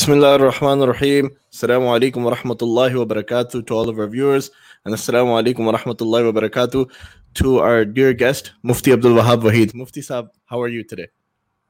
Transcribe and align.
Bismillah 0.00 0.40
ar-Rahman 0.40 0.80
ar-Rahim. 0.80 1.28
Assalamu 1.52 1.88
alaikum 1.94 2.22
wa 2.22 2.34
rahmatullahi 2.34 2.96
wa 2.96 3.04
barakatuh 3.04 3.66
to 3.66 3.74
all 3.74 3.86
of 3.90 3.98
our 3.98 4.06
viewers. 4.06 4.50
And 4.86 4.94
assalamu 4.94 5.36
alaikum 5.36 5.66
wa 5.66 5.76
rahmatullahi 5.76 6.24
wa 6.24 6.40
barakatuh 6.40 6.90
to 7.34 7.58
our 7.58 7.84
dear 7.84 8.14
guest, 8.14 8.52
Mufti 8.62 8.92
Abdul 8.92 9.12
Wahab 9.12 9.42
Waheed. 9.42 9.74
Mufti 9.74 10.00
Saab, 10.00 10.30
how 10.46 10.58
are 10.62 10.68
you 10.68 10.84
today? 10.84 11.08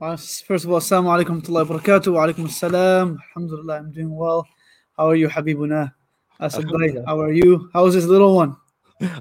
Uh, 0.01 0.17
First 0.17 0.65
of 0.65 0.71
all, 0.71 0.79
Assalamu 0.79 1.11
alaikum 1.11 1.49
wa 1.49 1.65
barakatuh. 1.65 2.15
Wa 2.15 2.29
alaikum 2.29 2.47
assalam. 2.47 3.19
Alhamdulillah, 3.31 3.79
I'm 3.79 3.91
doing 3.91 4.15
well. 4.15 4.47
How 4.97 5.09
are 5.09 5.17
you, 5.17 5.27
Habibuna? 5.27 5.93
How 6.39 7.21
are 7.21 7.33
you? 7.33 7.69
How's 7.73 7.95
this 7.95 8.05
little 8.05 8.37
one? 8.37 8.57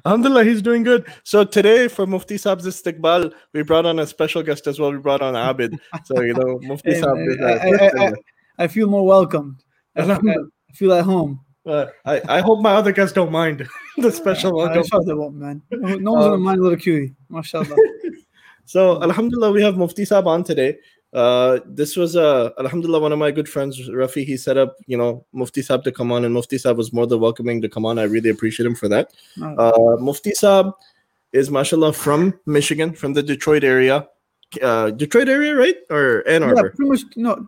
Alhamdulillah, 0.05 0.43
he's 0.43 0.61
doing 0.61 0.83
good. 0.83 1.07
So 1.23 1.43
today 1.43 1.87
for 1.87 2.05
Mufti 2.05 2.35
Saab's 2.35 2.67
Istiqbal, 2.67 3.33
we 3.53 3.63
brought 3.63 3.87
on 3.87 3.97
a 3.97 4.05
special 4.05 4.43
guest 4.43 4.67
as 4.67 4.79
well. 4.79 4.91
We 4.91 4.99
brought 4.99 5.23
on 5.23 5.33
Abid. 5.33 5.79
So, 6.05 6.21
you 6.21 6.35
know, 6.35 6.59
Mufti 6.61 6.91
Saab 6.91 8.13
I, 8.59 8.65
uh, 8.65 8.67
feel 8.67 8.87
more 8.87 9.05
welcome. 9.05 9.57
I 9.95 10.03
feel, 10.05 10.49
I 10.69 10.73
feel 10.73 10.93
at 10.93 11.03
home. 11.05 11.39
uh, 11.65 11.87
I, 12.05 12.21
I 12.37 12.41
hope 12.41 12.61
my 12.61 12.73
other 12.73 12.91
guests 12.91 13.13
don't 13.13 13.31
mind 13.31 13.67
the 13.97 14.11
special 14.11 14.59
I 14.61 14.65
welcome. 14.65 14.83
shot 14.85 15.05
the 15.05 15.15
won't, 15.15 15.35
man. 15.35 15.61
No, 15.71 16.11
one's 16.13 16.25
gonna 16.25 16.33
Um, 16.35 16.41
mind 16.41 16.59
a 16.59 16.63
little 16.63 16.77
cutie. 16.77 17.15
MashaAllah. 17.31 17.75
So, 18.65 19.01
Alhamdulillah, 19.01 19.51
we 19.51 19.63
have 19.63 19.77
Mufti 19.77 20.03
Saab 20.03 20.27
on 20.27 20.43
today. 20.43 20.77
Uh, 21.11 21.57
this 21.65 21.95
was, 21.95 22.15
uh, 22.15 22.51
Alhamdulillah, 22.59 22.99
one 22.99 23.11
of 23.11 23.17
my 23.17 23.31
good 23.31 23.49
friends, 23.49 23.79
Rafi. 23.89 24.23
He 24.23 24.37
set 24.37 24.57
up, 24.57 24.75
you 24.85 24.95
know, 24.95 25.25
Mufti 25.33 25.61
Saab 25.61 25.83
to 25.85 25.91
come 25.91 26.11
on, 26.11 26.23
and 26.23 26.31
Mufti 26.35 26.57
Saab 26.57 26.75
was 26.75 26.93
more 26.93 27.07
than 27.07 27.19
welcoming 27.19 27.63
to 27.63 27.67
come 27.69 27.83
on. 27.83 27.97
I 27.97 28.03
really 28.03 28.29
appreciate 28.29 28.67
him 28.67 28.75
for 28.75 28.87
that. 28.89 29.11
Uh, 29.41 29.97
Mufti 29.99 30.33
Saab 30.33 30.73
is, 31.33 31.49
mashallah, 31.49 31.93
from 31.93 32.39
Michigan, 32.45 32.93
from 32.93 33.13
the 33.13 33.23
Detroit 33.23 33.63
area. 33.63 34.07
Uh, 34.61 34.89
Detroit 34.91 35.29
area, 35.29 35.55
right? 35.55 35.75
Or 35.89 36.27
Ann 36.27 36.43
Arbor? 36.43 36.55
yeah, 36.55 36.75
pretty 36.75 36.89
much. 36.89 37.01
No, 37.15 37.47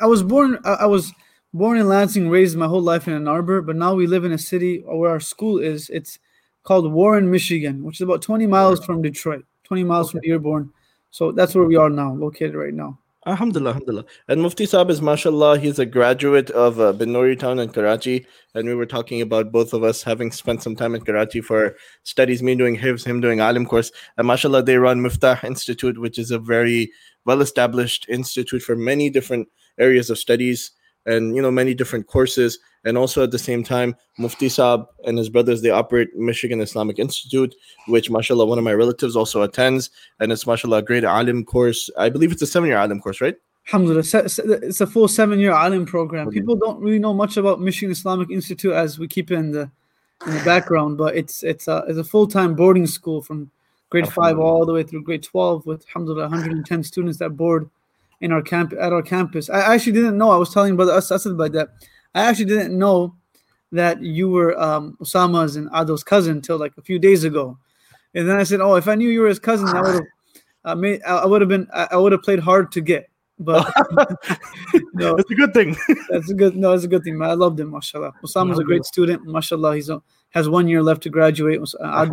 I- 0.00 0.06
was 0.06 0.22
born. 0.22 0.58
I 0.64 0.86
was 0.86 1.12
born 1.54 1.78
in 1.78 1.88
Lansing, 1.88 2.28
raised 2.28 2.56
my 2.56 2.66
whole 2.66 2.82
life 2.82 3.08
in 3.08 3.14
Ann 3.14 3.28
Arbor, 3.28 3.62
but 3.62 3.76
now 3.76 3.94
we 3.94 4.06
live 4.06 4.24
in 4.24 4.32
a 4.32 4.38
city 4.38 4.82
where 4.86 5.10
our 5.10 5.20
school 5.20 5.58
is. 5.58 5.88
It's 5.90 6.18
called 6.62 6.90
Warren, 6.92 7.30
Michigan, 7.30 7.82
which 7.82 7.96
is 7.96 8.02
about 8.02 8.22
20 8.22 8.46
miles 8.46 8.84
from 8.84 9.02
Detroit, 9.02 9.44
20 9.64 9.84
miles 9.84 10.10
from 10.10 10.20
Dearborn. 10.20 10.70
So 11.10 11.32
that's 11.32 11.54
where 11.54 11.64
we 11.64 11.76
are 11.76 11.90
now, 11.90 12.14
located 12.14 12.54
right 12.54 12.74
now. 12.74 12.98
Alhamdulillah, 13.24 13.70
alhamdulillah. 13.70 14.04
And 14.26 14.42
Mufti 14.42 14.66
Saab 14.66 14.90
is, 14.90 15.00
mashallah, 15.00 15.56
he's 15.60 15.78
a 15.78 15.86
graduate 15.86 16.50
of 16.50 16.80
uh, 16.80 16.92
town 17.36 17.60
in 17.60 17.68
Karachi. 17.68 18.26
And 18.56 18.66
we 18.66 18.74
were 18.74 18.84
talking 18.84 19.20
about 19.20 19.52
both 19.52 19.72
of 19.72 19.84
us 19.84 20.02
having 20.02 20.32
spent 20.32 20.60
some 20.60 20.74
time 20.74 20.96
in 20.96 21.02
Karachi 21.02 21.40
for 21.40 21.76
studies, 22.02 22.42
me 22.42 22.56
doing 22.56 22.76
Hifz, 22.76 23.04
him 23.04 23.20
doing 23.20 23.40
Alim 23.40 23.64
course. 23.64 23.92
And 24.16 24.26
mashallah, 24.26 24.64
they 24.64 24.76
run 24.76 24.98
Miftaah 24.98 25.44
Institute, 25.44 26.00
which 26.00 26.18
is 26.18 26.32
a 26.32 26.38
very 26.40 26.90
well 27.24 27.42
established 27.42 28.06
institute 28.08 28.62
for 28.62 28.74
many 28.74 29.08
different 29.08 29.46
areas 29.78 30.10
of 30.10 30.18
studies 30.18 30.72
and, 31.06 31.36
you 31.36 31.42
know, 31.42 31.52
many 31.52 31.74
different 31.74 32.08
courses. 32.08 32.58
And 32.84 32.98
also 32.98 33.22
at 33.22 33.30
the 33.30 33.38
same 33.38 33.62
time, 33.62 33.94
Mufti 34.18 34.48
Saab 34.48 34.86
and 35.04 35.16
his 35.16 35.28
brothers, 35.28 35.62
they 35.62 35.70
operate 35.70 36.14
Michigan 36.16 36.60
Islamic 36.60 36.98
Institute, 36.98 37.54
which, 37.86 38.10
mashallah, 38.10 38.44
one 38.44 38.58
of 38.58 38.64
my 38.64 38.74
relatives 38.74 39.14
also 39.14 39.42
attends 39.42 39.90
and 40.18 40.32
it's 40.32 40.46
mashallah 40.46 40.78
a 40.78 40.82
great 40.82 41.04
alim 41.04 41.44
course. 41.44 41.90
I 41.96 42.08
believe 42.08 42.32
it's 42.32 42.42
a 42.42 42.46
seven 42.46 42.68
year 42.68 42.78
alim 42.78 43.00
course, 43.00 43.20
right? 43.20 43.36
Alhamdulillah, 43.68 44.02
it's 44.64 44.80
a 44.80 44.86
full 44.86 45.06
seven-year 45.06 45.52
alim 45.52 45.86
program. 45.86 46.30
People 46.30 46.56
don't 46.56 46.80
really 46.80 46.98
know 46.98 47.14
much 47.14 47.36
about 47.36 47.60
Michigan 47.60 47.92
Islamic 47.92 48.30
Institute 48.30 48.72
as 48.72 48.98
we 48.98 49.06
keep 49.06 49.30
it 49.30 49.36
in 49.36 49.52
the 49.52 49.70
in 50.26 50.34
the 50.34 50.44
background, 50.44 50.98
but 50.98 51.16
it's 51.16 51.42
it's 51.42 51.68
a 51.68 51.84
it's 51.88 51.98
a 51.98 52.04
full-time 52.04 52.54
boarding 52.54 52.86
school 52.86 53.22
from 53.22 53.50
grade 53.90 54.08
five 54.08 54.38
all 54.38 54.66
the 54.66 54.72
way 54.72 54.82
through 54.82 55.04
grade 55.04 55.22
twelve 55.22 55.64
with 55.64 55.86
alhamdulillah 55.88 56.22
110 56.22 56.82
students 56.82 57.18
that 57.18 57.30
board 57.30 57.70
in 58.20 58.32
our 58.32 58.42
camp 58.42 58.72
at 58.72 58.92
our 58.92 59.02
campus. 59.02 59.48
I 59.48 59.74
actually 59.74 59.92
didn't 59.92 60.18
know. 60.18 60.30
I 60.30 60.36
was 60.36 60.52
telling 60.52 60.74
brother 60.76 60.94
As- 60.94 61.12
Asad 61.12 61.32
about 61.32 61.52
that. 61.52 61.68
I 62.14 62.22
actually 62.22 62.46
didn't 62.46 62.78
know 62.78 63.14
that 63.72 64.02
you 64.02 64.28
were 64.28 64.58
um, 64.60 64.96
Osama's 65.00 65.56
and 65.56 65.68
Adil's 65.70 66.04
cousin 66.04 66.36
until 66.36 66.58
like 66.58 66.72
a 66.76 66.82
few 66.82 66.98
days 66.98 67.24
ago, 67.24 67.58
and 68.14 68.28
then 68.28 68.36
I 68.36 68.42
said, 68.42 68.60
"Oh, 68.60 68.74
if 68.76 68.88
I 68.88 68.94
knew 68.94 69.08
you 69.08 69.20
were 69.20 69.28
his 69.28 69.38
cousin, 69.38 69.68
I 69.68 69.80
would 69.80 69.94
have." 69.94 70.78
Made, 70.78 71.02
I 71.02 71.18
I 71.18 71.26
would 71.26 71.40
have 71.40 71.48
been. 71.48 71.66
I 71.72 71.96
would 71.96 72.12
have 72.12 72.22
played 72.22 72.38
hard 72.38 72.70
to 72.72 72.80
get, 72.80 73.08
but 73.38 73.72
no, 74.94 75.16
That's 75.16 75.30
a 75.30 75.34
good 75.34 75.52
thing. 75.52 75.76
that's 76.10 76.30
a 76.30 76.34
good. 76.34 76.56
No, 76.56 76.70
that's 76.70 76.84
a 76.84 76.88
good 76.88 77.02
thing, 77.02 77.18
man. 77.18 77.30
I 77.30 77.34
loved 77.34 77.58
him, 77.58 77.70
mashallah. 77.70 78.12
Osama's 78.22 78.58
a 78.58 78.64
great 78.64 78.84
student, 78.84 79.26
mashallah. 79.26 79.74
He's 79.74 79.88
a, 79.88 80.00
has 80.30 80.48
one 80.48 80.68
year 80.68 80.82
left 80.82 81.02
to 81.04 81.10
graduate. 81.10 81.60
Uh, 81.80 82.06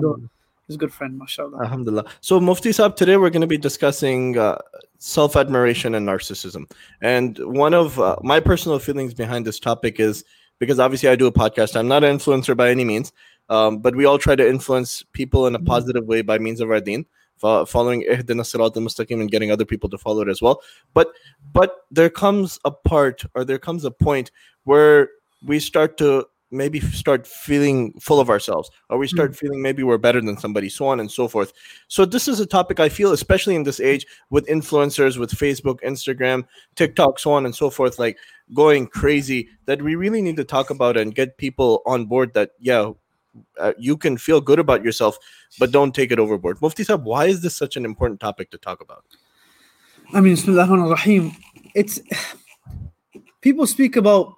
is 0.68 0.76
a 0.76 0.78
good 0.78 0.94
friend, 0.94 1.18
mashallah. 1.18 1.62
Alhamdulillah. 1.62 2.06
So, 2.22 2.40
Mufti 2.40 2.70
Saab, 2.70 2.96
today 2.96 3.18
we're 3.18 3.32
going 3.32 3.42
to 3.42 3.48
be 3.48 3.58
discussing 3.58 4.38
uh, 4.38 4.58
self 5.00 5.36
admiration 5.36 5.96
and 5.96 6.08
narcissism. 6.08 6.70
And 7.02 7.40
one 7.40 7.74
of 7.74 8.00
uh, 8.00 8.18
my 8.22 8.40
personal 8.40 8.80
feelings 8.80 9.14
behind 9.14 9.46
this 9.46 9.60
topic 9.60 10.00
is 10.00 10.24
because 10.60 10.80
obviously 10.80 11.10
I 11.10 11.16
do 11.16 11.26
a 11.26 11.32
podcast. 11.32 11.76
I'm 11.76 11.88
not 11.88 12.04
an 12.04 12.18
influencer 12.18 12.56
by 12.56 12.70
any 12.70 12.84
means, 12.86 13.12
um, 13.50 13.80
but 13.80 13.96
we 13.96 14.06
all 14.06 14.18
try 14.18 14.36
to 14.36 14.48
influence 14.48 15.04
people 15.14 15.48
in 15.48 15.56
a 15.56 15.60
Mhm. 15.60 15.66
positive 15.66 16.06
way 16.06 16.22
by 16.22 16.38
means 16.38 16.62
of 16.62 16.70
our 16.70 16.82
deen. 16.82 17.06
Following 17.40 18.04
Ihdina 18.04 18.44
Sirat 18.44 18.76
al-Mustaqim 18.76 19.22
and 19.22 19.32
getting 19.32 19.50
other 19.50 19.64
people 19.64 19.90
to 19.90 19.98
follow 19.98 20.22
it 20.22 20.28
as 20.28 20.42
well, 20.42 20.62
but 20.94 21.14
but 21.54 21.86
there 21.90 22.10
comes 22.10 22.60
a 22.66 22.72
part 22.72 23.24
or 23.34 23.46
there 23.46 23.58
comes 23.58 23.86
a 23.86 23.92
point 23.92 24.30
where 24.66 25.10
we 25.46 25.58
start 25.58 25.96
to 26.00 26.28
maybe 26.52 26.80
start 26.80 27.28
feeling 27.28 27.94
full 28.00 28.20
of 28.20 28.30
ourselves 28.30 28.72
or 28.90 28.98
we 28.98 29.08
start 29.08 29.36
feeling 29.36 29.62
maybe 29.62 29.84
we're 29.84 29.98
better 29.98 30.22
than 30.22 30.38
somebody 30.38 30.68
so 30.70 30.88
on 30.88 31.00
and 31.00 31.12
so 31.12 31.28
forth. 31.28 31.54
So 31.88 32.06
this 32.06 32.28
is 32.28 32.40
a 32.40 32.46
topic 32.46 32.80
i 32.80 32.90
feel 32.90 33.12
especially 33.12 33.56
in 33.56 33.64
this 33.64 33.80
age 33.80 34.06
with 34.30 34.46
influencers 34.48 35.18
with 35.18 35.32
facebook 35.32 35.80
instagram 35.82 36.46
tiktok 36.76 37.20
so 37.20 37.32
on 37.32 37.46
and 37.46 37.56
so 37.56 37.70
forth 37.70 38.00
like 38.00 38.18
going 38.54 38.88
crazy 38.88 39.50
that 39.66 39.82
we 39.82 39.96
really 39.96 40.22
need 40.22 40.36
to 40.38 40.44
talk 40.44 40.70
about 40.70 40.98
and 40.98 41.16
get 41.16 41.38
people 41.38 41.82
on 41.86 42.06
board 42.06 42.34
that 42.34 42.52
yeah 42.60 42.92
uh, 43.60 43.74
you 43.78 43.96
can 43.96 44.18
feel 44.18 44.42
good 44.42 44.60
about 44.60 44.84
yourself 44.84 45.18
but 45.60 45.72
don't 45.72 45.94
take 45.94 46.12
it 46.12 46.20
overboard. 46.20 46.62
Mufti 46.62 46.84
sahab 46.84 47.04
why 47.04 47.26
is 47.26 47.42
this 47.42 47.56
such 47.56 47.78
an 47.78 47.86
important 47.86 48.20
topic 48.20 48.52
to 48.52 48.58
talk 48.58 48.82
about? 48.82 49.06
I 50.14 50.22
mean, 50.22 50.36
rahim 50.46 51.36
It's 51.76 52.00
people 53.42 53.68
speak 53.68 53.96
about 53.96 54.36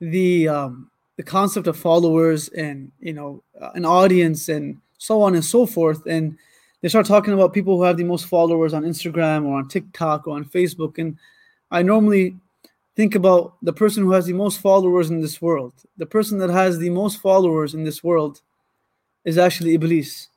the 0.00 0.48
um, 0.48 0.90
the 1.16 1.22
concept 1.22 1.66
of 1.66 1.76
followers 1.76 2.48
and 2.48 2.90
you 3.00 3.12
know 3.12 3.42
uh, 3.60 3.70
an 3.74 3.84
audience 3.84 4.48
and 4.48 4.78
so 4.98 5.22
on 5.22 5.34
and 5.34 5.44
so 5.44 5.66
forth, 5.66 6.06
and 6.06 6.36
they 6.80 6.88
start 6.88 7.06
talking 7.06 7.34
about 7.34 7.52
people 7.52 7.76
who 7.76 7.82
have 7.82 7.96
the 7.96 8.04
most 8.04 8.26
followers 8.26 8.72
on 8.72 8.84
Instagram 8.84 9.44
or 9.44 9.58
on 9.58 9.68
TikTok 9.68 10.26
or 10.26 10.36
on 10.36 10.44
Facebook, 10.44 10.98
and 10.98 11.16
I 11.70 11.82
normally 11.82 12.36
think 12.96 13.14
about 13.14 13.56
the 13.62 13.72
person 13.72 14.04
who 14.04 14.12
has 14.12 14.26
the 14.26 14.32
most 14.32 14.60
followers 14.60 15.10
in 15.10 15.20
this 15.20 15.42
world. 15.42 15.72
The 15.96 16.06
person 16.06 16.38
that 16.38 16.50
has 16.50 16.78
the 16.78 16.90
most 16.90 17.20
followers 17.20 17.74
in 17.74 17.84
this 17.84 18.04
world 18.04 18.40
is 19.24 19.38
actually 19.38 19.74
Iblis. 19.74 20.28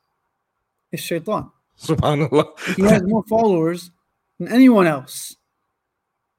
It's 0.91 1.03
Shaitan 1.03 1.51
subhanallah 1.79 2.75
he 2.75 2.81
has 2.81 3.03
more 3.03 3.23
followers 3.23 3.91
than 4.39 4.47
anyone 4.47 4.88
else. 4.88 5.35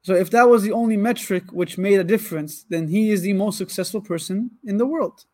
So 0.09 0.15
if 0.15 0.31
that 0.31 0.49
was 0.49 0.63
the 0.63 0.71
only 0.71 0.97
metric 0.97 1.43
which 1.51 1.77
made 1.77 1.99
a 1.99 2.03
difference, 2.03 2.63
then 2.63 2.87
he 2.87 3.11
is 3.11 3.21
the 3.21 3.33
most 3.33 3.59
successful 3.59 4.01
person 4.01 4.49
in 4.63 4.77
the 4.77 4.85
world. 4.87 5.25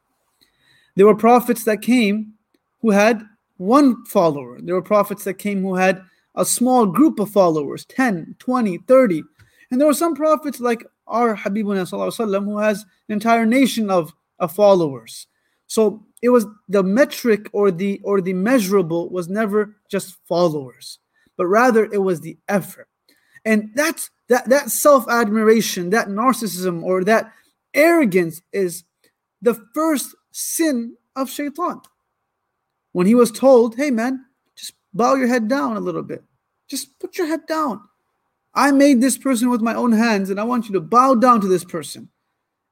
There 0.98 1.06
were 1.06 1.16
prophets 1.16 1.64
that 1.64 1.82
came 1.82 2.34
who 2.82 2.92
had 2.92 3.24
one 3.56 4.04
follower. 4.04 4.60
There 4.62 4.76
were 4.76 4.82
prophets 4.82 5.24
that 5.24 5.36
came 5.36 5.62
who 5.62 5.76
had 5.76 6.04
a 6.36 6.44
small 6.44 6.86
group 6.86 7.20
of 7.22 7.30
followers 7.30 7.86
10, 7.86 8.36
20, 8.38 8.80
30. 8.80 9.24
And 9.72 9.80
there 9.80 9.88
were 9.88 9.94
some 9.94 10.14
prophets 10.14 10.60
like 10.60 10.86
our 11.08 11.38
Wasallam 11.38 12.44
who 12.44 12.58
has 12.58 12.82
an 13.08 13.14
entire 13.14 13.46
nation 13.46 13.90
of, 13.90 14.14
of 14.40 14.52
followers. 14.52 15.28
So 15.68 16.04
it 16.22 16.32
was 16.32 16.48
the 16.68 16.84
metric 16.84 17.48
or 17.54 17.72
the 17.72 18.02
or 18.04 18.20
the 18.20 18.34
measurable 18.34 19.10
was 19.10 19.30
never 19.30 19.78
just 19.90 20.18
followers, 20.28 21.00
but 21.38 21.46
rather 21.46 21.86
it 21.86 22.02
was 22.02 22.20
the 22.20 22.38
effort. 22.50 22.90
And 23.46 23.72
that's 23.74 24.10
that 24.29 24.49
that 24.49 24.71
self-admiration, 24.71 25.91
that 25.91 26.09
narcissism 26.09 26.83
or 26.83 27.05
that 27.05 27.33
arrogance 27.75 28.43
is 28.53 28.85
the 29.43 29.55
first 29.75 30.15
sin 30.31 30.97
of 31.17 31.29
shaitan. 31.29 31.81
When 32.93 33.07
he 33.07 33.15
was 33.15 33.31
told, 33.31 33.77
hey 33.77 33.91
man, 33.91 34.25
just 34.57 34.75
bow 34.95 35.15
your 35.15 35.29
head 35.29 35.49
down 35.49 35.77
a 35.77 35.81
little 35.81 36.03
bit. 36.03 36.23
Just 36.69 36.99
put 37.01 37.19
your 37.19 37.27
head 37.27 37.47
down. 37.47 37.81
I 38.55 38.73
made 38.73 39.01
this 39.01 39.19
person 39.19 39.49
with 39.51 39.61
my 39.61 39.75
own 39.75 39.93
hands, 39.93 40.31
and 40.31 40.41
I 40.41 40.45
want 40.45 40.67
you 40.67 40.73
to 40.75 40.81
bow 40.81 41.15
down 41.15 41.41
to 41.41 41.49
this 41.49 41.65
person. 41.65 42.09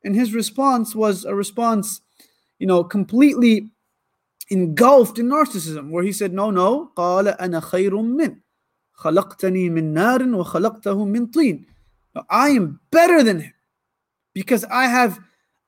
And 0.05 0.15
his 0.15 0.35
response 0.35 0.95
was 0.95 1.25
a 1.25 1.35
response 1.35 2.01
you 2.59 2.67
know, 2.67 2.85
completely 2.85 3.71
engulfed 4.51 5.19
in 5.19 5.29
narcissism, 5.29 5.91
where 5.91 6.03
he 6.03 6.13
said, 6.13 6.33
No, 6.33 6.51
no, 6.51 6.93
قال 6.97 7.29
أنا 7.29 7.61
خير 7.61 7.91
من 8.03 8.37
خلقتني 8.93 9.71
من 9.71 9.95
نار 9.95 10.23
وخلقته 10.23 11.05
من 11.05 11.27
طين. 11.27 11.67
No, 12.15 12.25
I 12.31 12.51
am 12.51 12.81
better 12.91 13.23
than 13.23 13.41
him 13.41 13.55
because 14.35 14.65
I 14.65 14.87
have 14.87 15.19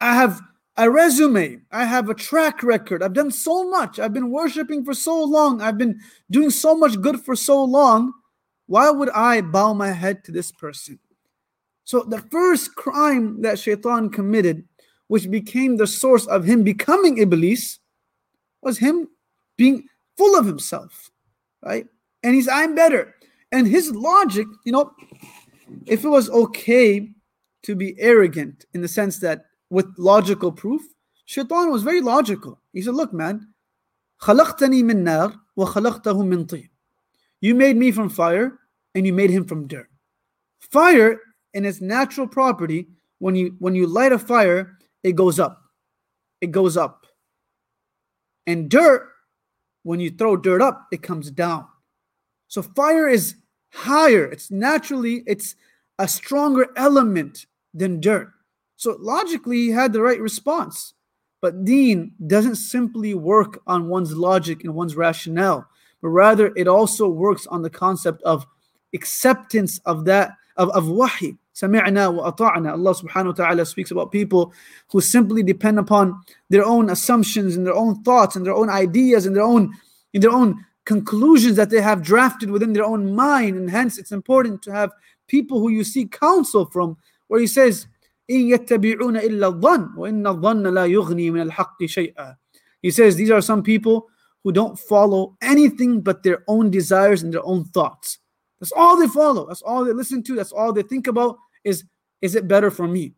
I 0.01 0.15
have 0.15 0.41
a 0.77 0.91
resume, 0.91 1.61
I 1.71 1.85
have 1.85 2.09
a 2.09 2.15
track 2.15 2.63
record, 2.63 3.03
I've 3.03 3.13
done 3.13 3.31
so 3.31 3.69
much, 3.69 3.99
I've 3.99 4.15
been 4.15 4.31
worshiping 4.31 4.85
for 4.85 4.95
so 4.95 5.23
long, 5.23 5.61
I've 5.61 5.77
been 5.77 6.01
doing 6.31 6.51
so 6.51 6.75
much 6.75 6.99
good 7.01 7.21
for 7.21 7.37
so 7.37 7.63
long. 7.63 8.15
Why 8.67 8.89
would 8.89 9.11
I 9.11 9.43
bow 9.43 9.75
my 9.75 9.91
head 9.91 10.25
to 10.25 10.33
this 10.33 10.51
person? 10.51 10.99
So 11.85 12.03
the 12.05 12.23
first 12.31 12.75
crime 12.77 13.43
that 13.43 13.59
Shaitan 13.59 14.11
committed, 14.11 14.65
which 15.09 15.29
became 15.29 15.77
the 15.77 15.87
source 15.87 16.27
of 16.27 16.45
him 16.45 16.63
becoming 16.63 17.19
Iblis, 17.19 17.81
was 18.63 18.79
him 18.79 19.09
being 19.59 19.89
full 20.17 20.39
of 20.39 20.47
himself, 20.47 21.11
right? 21.63 21.87
And 22.23 22.35
he's, 22.35 22.49
I'm 22.49 22.75
better. 22.75 23.14
And 23.55 23.67
his 23.67 23.91
logic, 23.91 24.47
you 24.65 24.73
know, 24.73 24.93
if 25.87 26.05
it 26.05 26.09
was 26.09 26.31
okay 26.31 27.11
to 27.63 27.75
be 27.75 27.99
arrogant 27.99 28.67
in 28.75 28.81
the 28.81 28.89
sense 28.89 29.19
that 29.19 29.47
with 29.71 29.87
logical 29.99 30.53
proof, 30.53 30.83
Shaitan 31.27 31.71
was 31.71 31.83
very 31.83 32.01
logical. 32.01 32.61
He 32.73 32.83
said, 32.83 32.95
Look, 32.95 33.13
man, 33.13 33.49
خلقتني 34.21 34.83
من 34.83 35.05
نار 35.05 35.39
وخلقته 35.57 36.23
من 36.23 36.47
طين. 36.47 36.69
You 37.41 37.55
made 37.55 37.77
me 37.77 37.91
from 37.91 38.09
fire 38.09 38.59
and 38.95 39.07
you 39.07 39.13
made 39.13 39.31
him 39.31 39.45
from 39.45 39.67
dirt. 39.67 39.89
Fire, 40.59 41.19
in 41.55 41.65
its 41.65 41.81
natural 41.81 42.27
property, 42.27 42.89
when 43.19 43.35
you 43.35 43.57
when 43.59 43.75
you 43.75 43.87
light 43.87 44.13
a 44.13 44.19
fire, 44.19 44.79
it 45.03 45.13
goes 45.13 45.39
up. 45.39 45.63
It 46.41 46.51
goes 46.51 46.77
up. 46.77 47.07
And 48.47 48.71
dirt, 48.71 49.09
when 49.83 50.01
you 50.01 50.11
throw 50.11 50.37
dirt 50.37 50.63
up, 50.63 50.89
it 50.93 51.03
comes 51.03 51.31
down. 51.31 51.67
So 52.49 52.63
fire 52.63 53.09
is 53.09 53.37
higher. 53.76 54.26
It's 54.26 54.50
naturally, 54.50 55.24
it's 55.28 55.56
a 56.00 56.08
stronger 56.08 56.68
element 56.76 57.46
than 57.74 58.00
dirt. 58.00 58.32
So 58.78 58.98
logically, 59.00 59.58
he 59.58 59.70
had 59.70 59.94
the 59.94 60.02
right 60.02 60.20
response. 60.20 60.94
But 61.42 61.64
deen 61.66 62.14
doesn't 62.26 62.56
simply 62.56 63.14
work 63.14 63.62
on 63.68 63.88
one's 63.88 64.16
logic 64.16 64.64
and 64.64 64.74
one's 64.74 64.96
rationale, 64.96 65.68
but 66.02 66.08
rather 66.10 66.52
it 66.56 66.68
also 66.68 67.08
works 67.08 67.46
on 67.48 67.62
the 67.62 67.70
concept 67.70 68.24
of 68.24 68.48
acceptance 68.94 69.80
of 69.86 70.06
that, 70.06 70.32
of, 70.58 70.70
of 70.70 70.90
wahi. 70.90 71.38
Sami'na 71.54 72.14
wa. 72.14 72.24
Allah 72.24 72.94
subhanahu 72.94 73.26
wa 73.28 73.32
ta'ala 73.32 73.66
speaks 73.66 73.92
about 73.92 74.12
people 74.12 74.54
who 74.90 75.00
simply 75.00 75.44
depend 75.44 75.80
upon 75.80 76.22
their 76.50 76.66
own 76.66 76.90
assumptions 76.90 77.56
and 77.56 77.66
their 77.66 77.76
own 77.76 78.04
thoughts 78.04 78.36
and 78.36 78.46
their 78.46 78.56
own 78.56 78.70
ideas 78.70 79.26
and 79.26 79.36
their 79.36 79.44
own 79.44 79.74
in 80.14 80.22
their 80.22 80.32
own 80.32 80.66
conclusions 80.85 81.57
that 81.57 81.71
they 81.71 81.81
have 81.81 82.03
drafted 82.03 82.51
within 82.51 82.73
their 82.73 82.85
own 82.85 83.15
mind. 83.15 83.57
And 83.57 83.71
hence 83.71 83.99
it's 83.99 84.13
important 84.13 84.63
to 84.63 84.73
have 84.73 84.91
people 85.29 85.61
who 85.61 85.71
you 85.71 85.85
seek 85.85 86.19
counsel 86.19 86.67
from, 86.67 86.97
where 87.29 87.41
he 87.41 87.47
says, 87.47 87.87
إن 88.31 88.49
يتبعون 88.49 89.17
إلا 89.17 89.61
الظن 89.61 89.97
وإن 89.97 90.27
الظن 90.27 90.63
لا 90.73 90.87
يغني 90.87 91.31
من 91.31 91.51
الحق 91.51 91.85
شيئا. 91.85 92.37
He 92.83 92.91
says 92.91 93.17
these 93.17 93.31
are 93.31 93.41
some 93.41 93.63
people 93.63 94.09
who 94.43 94.53
don't 94.53 94.79
follow 94.79 95.37
anything 95.43 96.01
but 96.01 96.23
their 96.23 96.45
own 96.49 96.71
desires 96.71 97.23
and 97.23 97.33
their 97.33 97.45
own 97.45 97.65
thoughts. 97.65 98.19
That's 98.59 98.73
all 98.73 98.97
they 98.97 99.09
follow. 99.09 99.47
That's 99.47 99.63
all 99.63 99.85
they 99.85 99.93
listen 99.93 100.23
to. 100.25 100.35
That's 100.35 100.53
all 100.53 100.73
they 100.73 100.83
think 100.83 101.07
about 101.07 101.39
is 101.65 101.85
is 102.23 102.35
it 102.35 102.47
better 102.47 102.71
for 102.71 102.87
me? 102.87 103.15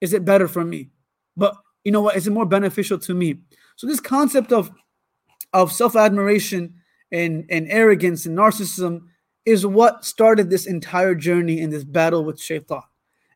Is 0.00 0.12
it 0.12 0.24
better 0.24 0.48
for 0.48 0.64
me? 0.64 0.90
But 1.36 1.56
you 1.84 1.92
know 1.92 2.02
what? 2.02 2.16
Is 2.16 2.26
it 2.26 2.32
more 2.32 2.46
beneficial 2.46 2.98
to 2.98 3.14
me? 3.14 3.38
So 3.76 3.86
this 3.86 4.00
concept 4.00 4.52
of 4.52 4.70
of 5.52 5.72
self-admiration 5.72 6.74
and, 7.11 7.45
and 7.49 7.67
arrogance 7.69 8.25
and 8.25 8.37
narcissism 8.37 9.03
is 9.45 9.65
what 9.65 10.03
started 10.03 10.49
this 10.49 10.65
entire 10.65 11.15
journey 11.15 11.59
in 11.59 11.69
this 11.69 11.83
battle 11.83 12.23
with 12.23 12.41
shaitan. 12.41 12.81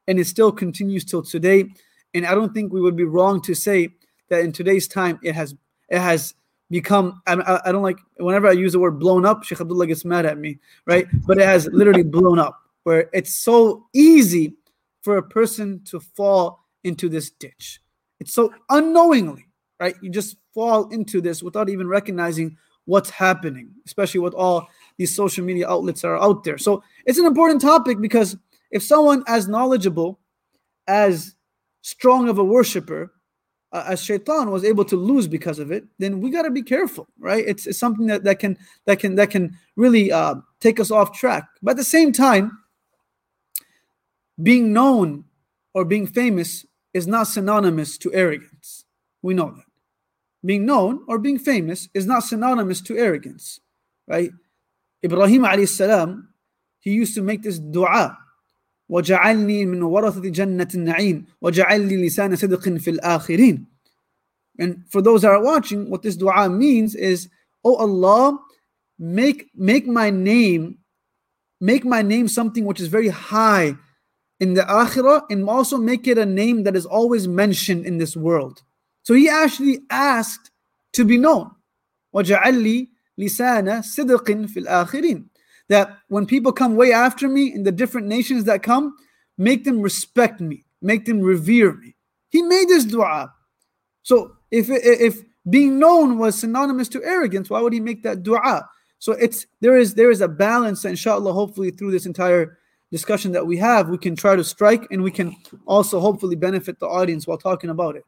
And 0.07 0.19
it 0.19 0.25
still 0.25 0.51
continues 0.51 1.05
till 1.05 1.21
today. 1.21 1.65
And 2.13 2.25
I 2.25 2.33
don't 2.33 2.53
think 2.53 2.73
we 2.73 2.81
would 2.81 2.95
be 2.95 3.03
wrong 3.03 3.41
to 3.43 3.53
say 3.53 3.89
that 4.29 4.41
in 4.41 4.51
today's 4.51 4.87
time 4.87 5.19
it 5.23 5.35
has 5.35 5.55
it 5.89 5.99
has 5.99 6.33
become 6.69 7.21
I, 7.27 7.61
I 7.65 7.71
don't 7.71 7.83
like 7.83 7.99
whenever 8.17 8.47
I 8.47 8.53
use 8.53 8.73
the 8.73 8.79
word 8.79 8.99
blown 8.99 9.25
up, 9.25 9.43
Sheikh 9.43 9.61
Abdullah 9.61 9.87
gets 9.87 10.05
mad 10.05 10.25
at 10.25 10.37
me, 10.37 10.59
right? 10.85 11.07
But 11.25 11.37
it 11.37 11.45
has 11.45 11.67
literally 11.71 12.03
blown 12.03 12.39
up 12.39 12.59
where 12.83 13.09
it's 13.13 13.35
so 13.35 13.87
easy 13.93 14.55
for 15.01 15.17
a 15.17 15.23
person 15.23 15.81
to 15.85 15.99
fall 15.99 16.65
into 16.83 17.09
this 17.09 17.29
ditch. 17.29 17.81
It's 18.19 18.33
so 18.33 18.53
unknowingly, 18.69 19.47
right? 19.79 19.95
You 20.01 20.09
just 20.09 20.37
fall 20.53 20.89
into 20.89 21.21
this 21.21 21.41
without 21.41 21.69
even 21.69 21.87
recognizing 21.87 22.57
what's 22.89 23.11
happening, 23.11 23.69
especially 23.85 24.19
with 24.19 24.33
all 24.33 24.67
these 24.97 25.15
social 25.15 25.45
media 25.45 25.69
outlets 25.69 26.01
that 26.01 26.07
are 26.07 26.21
out 26.21 26.43
there. 26.43 26.57
So 26.57 26.83
it's 27.05 27.19
an 27.19 27.25
important 27.25 27.61
topic 27.61 28.01
because 28.01 28.35
if 28.71 28.81
someone 28.81 29.23
as 29.27 29.47
knowledgeable, 29.47 30.19
as 30.87 31.35
strong 31.81 32.27
of 32.27 32.39
a 32.39 32.43
worshiper 32.43 33.13
uh, 33.71 33.83
as 33.87 34.03
Shaitan 34.03 34.49
was 34.49 34.65
able 34.65 34.83
to 34.85 34.95
lose 34.95 35.27
because 35.27 35.59
of 35.59 35.71
it, 35.71 35.85
then 35.99 36.19
we 36.19 36.31
got 36.31 36.41
to 36.41 36.49
be 36.49 36.63
careful, 36.63 37.07
right? 37.19 37.45
It's, 37.47 37.67
it's 37.67 37.77
something 37.77 38.07
that, 38.07 38.23
that 38.23 38.39
can 38.39 38.57
that 38.85 38.99
can 38.99 39.13
that 39.15 39.29
can 39.29 39.55
really 39.75 40.11
uh, 40.11 40.35
take 40.59 40.79
us 40.79 40.89
off 40.89 41.13
track. 41.13 41.47
But 41.61 41.71
at 41.71 41.77
the 41.77 41.83
same 41.83 42.11
time, 42.11 42.57
being 44.41 44.73
known 44.73 45.25
or 45.75 45.85
being 45.85 46.07
famous 46.07 46.65
is 46.95 47.05
not 47.05 47.27
synonymous 47.27 47.99
to 47.99 48.11
arrogance. 48.11 48.85
We 49.21 49.35
know 49.35 49.51
that 49.51 49.68
being 50.44 50.66
known 50.66 51.04
or 51.08 51.18
being 51.18 51.38
famous 51.38 51.88
is 51.94 52.06
not 52.06 52.24
synonymous 52.24 52.80
to 52.82 52.96
arrogance, 52.96 53.60
right? 54.06 54.30
Ibrahim 55.04 55.42
alayhi 55.42 55.68
salam, 55.68 56.28
he 56.80 56.90
used 56.90 57.14
to 57.14 57.22
make 57.22 57.42
this 57.42 57.58
dua. 57.58 58.18
وجعلني 58.90 59.66
من 59.66 59.82
ورثة 59.82 60.28
جنة 60.28 60.68
النعيم 60.74 61.24
وجعل 61.40 61.88
لي 61.88 62.06
لسان 62.06 62.36
صدق 62.36 62.68
في 62.68 62.90
الآخرين 62.90 63.66
and 64.58 64.84
for 64.88 65.02
those 65.02 65.22
that 65.22 65.30
are 65.30 65.42
watching 65.42 65.90
what 65.90 66.02
this 66.02 66.16
dua 66.16 66.48
means 66.48 66.94
is 66.94 67.28
oh 67.64 67.76
Allah 67.76 68.38
make 68.98 69.50
make 69.54 69.86
my 69.86 70.10
name 70.10 70.78
make 71.60 71.84
my 71.84 72.02
name 72.02 72.28
something 72.28 72.64
which 72.64 72.80
is 72.80 72.88
very 72.88 73.08
high 73.08 73.74
in 74.38 74.54
the 74.54 74.62
akhirah 74.62 75.22
and 75.30 75.48
also 75.48 75.78
make 75.78 76.06
it 76.06 76.18
a 76.18 76.26
name 76.26 76.62
that 76.64 76.76
is 76.76 76.84
always 76.84 77.26
mentioned 77.26 77.86
in 77.86 77.96
this 77.98 78.14
world 78.16 78.62
so 79.08 79.14
he 79.14 79.28
actually 79.28 79.80
asked 79.90 80.50
to 80.94 81.04
be 81.04 81.18
known. 81.18 81.50
وَجَعَلْ 82.14 82.88
لِسَانَ 83.18 83.82
صِدْقٍ 83.82 84.48
فِي 84.48 84.64
الْآخِرِينَ 84.64 85.28
That 85.68 85.98
when 86.08 86.26
people 86.26 86.52
come 86.52 86.76
way 86.76 86.92
after 86.92 87.28
me 87.28 87.52
in 87.52 87.64
the 87.64 87.72
different 87.72 88.06
nations 88.06 88.44
that 88.44 88.62
come, 88.62 88.96
make 89.36 89.64
them 89.64 89.80
respect 89.80 90.40
me, 90.40 90.64
make 90.80 91.04
them 91.04 91.20
revere 91.20 91.74
me. 91.74 91.94
He 92.30 92.42
made 92.42 92.68
this 92.68 92.84
dua. 92.84 93.32
So 94.02 94.36
if, 94.50 94.68
if 94.70 95.22
being 95.48 95.78
known 95.78 96.18
was 96.18 96.38
synonymous 96.38 96.88
to 96.90 97.04
arrogance, 97.04 97.50
why 97.50 97.60
would 97.60 97.72
he 97.72 97.80
make 97.80 98.02
that 98.04 98.22
dua? 98.22 98.68
So 98.98 99.12
it's 99.12 99.46
there 99.60 99.76
is 99.76 99.94
there 99.94 100.10
is 100.10 100.22
a 100.22 100.28
balance, 100.28 100.84
inshallah, 100.84 101.32
hopefully 101.32 101.70
through 101.70 101.90
this 101.90 102.06
entire 102.06 102.58
discussion 102.90 103.32
that 103.32 103.46
we 103.46 103.56
have, 103.58 103.88
we 103.88 103.98
can 103.98 104.16
try 104.16 104.36
to 104.36 104.44
strike 104.44 104.86
and 104.90 105.02
we 105.02 105.10
can 105.10 105.36
also 105.66 106.00
hopefully 106.00 106.36
benefit 106.36 106.78
the 106.78 106.86
audience 106.86 107.26
while 107.26 107.36
talking 107.36 107.70
about 107.70 107.96
it. 107.96 108.04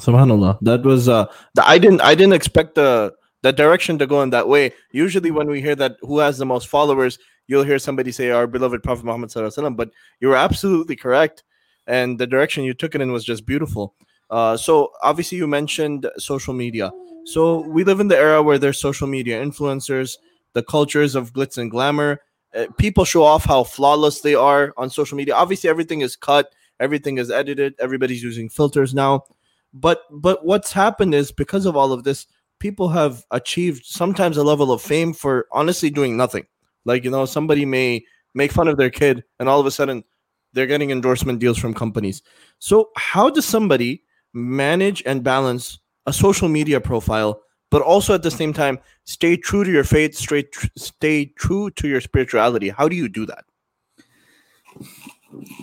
Subhanallah. 0.00 0.58
That 0.62 0.84
was 0.84 1.08
uh 1.08 1.26
I 1.62 1.78
didn't 1.78 2.00
I 2.00 2.14
didn't 2.14 2.32
expect 2.34 2.74
the 2.74 3.12
the 3.42 3.52
direction 3.52 3.98
to 3.98 4.06
go 4.06 4.22
in 4.22 4.30
that 4.30 4.48
way. 4.48 4.72
Usually 4.92 5.30
when 5.30 5.48
we 5.48 5.60
hear 5.60 5.74
that 5.76 5.96
who 6.00 6.18
has 6.18 6.38
the 6.38 6.46
most 6.46 6.68
followers, 6.68 7.18
you'll 7.46 7.64
hear 7.64 7.78
somebody 7.78 8.12
say 8.12 8.30
our 8.30 8.46
beloved 8.46 8.82
Prophet 8.82 9.04
Muhammad 9.04 9.30
Sallallahu 9.30 9.76
but 9.76 9.90
you 10.20 10.28
were 10.28 10.36
absolutely 10.36 10.96
correct. 10.96 11.42
And 11.86 12.18
the 12.18 12.26
direction 12.26 12.64
you 12.64 12.74
took 12.74 12.94
it 12.94 13.00
in 13.00 13.12
was 13.12 13.24
just 13.24 13.44
beautiful. 13.44 13.94
Uh, 14.30 14.56
so 14.56 14.92
obviously 15.02 15.36
you 15.36 15.46
mentioned 15.46 16.08
social 16.16 16.54
media. 16.54 16.90
So 17.24 17.60
we 17.68 17.84
live 17.84 18.00
in 18.00 18.08
the 18.08 18.16
era 18.16 18.42
where 18.42 18.58
there's 18.58 18.80
social 18.80 19.06
media 19.06 19.44
influencers, 19.44 20.16
the 20.54 20.62
cultures 20.62 21.14
of 21.14 21.32
glitz 21.32 21.58
and 21.58 21.70
glamour. 21.70 22.20
Uh, 22.54 22.66
people 22.78 23.04
show 23.04 23.22
off 23.22 23.44
how 23.44 23.64
flawless 23.64 24.20
they 24.20 24.34
are 24.34 24.72
on 24.76 24.88
social 24.88 25.16
media. 25.16 25.34
Obviously 25.34 25.68
everything 25.68 26.00
is 26.00 26.16
cut, 26.16 26.52
everything 26.80 27.18
is 27.18 27.30
edited, 27.30 27.74
everybody's 27.78 28.22
using 28.22 28.48
filters 28.48 28.94
now. 28.94 29.24
But 29.74 30.02
but 30.10 30.44
what's 30.44 30.72
happened 30.72 31.14
is 31.14 31.32
because 31.32 31.66
of 31.66 31.76
all 31.76 31.92
of 31.92 32.04
this, 32.04 32.26
people 32.58 32.88
have 32.90 33.24
achieved 33.30 33.84
sometimes 33.84 34.36
a 34.36 34.44
level 34.44 34.70
of 34.70 34.82
fame 34.82 35.12
for 35.12 35.46
honestly 35.52 35.90
doing 35.90 36.16
nothing. 36.16 36.46
Like 36.84 37.04
you 37.04 37.10
know, 37.10 37.24
somebody 37.24 37.64
may 37.64 38.04
make 38.34 38.52
fun 38.52 38.68
of 38.68 38.76
their 38.76 38.90
kid, 38.90 39.24
and 39.38 39.48
all 39.48 39.60
of 39.60 39.66
a 39.66 39.70
sudden 39.70 40.04
they're 40.52 40.66
getting 40.66 40.90
endorsement 40.90 41.38
deals 41.38 41.58
from 41.58 41.72
companies. 41.74 42.22
So 42.58 42.90
how 42.96 43.30
does 43.30 43.46
somebody 43.46 44.04
manage 44.34 45.02
and 45.06 45.22
balance 45.24 45.78
a 46.06 46.12
social 46.12 46.48
media 46.48 46.80
profile, 46.80 47.40
but 47.70 47.80
also 47.82 48.14
at 48.14 48.22
the 48.22 48.30
same 48.30 48.52
time 48.52 48.78
stay 49.04 49.36
true 49.36 49.64
to 49.64 49.70
your 49.70 49.84
faith, 49.84 50.14
straight 50.14 50.52
tr- 50.52 50.66
stay 50.76 51.26
true 51.26 51.70
to 51.70 51.88
your 51.88 52.00
spirituality? 52.00 52.68
How 52.68 52.88
do 52.88 52.96
you 52.96 53.08
do 53.08 53.24
that? 53.26 53.44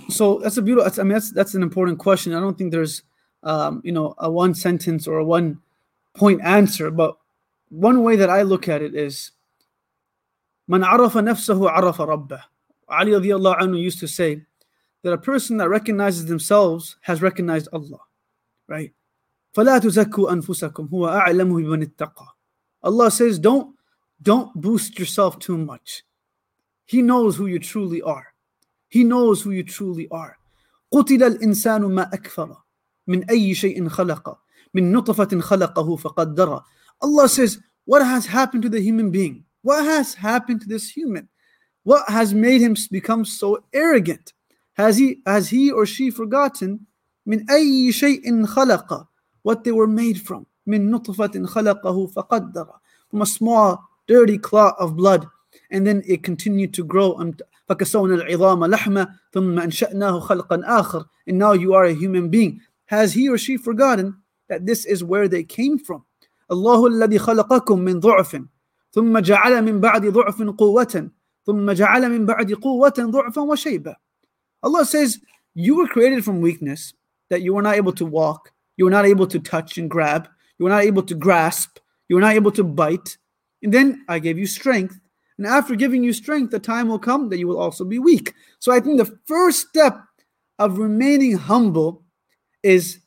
So 0.09 0.39
that's 0.39 0.57
a 0.57 0.63
beautiful. 0.63 0.91
I 0.99 1.03
mean, 1.03 1.13
that's 1.13 1.31
that's 1.31 1.53
an 1.53 1.61
important 1.61 1.99
question. 1.99 2.33
I 2.33 2.39
don't 2.39 2.57
think 2.57 2.71
there's 2.71 3.03
um, 3.42 3.82
you 3.84 3.92
know, 3.92 4.14
a 4.18 4.30
one 4.30 4.54
sentence 4.54 5.06
or 5.06 5.18
a 5.18 5.24
one 5.24 5.60
point 6.14 6.40
answer. 6.42 6.90
But 6.90 7.16
one 7.70 8.02
way 8.02 8.16
that 8.16 8.30
I 8.30 8.42
look 8.42 8.68
at 8.68 8.82
it 8.82 8.94
is, 8.94 9.32
"Man 10.68 10.84
arafa 10.84 11.20
nafsahu 11.20 11.68
arafa 11.70 12.06
rabbah." 12.06 12.42
Ali 12.88 13.12
radiallahu 13.12 13.60
anhu 13.60 13.80
used 13.80 14.00
to 14.00 14.08
say 14.08 14.42
that 15.02 15.12
a 15.12 15.18
person 15.18 15.56
that 15.58 15.68
recognizes 15.68 16.26
themselves 16.26 16.96
has 17.02 17.22
recognized 17.22 17.68
Allah, 17.72 18.00
right? 18.68 18.92
فَلَا 19.54 19.78
تُزَكُّوا 19.78 20.32
أَنفُسَكُمْ 20.32 20.90
هُوَ 20.90 21.08
أَعْلَمُ 21.08 21.52
بِمَنِ 21.52 21.84
اتَّقَى 21.84 22.26
Allah 22.82 23.10
says, 23.10 23.38
don't, 23.38 23.76
don't 24.20 24.52
boost 24.60 24.98
yourself 24.98 25.38
too 25.38 25.56
much. 25.56 26.02
He 26.86 27.02
knows 27.02 27.36
who 27.36 27.46
you 27.46 27.58
truly 27.58 28.02
are. 28.02 28.34
He 28.88 29.04
knows 29.04 29.42
who 29.42 29.52
you 29.52 29.62
truly 29.62 30.08
are. 30.10 30.38
قتل 30.92 31.22
الإنسان 31.22 31.82
ما 31.82 32.10
أكفر 32.12 32.56
من 33.08 33.30
أي 33.30 33.54
شيء 33.54 33.88
خلق 33.88 34.38
من 34.74 34.92
نطفة 34.92 35.40
خلقه 35.40 35.96
فقدر 35.96 36.62
Allah 37.02 37.28
says, 37.28 37.58
what 37.84 38.02
has 38.02 38.26
happened 38.26 38.62
to 38.62 38.68
the 38.68 38.80
human 38.80 39.10
being? 39.10 39.44
What 39.62 39.84
has 39.84 40.14
happened 40.14 40.60
to 40.62 40.68
this 40.68 40.88
human? 40.90 41.28
What 41.82 42.08
has 42.08 42.32
made 42.32 42.60
him 42.60 42.76
become 42.90 43.24
so 43.24 43.64
arrogant? 43.72 44.32
Has 44.74 44.96
he 44.96 45.20
has 45.26 45.48
he 45.48 45.70
or 45.70 45.86
she 45.86 46.10
forgotten 46.10 46.80
من 47.26 47.50
أي 47.50 47.92
شيء 47.92 48.46
خلق 48.46 49.06
what 49.42 49.64
they 49.64 49.72
were 49.72 49.86
made 49.86 50.20
from 50.20 50.46
من 50.66 50.90
نطفة 50.90 51.46
خلقه 51.46 52.06
فقدر 52.06 52.66
from 53.10 53.22
a 53.22 53.26
small 53.26 53.78
dirty 54.06 54.38
clot 54.38 54.74
of 54.78 54.96
blood 54.96 55.26
and 55.70 55.86
then 55.86 56.02
it 56.06 56.22
continued 56.22 56.74
to 56.74 56.84
grow 56.84 57.18
فكسونا 57.68 58.14
العظام 58.14 58.64
لحمة 58.64 59.08
ثم 59.32 59.58
أنشأناه 59.58 60.20
خلقا 60.20 60.60
آخر 60.64 61.04
and 61.26 61.38
now 61.38 61.52
you 61.52 61.74
are 61.74 61.84
a 61.84 61.94
human 61.94 62.28
being 62.28 62.60
has 62.88 63.12
he 63.12 63.28
or 63.28 63.38
she 63.38 63.56
forgotten 63.56 64.16
that 64.48 64.66
this 64.66 64.84
is 64.84 65.04
where 65.04 65.28
they 65.28 65.42
came 65.42 65.78
from 65.78 66.04
الله 66.50 66.86
الذي 66.86 67.18
خلقكم 67.18 67.78
من 67.78 68.00
ضعف 68.00 68.42
ثم 68.92 69.18
جعل 69.18 69.62
من 69.64 69.80
بعد 69.80 70.06
ضعف 70.06 70.42
قوة 70.42 71.10
ثم 71.46 71.70
جعل 71.70 72.10
من 72.10 72.26
بعد 72.26 72.52
قوة 72.52 72.94
ضعفا 72.98 73.42
وشيبة 73.42 73.96
Allah 74.62 74.84
says 74.84 75.20
you 75.54 75.76
were 75.76 75.86
created 75.86 76.24
from 76.24 76.40
weakness 76.40 76.92
that 77.30 77.42
you 77.42 77.54
were 77.54 77.62
not 77.62 77.76
able 77.76 77.92
to 77.92 78.04
walk 78.04 78.52
you 78.76 78.84
were 78.84 78.90
not 78.90 79.06
able 79.06 79.26
to 79.26 79.38
touch 79.38 79.78
and 79.78 79.90
grab 79.90 80.28
you 80.58 80.64
were 80.64 80.70
not 80.70 80.84
able 80.84 81.02
to 81.02 81.14
grasp 81.14 81.78
you 82.08 82.16
were 82.16 82.22
not 82.22 82.34
able 82.34 82.52
to 82.52 82.64
bite 82.64 83.16
and 83.62 83.72
then 83.72 84.04
I 84.08 84.18
gave 84.18 84.38
you 84.38 84.46
strength 84.46 85.00
and 85.38 85.46
after 85.46 85.74
giving 85.74 86.04
you 86.04 86.12
strength, 86.12 86.50
the 86.50 86.58
time 86.58 86.88
will 86.88 86.98
come 86.98 87.28
that 87.28 87.38
you 87.38 87.48
will 87.48 87.58
also 87.58 87.84
be 87.84 87.98
weak. 87.98 88.34
So 88.60 88.72
I 88.72 88.80
think 88.80 88.98
the 88.98 89.18
first 89.26 89.68
step 89.68 89.98
of 90.58 90.78
remaining 90.78 91.36
humble 91.36 92.02
is 92.63 92.99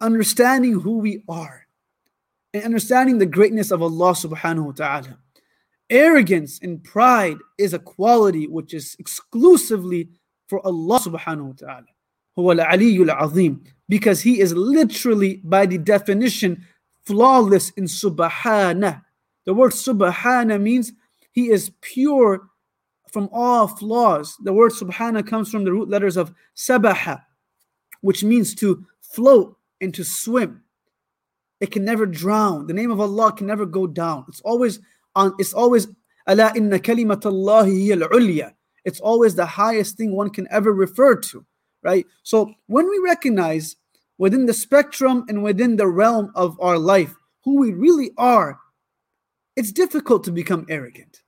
understanding 0.00 0.80
who 0.80 0.98
we 0.98 1.22
are 1.28 1.66
and 2.54 2.64
understanding 2.64 3.18
the 3.18 3.26
greatness 3.26 3.70
of 3.70 3.82
Allah 3.82 4.12
subhanahu 4.12 4.66
wa 4.66 4.72
ta'ala. 4.72 5.18
Arrogance 5.90 6.58
and 6.62 6.82
pride 6.82 7.36
is 7.58 7.74
a 7.74 7.78
quality 7.78 8.46
which 8.46 8.74
is 8.74 8.96
exclusively 8.98 10.08
for 10.48 10.64
Allah 10.66 10.98
subhanahu 10.98 11.60
wa 11.60 11.82
ta'ala. 12.34 13.60
Because 13.88 14.22
he 14.22 14.40
is 14.40 14.54
literally 14.54 15.40
by 15.44 15.66
the 15.66 15.78
definition 15.78 16.66
flawless 17.04 17.70
in 17.70 17.84
subhana. 17.84 19.02
The 19.44 19.54
word 19.54 19.72
subhana 19.72 20.60
means 20.60 20.92
he 21.32 21.50
is 21.50 21.70
pure 21.80 22.48
from 23.10 23.28
all 23.32 23.66
flaws. 23.66 24.36
The 24.42 24.52
word 24.52 24.72
subhana 24.72 25.26
comes 25.26 25.50
from 25.50 25.64
the 25.64 25.72
root 25.72 25.88
letters 25.88 26.16
of 26.16 26.32
sabaha, 26.56 27.22
which 28.02 28.22
means 28.22 28.54
to 28.56 28.86
float 29.00 29.56
and 29.80 29.94
to 29.94 30.04
swim. 30.04 30.62
It 31.60 31.70
can 31.70 31.84
never 31.84 32.06
drown. 32.06 32.66
The 32.66 32.74
name 32.74 32.90
of 32.90 33.00
Allah 33.00 33.32
can 33.32 33.46
never 33.46 33.64
go 33.66 33.86
down. 33.86 34.26
It's 34.28 34.40
always 34.42 34.80
on, 35.14 35.34
it's 35.38 35.54
always 35.54 35.88
ala 36.28 36.52
inna 36.54 36.78
kalimatallahi 36.78 38.02
al 38.02 38.52
It's 38.84 39.00
always 39.00 39.34
the 39.34 39.46
highest 39.46 39.96
thing 39.96 40.14
one 40.14 40.30
can 40.30 40.46
ever 40.50 40.72
refer 40.72 41.16
to, 41.16 41.44
right? 41.82 42.04
So 42.22 42.52
when 42.66 42.88
we 42.88 42.98
recognize 42.98 43.76
within 44.18 44.46
the 44.46 44.54
spectrum 44.54 45.24
and 45.28 45.42
within 45.42 45.76
the 45.76 45.88
realm 45.88 46.30
of 46.34 46.60
our 46.60 46.78
life 46.78 47.14
who 47.44 47.58
we 47.58 47.72
really 47.72 48.10
are, 48.18 48.58
it's 49.56 49.72
difficult 49.72 50.24
to 50.24 50.32
become 50.32 50.66
arrogant 50.68 51.22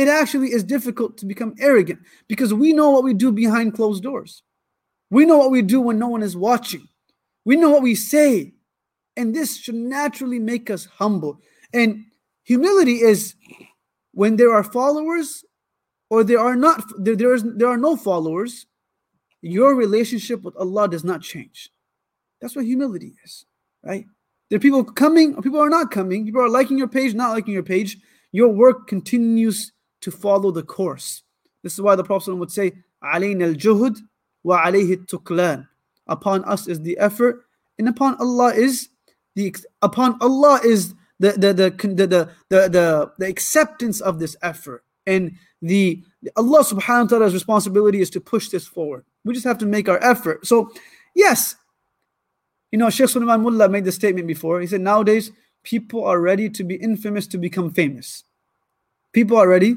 it 0.00 0.08
actually 0.08 0.52
is 0.52 0.64
difficult 0.64 1.18
to 1.18 1.26
become 1.26 1.54
arrogant 1.58 2.00
because 2.26 2.54
we 2.54 2.72
know 2.72 2.90
what 2.90 3.04
we 3.04 3.12
do 3.12 3.30
behind 3.30 3.74
closed 3.74 4.02
doors. 4.02 4.42
We 5.10 5.26
know 5.26 5.38
what 5.38 5.50
we 5.50 5.62
do 5.62 5.80
when 5.80 5.98
no 5.98 6.08
one 6.08 6.22
is 6.22 6.36
watching. 6.36 6.88
We 7.44 7.56
know 7.56 7.70
what 7.70 7.82
we 7.82 7.94
say. 7.94 8.54
And 9.16 9.34
this 9.34 9.56
should 9.56 9.74
naturally 9.74 10.38
make 10.38 10.70
us 10.70 10.86
humble. 10.86 11.40
And 11.74 12.04
humility 12.44 13.00
is 13.00 13.34
when 14.12 14.36
there 14.36 14.54
are 14.54 14.62
followers 14.62 15.44
or 16.10 16.24
there 16.24 16.38
are 16.40 16.56
not 16.56 16.82
there, 16.98 17.16
there 17.16 17.34
is 17.34 17.44
there 17.44 17.68
are 17.68 17.76
no 17.76 17.96
followers, 17.96 18.66
your 19.42 19.74
relationship 19.74 20.42
with 20.42 20.56
Allah 20.56 20.88
does 20.88 21.04
not 21.04 21.22
change. 21.22 21.70
That's 22.40 22.56
what 22.56 22.64
humility 22.64 23.14
is, 23.24 23.46
right? 23.82 24.06
There 24.48 24.56
are 24.56 24.60
people 24.60 24.82
coming, 24.82 25.34
or 25.36 25.42
people 25.42 25.60
are 25.60 25.70
not 25.70 25.90
coming. 25.90 26.24
People 26.24 26.40
are 26.40 26.48
liking 26.48 26.78
your 26.78 26.88
page, 26.88 27.14
not 27.14 27.30
liking 27.30 27.54
your 27.54 27.62
page. 27.62 27.98
Your 28.32 28.48
work 28.48 28.88
continues 28.88 29.72
to 30.00 30.10
follow 30.10 30.50
the 30.50 30.62
course. 30.62 31.22
This 31.62 31.74
is 31.74 31.80
why 31.80 31.94
the 31.94 32.04
Prophet 32.04 32.34
would 32.34 32.50
say, 32.50 32.72
Alain 33.02 33.42
al-juhud 33.42 33.98
wa 34.42 34.62
alayhi 34.62 35.06
tuklan." 35.06 35.66
Upon 36.06 36.44
us 36.44 36.66
is 36.66 36.80
the 36.80 36.98
effort, 36.98 37.44
and 37.78 37.88
upon 37.88 38.16
Allah 38.20 38.52
is 38.54 38.88
the 39.36 39.54
upon 39.82 40.16
Allah 40.20 40.60
is 40.64 40.94
the 41.18 41.32
the 41.32 41.52
the 41.52 41.70
the 41.70 42.06
the, 42.06 42.28
the, 42.48 43.12
the, 43.18 43.26
acceptance 43.26 44.00
of 44.00 44.18
this 44.18 44.36
effort. 44.42 44.84
And 45.06 45.32
the 45.62 46.02
Allah 46.36 46.64
subhanahu 46.64 47.02
wa 47.02 47.08
ta'ala's 47.08 47.34
responsibility 47.34 48.00
is 48.00 48.10
to 48.10 48.20
push 48.20 48.48
this 48.48 48.66
forward. 48.66 49.04
We 49.24 49.34
just 49.34 49.46
have 49.46 49.58
to 49.58 49.66
make 49.66 49.88
our 49.88 50.02
effort. 50.02 50.46
So, 50.46 50.72
yes, 51.14 51.56
you 52.70 52.78
know, 52.78 52.90
Sheikh 52.90 53.08
Sulaiman 53.08 53.42
Moola 53.42 53.70
made 53.70 53.84
the 53.84 53.92
statement 53.92 54.26
before. 54.26 54.60
He 54.60 54.66
said, 54.66 54.80
nowadays, 54.80 55.32
people 55.62 56.04
are 56.04 56.20
ready 56.20 56.48
to 56.50 56.64
be 56.64 56.76
infamous 56.76 57.26
to 57.28 57.38
become 57.38 57.70
famous. 57.70 58.24
People 59.12 59.36
are 59.36 59.48
ready 59.48 59.76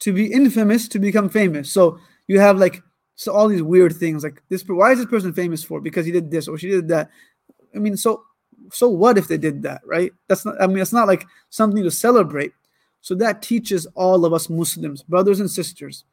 to 0.00 0.12
be 0.12 0.32
infamous 0.32 0.88
to 0.88 0.98
become 0.98 1.28
famous. 1.28 1.70
So 1.70 1.98
you 2.28 2.38
have 2.38 2.58
like 2.58 2.82
so 3.16 3.32
all 3.32 3.48
these 3.48 3.62
weird 3.62 3.96
things 3.96 4.22
like 4.22 4.42
this. 4.48 4.62
Why 4.62 4.92
is 4.92 4.98
this 4.98 5.06
person 5.06 5.32
famous 5.32 5.64
for? 5.64 5.80
Because 5.80 6.06
he 6.06 6.12
did 6.12 6.30
this 6.30 6.46
or 6.48 6.58
she 6.58 6.68
did 6.68 6.88
that. 6.88 7.10
I 7.74 7.78
mean, 7.78 7.96
so 7.96 8.22
so 8.70 8.88
what 8.88 9.18
if 9.18 9.28
they 9.28 9.38
did 9.38 9.62
that, 9.62 9.80
right? 9.84 10.12
That's 10.28 10.44
not. 10.44 10.60
I 10.60 10.66
mean, 10.66 10.78
it's 10.78 10.92
not 10.92 11.08
like 11.08 11.26
something 11.48 11.82
to 11.82 11.90
celebrate. 11.90 12.52
So 13.00 13.14
that 13.16 13.42
teaches 13.42 13.86
all 13.94 14.24
of 14.24 14.32
us 14.32 14.50
Muslims, 14.50 15.02
brothers 15.02 15.40
and 15.40 15.50
sisters, 15.50 16.04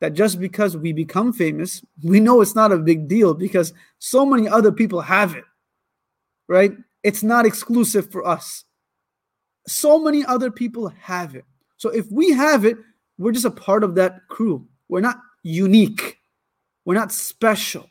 that 0.00 0.14
just 0.14 0.40
because 0.40 0.76
we 0.76 0.92
become 0.92 1.32
famous, 1.32 1.82
we 2.02 2.20
know 2.20 2.40
it's 2.40 2.54
not 2.54 2.72
a 2.72 2.78
big 2.78 3.08
deal 3.08 3.34
because 3.34 3.72
so 3.98 4.24
many 4.24 4.48
other 4.48 4.72
people 4.72 5.00
have 5.00 5.34
it, 5.34 5.44
right? 6.48 6.72
It's 7.02 7.22
not 7.22 7.46
exclusive 7.46 8.10
for 8.10 8.26
us. 8.26 8.64
So 9.66 9.98
many 9.98 10.24
other 10.24 10.50
people 10.50 10.88
have 11.00 11.34
it. 11.34 11.44
So 11.76 11.90
if 11.90 12.10
we 12.10 12.30
have 12.30 12.64
it, 12.64 12.78
we're 13.18 13.32
just 13.32 13.44
a 13.44 13.50
part 13.50 13.84
of 13.84 13.94
that 13.96 14.26
crew. 14.28 14.66
We're 14.88 15.00
not 15.00 15.18
unique. 15.42 16.19
We're 16.84 16.94
not 16.94 17.12
special, 17.12 17.88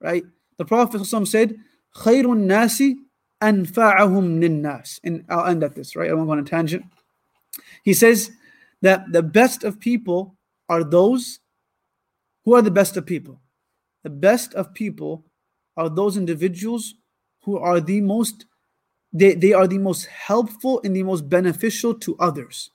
right? 0.00 0.24
The 0.58 0.64
Prophet 0.64 1.04
said, 1.04 1.56
Khairun 1.96 2.44
nasi 2.44 2.96
anfa'ahum 3.42 4.38
ninnas. 4.38 5.00
And 5.04 5.24
I'll 5.28 5.46
end 5.46 5.64
at 5.64 5.74
this, 5.74 5.96
right? 5.96 6.10
I 6.10 6.14
won't 6.14 6.26
go 6.26 6.32
on 6.32 6.38
a 6.38 6.42
tangent. 6.42 6.84
He 7.82 7.94
says 7.94 8.30
that 8.82 9.12
the 9.12 9.22
best 9.22 9.64
of 9.64 9.80
people 9.80 10.36
are 10.68 10.84
those 10.84 11.40
who 12.44 12.54
are 12.54 12.62
the 12.62 12.70
best 12.70 12.96
of 12.96 13.06
people. 13.06 13.40
The 14.04 14.10
best 14.10 14.54
of 14.54 14.74
people 14.74 15.24
are 15.76 15.88
those 15.88 16.16
individuals 16.16 16.94
who 17.42 17.58
are 17.58 17.80
the 17.80 18.00
most 18.00 18.46
they, 19.12 19.34
they 19.34 19.52
are 19.54 19.66
the 19.66 19.78
most 19.78 20.06
helpful 20.06 20.80
and 20.84 20.94
the 20.94 21.02
most 21.02 21.28
beneficial 21.28 21.94
to 21.94 22.16
others. 22.18 22.70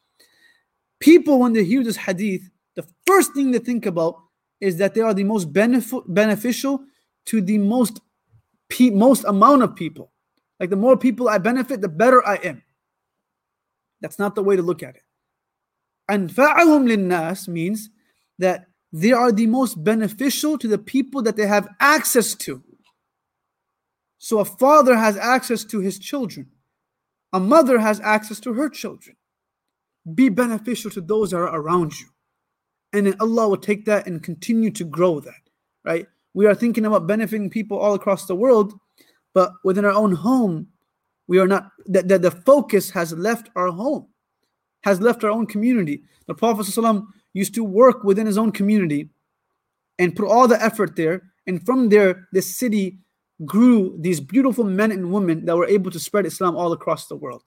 People, 0.99 1.39
when 1.39 1.53
they 1.53 1.63
hear 1.63 1.83
this 1.83 1.97
hadith, 1.97 2.49
the 2.75 2.87
first 3.05 3.33
thing 3.33 3.51
they 3.51 3.59
think 3.59 3.85
about 3.85 4.22
is 4.63 4.77
that 4.77 4.93
they 4.93 5.01
are 5.01 5.13
the 5.13 5.23
most 5.23 5.51
benefit, 5.51 6.03
beneficial 6.07 6.83
to 7.25 7.41
the 7.41 7.57
most 7.57 7.99
pe- 8.69 8.89
most 8.89 9.23
amount 9.25 9.63
of 9.63 9.75
people. 9.75 10.11
Like 10.59 10.69
the 10.69 10.75
more 10.75 10.97
people 10.97 11.29
I 11.29 11.37
benefit, 11.37 11.81
the 11.81 11.89
better 11.89 12.25
I 12.25 12.35
am. 12.35 12.63
That's 14.01 14.19
not 14.19 14.35
the 14.35 14.43
way 14.43 14.55
to 14.55 14.61
look 14.61 14.81
at 14.81 14.95
it. 14.95 15.03
And 16.09 16.29
fa'ahum 16.29 16.87
linnas 16.87 17.47
means 17.47 17.89
that 18.39 18.67
they 18.91 19.11
are 19.11 19.31
the 19.31 19.47
most 19.47 19.83
beneficial 19.83 20.57
to 20.57 20.67
the 20.67 20.77
people 20.77 21.21
that 21.23 21.35
they 21.35 21.47
have 21.47 21.67
access 21.79 22.35
to. 22.35 22.63
So 24.17 24.39
a 24.39 24.45
father 24.45 24.95
has 24.95 25.17
access 25.17 25.63
to 25.65 25.79
his 25.79 25.99
children. 25.99 26.51
A 27.33 27.39
mother 27.39 27.79
has 27.79 27.99
access 27.99 28.39
to 28.41 28.53
her 28.53 28.69
children 28.69 29.17
be 30.11 30.29
beneficial 30.29 30.91
to 30.91 31.01
those 31.01 31.31
that 31.31 31.37
are 31.37 31.55
around 31.55 31.97
you. 31.99 32.07
And 32.93 33.07
then 33.07 33.15
Allah 33.19 33.49
will 33.49 33.57
take 33.57 33.85
that 33.85 34.07
and 34.07 34.23
continue 34.23 34.71
to 34.71 34.83
grow 34.83 35.19
that, 35.19 35.41
right? 35.83 36.05
We 36.33 36.45
are 36.45 36.55
thinking 36.55 36.85
about 36.85 37.07
benefiting 37.07 37.49
people 37.49 37.77
all 37.77 37.93
across 37.93 38.25
the 38.25 38.35
world, 38.35 38.73
but 39.33 39.51
within 39.63 39.85
our 39.85 39.91
own 39.91 40.13
home, 40.13 40.67
we 41.27 41.39
are 41.39 41.47
not, 41.47 41.71
that 41.87 42.07
the, 42.07 42.19
the 42.19 42.31
focus 42.31 42.89
has 42.91 43.13
left 43.13 43.49
our 43.55 43.71
home, 43.71 44.07
has 44.83 45.01
left 45.01 45.23
our 45.23 45.31
own 45.31 45.47
community. 45.47 46.03
The 46.27 46.35
Prophet 46.35 46.65
ﷺ 46.65 47.05
used 47.33 47.55
to 47.55 47.63
work 47.63 48.03
within 48.03 48.27
his 48.27 48.37
own 48.37 48.51
community 48.51 49.09
and 49.99 50.15
put 50.15 50.27
all 50.27 50.47
the 50.47 50.61
effort 50.63 50.95
there. 50.95 51.23
And 51.47 51.65
from 51.65 51.89
there, 51.89 52.27
this 52.31 52.57
city 52.57 52.99
grew 53.45 53.95
these 53.99 54.19
beautiful 54.19 54.63
men 54.63 54.91
and 54.91 55.11
women 55.11 55.45
that 55.45 55.55
were 55.55 55.67
able 55.67 55.91
to 55.91 55.99
spread 55.99 56.25
Islam 56.25 56.55
all 56.55 56.73
across 56.73 57.07
the 57.07 57.15
world. 57.15 57.43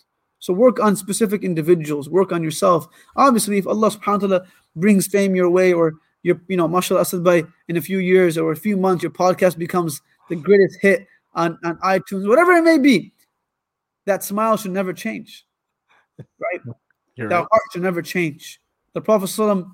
So 0.47 0.53
work 0.53 0.79
on 0.79 0.95
specific 0.95 1.43
individuals, 1.43 2.09
work 2.09 2.31
on 2.31 2.41
yourself. 2.41 2.87
Obviously, 3.17 3.59
if 3.59 3.67
Allah 3.67 3.91
subhanahu 3.91 4.07
wa 4.07 4.29
ta'ala 4.29 4.47
brings 4.77 5.09
fame 5.09 5.35
your 5.35 5.51
way 5.51 5.73
or 5.73 5.95
your 6.23 6.41
you 6.47 6.57
know, 6.57 6.69
mashallah 6.69 7.01
Asad 7.01 7.25
by 7.25 7.43
in 7.67 7.77
a 7.77 7.81
few 7.81 7.99
years 7.99 8.39
or 8.39 8.53
a 8.53 8.57
few 8.57 8.77
months, 8.77 9.03
your 9.03 9.11
podcast 9.11 9.59
becomes 9.59 10.01
the 10.29 10.37
greatest 10.37 10.79
hit 10.81 11.09
on, 11.35 11.59
on 11.65 11.79
iTunes, 11.79 12.29
whatever 12.29 12.53
it 12.53 12.63
may 12.63 12.79
be. 12.79 13.13
That 14.05 14.23
smile 14.23 14.57
should 14.57 14.71
never 14.71 14.93
change. 14.93 15.45
Right? 16.17 16.61
You're 17.17 17.29
that 17.29 17.35
right. 17.35 17.49
heart 17.51 17.63
should 17.73 17.83
never 17.83 18.01
change. 18.01 18.61
The 18.93 19.01
Prophet 19.01 19.27
ﷺ 19.27 19.69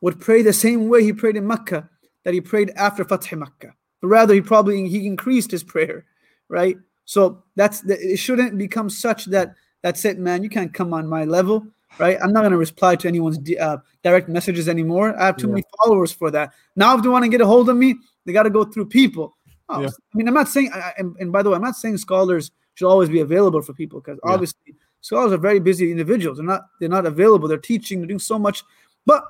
would 0.00 0.20
pray 0.20 0.42
the 0.42 0.52
same 0.52 0.88
way 0.88 1.04
he 1.04 1.12
prayed 1.12 1.36
in 1.36 1.46
Mecca 1.46 1.88
that 2.24 2.34
he 2.34 2.40
prayed 2.40 2.70
after 2.70 3.04
Fath 3.04 3.32
Mecca. 3.32 3.74
But 4.00 4.08
rather, 4.08 4.34
he 4.34 4.40
probably 4.40 4.88
he 4.88 5.06
increased 5.06 5.52
his 5.52 5.62
prayer, 5.62 6.04
right? 6.48 6.76
So 7.04 7.44
that's 7.54 7.82
the, 7.82 7.94
it. 7.94 8.16
Shouldn't 8.16 8.58
become 8.58 8.90
such 8.90 9.26
that 9.26 9.54
that's 9.82 10.04
it, 10.04 10.18
man. 10.18 10.42
You 10.42 10.48
can't 10.48 10.72
come 10.72 10.92
on 10.94 11.06
my 11.06 11.24
level, 11.24 11.66
right? 11.98 12.18
I'm 12.22 12.32
not 12.32 12.42
gonna 12.42 12.56
reply 12.56 12.96
to 12.96 13.08
anyone's 13.08 13.38
uh, 13.60 13.78
direct 14.02 14.28
messages 14.28 14.68
anymore. 14.68 15.18
I 15.20 15.26
have 15.26 15.36
too 15.36 15.46
Yeah. 15.48 15.54
many 15.54 15.64
followers 15.82 16.12
for 16.12 16.30
that. 16.30 16.52
Now, 16.74 16.96
if 16.96 17.02
they 17.02 17.08
want 17.08 17.24
to 17.24 17.28
get 17.30 17.40
a 17.40 17.46
hold 17.46 17.68
of 17.68 17.76
me, 17.76 17.94
they 18.24 18.32
got 18.32 18.44
to 18.44 18.50
go 18.50 18.64
through 18.64 18.86
people. 18.86 19.36
Oh, 19.68 19.80
Yeah. 19.82 19.88
I 19.88 20.16
mean, 20.16 20.28
I'm 20.28 20.34
not 20.34 20.48
saying, 20.48 20.70
I, 20.72 20.78
I- 20.78 20.94
and, 20.98 21.16
and 21.20 21.32
by 21.32 21.42
the 21.42 21.50
way, 21.50 21.56
I'm 21.56 21.62
not 21.62 21.76
saying 21.76 21.98
scholars 21.98 22.50
should 22.74 22.88
always 22.88 23.08
be 23.08 23.20
available 23.20 23.62
for 23.62 23.72
people 23.72 24.00
because 24.00 24.18
Yeah. 24.24 24.32
obviously 24.32 24.74
scholars 25.00 25.32
are 25.32 25.38
very 25.38 25.60
busy 25.60 25.90
individuals. 25.90 26.38
They're 26.38 26.46
not 26.46 26.62
they're 26.80 26.88
not 26.88 27.06
available. 27.06 27.48
They're 27.48 27.58
teaching. 27.58 28.00
They're 28.00 28.08
doing 28.08 28.18
so 28.18 28.38
much, 28.38 28.62
but 29.06 29.24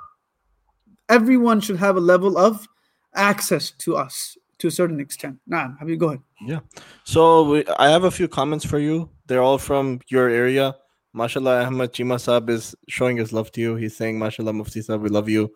everyone 1.08 1.60
should 1.60 1.76
have 1.76 1.96
a 1.96 2.00
level 2.00 2.36
of 2.38 2.66
access 3.14 3.70
to 3.70 3.96
us 3.96 4.36
to 4.58 4.68
a 4.68 4.70
certain 4.70 5.00
extent. 5.00 5.38
Nah, 5.46 5.76
have 5.78 5.88
you 5.88 5.96
go 5.96 6.08
ahead. 6.08 6.20
Yeah. 6.40 6.60
So 7.04 7.44
we, 7.50 7.64
I 7.78 7.90
have 7.90 8.04
a 8.04 8.10
few 8.10 8.26
comments 8.28 8.64
for 8.64 8.78
you. 8.78 9.08
They're 9.26 9.42
all 9.42 9.58
from 9.58 10.00
your 10.08 10.28
area. 10.28 10.76
Mashallah, 11.12 11.64
Ahmad 11.64 11.92
Chima 11.92 12.16
Saab 12.16 12.50
is 12.50 12.74
showing 12.88 13.16
his 13.16 13.32
love 13.32 13.50
to 13.52 13.60
you. 13.60 13.74
He's 13.76 13.96
saying, 13.96 14.18
Mashallah, 14.18 14.52
Mufti 14.52 14.80
Saab, 14.80 15.00
we 15.00 15.08
love 15.08 15.28
you. 15.28 15.52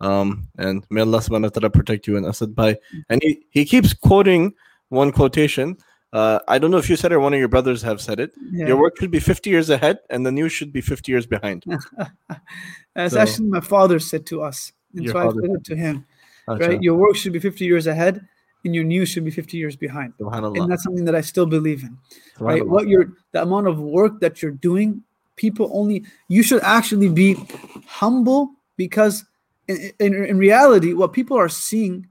Um, 0.00 0.48
and 0.56 0.86
may 0.88 1.02
Allah 1.02 1.18
subhanahu 1.18 1.42
wa 1.42 1.48
ta'ala 1.48 1.70
protect 1.70 2.06
you 2.06 2.16
and 2.16 2.24
Asad 2.24 2.54
Bhai. 2.54 2.76
And 3.08 3.20
he, 3.22 3.44
he 3.50 3.64
keeps 3.64 3.92
quoting 3.92 4.54
one 4.88 5.12
quotation. 5.12 5.76
Uh, 6.12 6.38
I 6.48 6.58
don't 6.58 6.70
know 6.70 6.78
if 6.78 6.88
you 6.88 6.96
said 6.96 7.12
it 7.12 7.16
or 7.16 7.20
one 7.20 7.34
of 7.34 7.38
your 7.38 7.48
brothers 7.48 7.82
have 7.82 8.00
said 8.00 8.18
it. 8.18 8.32
Yeah. 8.50 8.68
Your 8.68 8.76
work 8.78 8.98
should 8.98 9.10
be 9.10 9.20
50 9.20 9.50
years 9.50 9.68
ahead 9.68 9.98
and 10.08 10.24
the 10.24 10.32
news 10.32 10.52
should 10.52 10.72
be 10.72 10.80
50 10.80 11.12
years 11.12 11.26
behind. 11.26 11.64
That's 12.94 13.14
So- 13.14 13.20
actually 13.20 13.48
my 13.48 13.60
father 13.60 13.98
said 13.98 14.26
to 14.26 14.42
us, 14.42 14.72
and 14.94 15.08
so 15.08 15.18
I 15.18 15.30
said 15.30 15.50
it 15.54 15.64
to 15.64 15.76
him. 15.76 16.06
Right, 16.48 16.82
your 16.82 16.96
work 16.96 17.14
should 17.14 17.32
be 17.32 17.38
50 17.38 17.64
years 17.64 17.86
ahead, 17.86 18.26
and 18.64 18.74
your 18.74 18.84
news 18.84 19.08
should 19.08 19.24
be 19.24 19.30
50 19.30 19.56
years 19.56 19.76
behind. 19.76 20.12
And 20.62 20.70
that's 20.70 20.84
something 20.84 21.04
that 21.04 21.14
I 21.14 21.20
still 21.20 21.46
believe 21.46 21.82
in. 21.82 21.96
right? 22.38 22.66
What 22.66 22.88
you're 22.88 23.12
the 23.32 23.42
amount 23.42 23.66
of 23.66 23.80
work 23.80 24.20
that 24.20 24.42
you're 24.42 24.52
doing 24.52 25.02
people 25.36 25.70
only 25.72 26.04
you 26.28 26.42
should 26.42 26.62
actually 26.62 27.08
be 27.08 27.34
humble 27.86 28.50
because 28.76 29.24
in, 29.68 29.90
in, 29.98 30.24
in 30.26 30.36
reality 30.36 30.92
what 30.92 31.14
people 31.14 31.34
are 31.34 31.48
seeing 31.48 32.06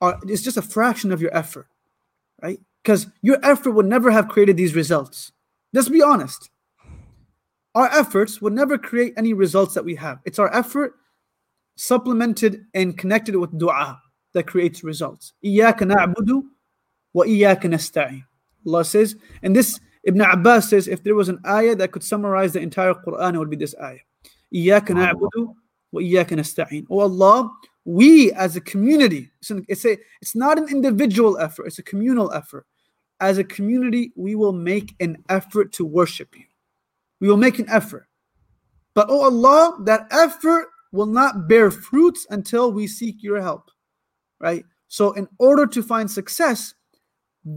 are 0.00 0.18
is 0.26 0.42
just 0.42 0.56
a 0.56 0.62
fraction 0.62 1.12
of 1.12 1.20
your 1.20 1.34
effort 1.36 1.66
right? 2.42 2.58
Because 2.82 3.06
your 3.22 3.38
effort 3.44 3.72
would 3.72 3.86
never 3.86 4.10
have 4.10 4.28
created 4.28 4.56
these 4.56 4.74
results. 4.74 5.32
Let's 5.72 5.88
be 5.88 6.02
honest. 6.02 6.50
Our 7.74 7.86
efforts 7.86 8.40
would 8.40 8.52
never 8.52 8.78
create 8.78 9.14
any 9.16 9.32
results 9.32 9.74
that 9.74 9.84
we 9.84 9.94
have. 9.96 10.18
It's 10.24 10.38
our 10.38 10.52
effort 10.54 10.94
supplemented 11.76 12.66
and 12.74 12.98
connected 12.98 13.36
with 13.36 13.56
dua 13.56 14.00
that 14.34 14.46
creates 14.46 14.84
results. 14.84 15.32
إِيَّاكَ 15.44 15.82
iya 15.82 16.42
وَإِيَّاكَ 17.14 17.62
نَسْتَعِينَ 17.62 18.24
Allah 18.66 18.84
says, 18.84 19.16
and 19.42 19.56
this 19.56 19.80
Ibn 20.04 20.20
Abbas 20.20 20.70
says, 20.70 20.88
if 20.88 21.02
there 21.02 21.14
was 21.14 21.28
an 21.28 21.40
ayah 21.46 21.74
that 21.76 21.92
could 21.92 22.04
summarize 22.04 22.52
the 22.52 22.60
entire 22.60 22.94
Quran, 22.94 23.34
it 23.34 23.38
would 23.38 23.50
be 23.50 23.56
this 23.56 23.74
ayah. 23.82 23.98
إِيَّاكَ 24.54 24.90
iya 24.96 25.14
وَإِيَّاكَ 25.94 26.28
نَسْتَعِينَ 26.28 26.86
Oh 26.90 27.00
Allah, 27.00 27.50
we 27.84 28.32
as 28.32 28.56
a 28.56 28.60
community, 28.60 29.30
it's, 29.40 29.50
an, 29.50 29.64
it's, 29.68 29.84
a, 29.84 29.98
it's 30.20 30.36
not 30.36 30.58
an 30.58 30.68
individual 30.68 31.38
effort, 31.38 31.66
it's 31.66 31.78
a 31.78 31.82
communal 31.82 32.32
effort. 32.32 32.66
As 33.20 33.38
a 33.38 33.44
community, 33.44 34.12
we 34.16 34.34
will 34.34 34.52
make 34.52 34.94
an 35.00 35.22
effort 35.28 35.72
to 35.74 35.84
worship 35.84 36.36
you. 36.38 36.44
We 37.20 37.28
will 37.28 37.36
make 37.36 37.58
an 37.58 37.68
effort. 37.68 38.06
But 38.94 39.08
oh 39.10 39.22
Allah, 39.24 39.78
that 39.84 40.06
effort 40.10 40.68
will 40.92 41.06
not 41.06 41.48
bear 41.48 41.70
fruits 41.70 42.26
until 42.30 42.72
we 42.72 42.86
seek 42.86 43.22
your 43.22 43.40
help. 43.40 43.70
Right? 44.40 44.64
So, 44.88 45.12
in 45.12 45.28
order 45.38 45.66
to 45.66 45.82
find 45.82 46.10
success, 46.10 46.74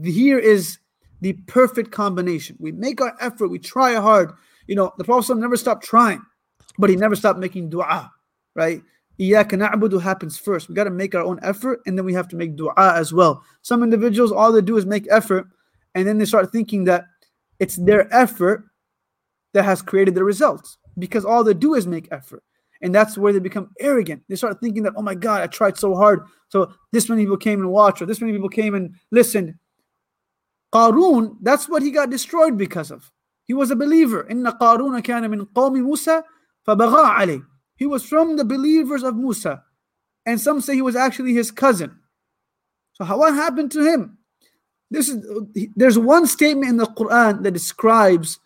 here 0.03 0.37
is 0.37 0.77
the 1.21 1.33
perfect 1.47 1.91
combination. 1.91 2.57
We 2.59 2.71
make 2.73 3.01
our 3.01 3.15
effort, 3.19 3.47
we 3.47 3.59
try 3.59 3.95
hard. 3.95 4.33
You 4.67 4.75
know, 4.75 4.91
the 4.97 5.03
Prophet 5.03 5.37
never 5.37 5.57
stopped 5.57 5.83
trying, 5.83 6.21
but 6.77 6.89
he 6.89 6.95
never 6.95 7.15
stopped 7.15 7.39
making 7.39 7.69
dua, 7.69 8.11
right? 8.55 8.81
Iyaka 9.19 9.57
na'budu 9.57 10.01
happens 10.01 10.37
first. 10.37 10.67
We 10.67 10.75
got 10.75 10.85
to 10.85 10.89
make 10.89 11.15
our 11.15 11.23
own 11.23 11.39
effort 11.43 11.81
and 11.85 11.97
then 11.97 12.05
we 12.05 12.13
have 12.13 12.27
to 12.29 12.35
make 12.35 12.55
dua 12.55 12.73
as 12.77 13.13
well. 13.13 13.43
Some 13.61 13.83
individuals, 13.83 14.31
all 14.31 14.51
they 14.51 14.61
do 14.61 14.77
is 14.77 14.85
make 14.85 15.07
effort 15.09 15.47
and 15.95 16.07
then 16.07 16.17
they 16.17 16.25
start 16.25 16.51
thinking 16.51 16.83
that 16.85 17.05
it's 17.59 17.75
their 17.75 18.13
effort 18.13 18.65
that 19.53 19.63
has 19.65 19.81
created 19.81 20.15
the 20.15 20.23
results 20.23 20.77
because 20.97 21.25
all 21.25 21.43
they 21.43 21.53
do 21.53 21.75
is 21.75 21.85
make 21.85 22.07
effort. 22.11 22.43
And 22.83 22.93
that's 22.93 23.17
where 23.17 23.31
they 23.31 23.39
become 23.39 23.69
arrogant. 23.79 24.23
They 24.27 24.35
start 24.35 24.59
thinking 24.59 24.83
that, 24.83 24.93
oh 24.97 25.01
my 25.01 25.15
God, 25.15 25.41
I 25.41 25.47
tried 25.47 25.77
so 25.77 25.95
hard. 25.95 26.25
So 26.49 26.73
this 26.91 27.07
many 27.07 27.23
people 27.23 27.37
came 27.37 27.61
and 27.61 27.71
watched, 27.71 28.01
or 28.01 28.05
this 28.05 28.19
many 28.19 28.33
people 28.33 28.49
came 28.49 28.75
and 28.75 28.93
listened. 29.09 29.55
Qarun, 30.73 31.37
that's 31.41 31.69
what 31.69 31.81
he 31.81 31.91
got 31.91 32.09
destroyed 32.09 32.57
because 32.57 32.91
of. 32.91 33.09
He 33.45 33.53
was 33.53 33.71
a 33.71 33.75
believer. 33.75 34.27
Inna 34.29 34.51
Qarun 34.59 35.01
kana 35.01 35.29
min 35.29 35.45
qawmi 35.45 35.81
Musa 35.81 36.25
fabagha 36.67 37.19
alayh. 37.19 37.45
He 37.77 37.85
was 37.85 38.03
from 38.05 38.35
the 38.35 38.43
believers 38.43 39.01
of 39.01 39.15
Musa. 39.15 39.63
And 40.25 40.39
some 40.39 40.59
say 40.59 40.75
he 40.75 40.81
was 40.81 40.97
actually 40.97 41.33
his 41.33 41.51
cousin. 41.51 41.97
So 42.93 43.05
how, 43.05 43.17
what 43.17 43.33
happened 43.33 43.71
to 43.71 43.83
him? 43.83 44.17
This 44.91 45.07
is 45.07 45.25
there's 45.75 45.97
one 45.97 46.27
statement 46.27 46.69
in 46.69 46.77
the 46.77 46.85
Quran 46.85 47.43
that 47.43 47.51
describes 47.51 48.39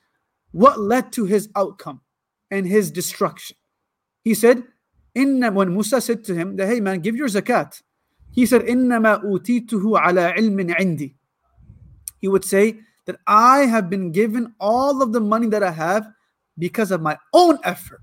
what 0.51 0.79
led 0.79 1.11
to 1.13 1.25
his 1.25 1.49
outcome 1.55 2.01
and 2.51 2.67
his 2.67 2.91
destruction. 2.91 3.57
He 4.27 4.33
said, 4.33 4.61
Inna 5.15 5.51
when 5.51 5.71
Musa 5.73 6.01
said 6.01 6.25
to 6.25 6.35
him 6.35 6.57
that 6.57 6.67
hey 6.67 6.81
man, 6.81 6.99
give 6.99 7.15
your 7.15 7.29
zakat. 7.29 7.81
He 8.33 8.45
said, 8.45 8.63
Innama 8.63 9.23
ala 9.23 10.33
ilmin 10.33 10.77
indi 10.77 11.15
he 12.19 12.27
would 12.27 12.43
say 12.43 12.81
that 13.05 13.15
I 13.25 13.59
have 13.59 13.89
been 13.89 14.11
given 14.11 14.53
all 14.59 15.01
of 15.01 15.13
the 15.13 15.21
money 15.21 15.47
that 15.47 15.63
I 15.63 15.71
have 15.71 16.09
because 16.57 16.91
of 16.91 17.01
my 17.01 17.17
own 17.31 17.57
effort, 17.63 18.01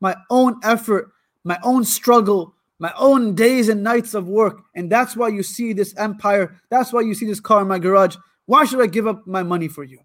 my 0.00 0.16
own 0.30 0.58
effort, 0.62 1.10
my 1.44 1.58
own 1.62 1.84
struggle, 1.84 2.54
my 2.78 2.94
own 2.96 3.34
days 3.34 3.68
and 3.68 3.82
nights 3.82 4.14
of 4.14 4.28
work. 4.28 4.62
And 4.74 4.90
that's 4.90 5.14
why 5.14 5.28
you 5.28 5.42
see 5.42 5.74
this 5.74 5.94
empire. 5.98 6.58
That's 6.70 6.90
why 6.90 7.02
you 7.02 7.12
see 7.12 7.26
this 7.26 7.38
car 7.38 7.60
in 7.60 7.68
my 7.68 7.78
garage. 7.78 8.16
Why 8.46 8.64
should 8.64 8.80
I 8.80 8.86
give 8.86 9.06
up 9.06 9.26
my 9.26 9.42
money 9.42 9.68
for 9.68 9.84
you? 9.84 9.98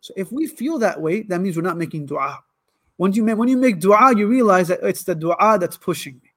So 0.00 0.12
if 0.14 0.30
we 0.30 0.46
feel 0.46 0.78
that 0.80 1.00
way, 1.00 1.22
that 1.22 1.40
means 1.40 1.56
we're 1.56 1.62
not 1.62 1.78
making 1.78 2.04
dua. 2.04 2.40
When 2.96 3.12
you 3.12 3.22
make, 3.22 3.36
when 3.36 3.48
you 3.48 3.56
make 3.56 3.80
dua, 3.80 4.14
you 4.16 4.26
realize 4.26 4.68
that 4.68 4.80
it's 4.82 5.04
the 5.04 5.14
dua 5.14 5.58
that's 5.58 5.76
pushing 5.76 6.14
me. 6.22 6.30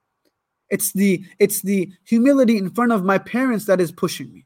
It's 0.69 0.93
the 0.93 1.23
it's 1.39 1.61
the 1.61 1.91
humility 2.05 2.57
in 2.57 2.69
front 2.69 2.91
of 2.91 3.03
my 3.03 3.17
parents 3.17 3.65
that 3.65 3.79
is 3.79 3.91
pushing 3.91 4.31
me. 4.33 4.45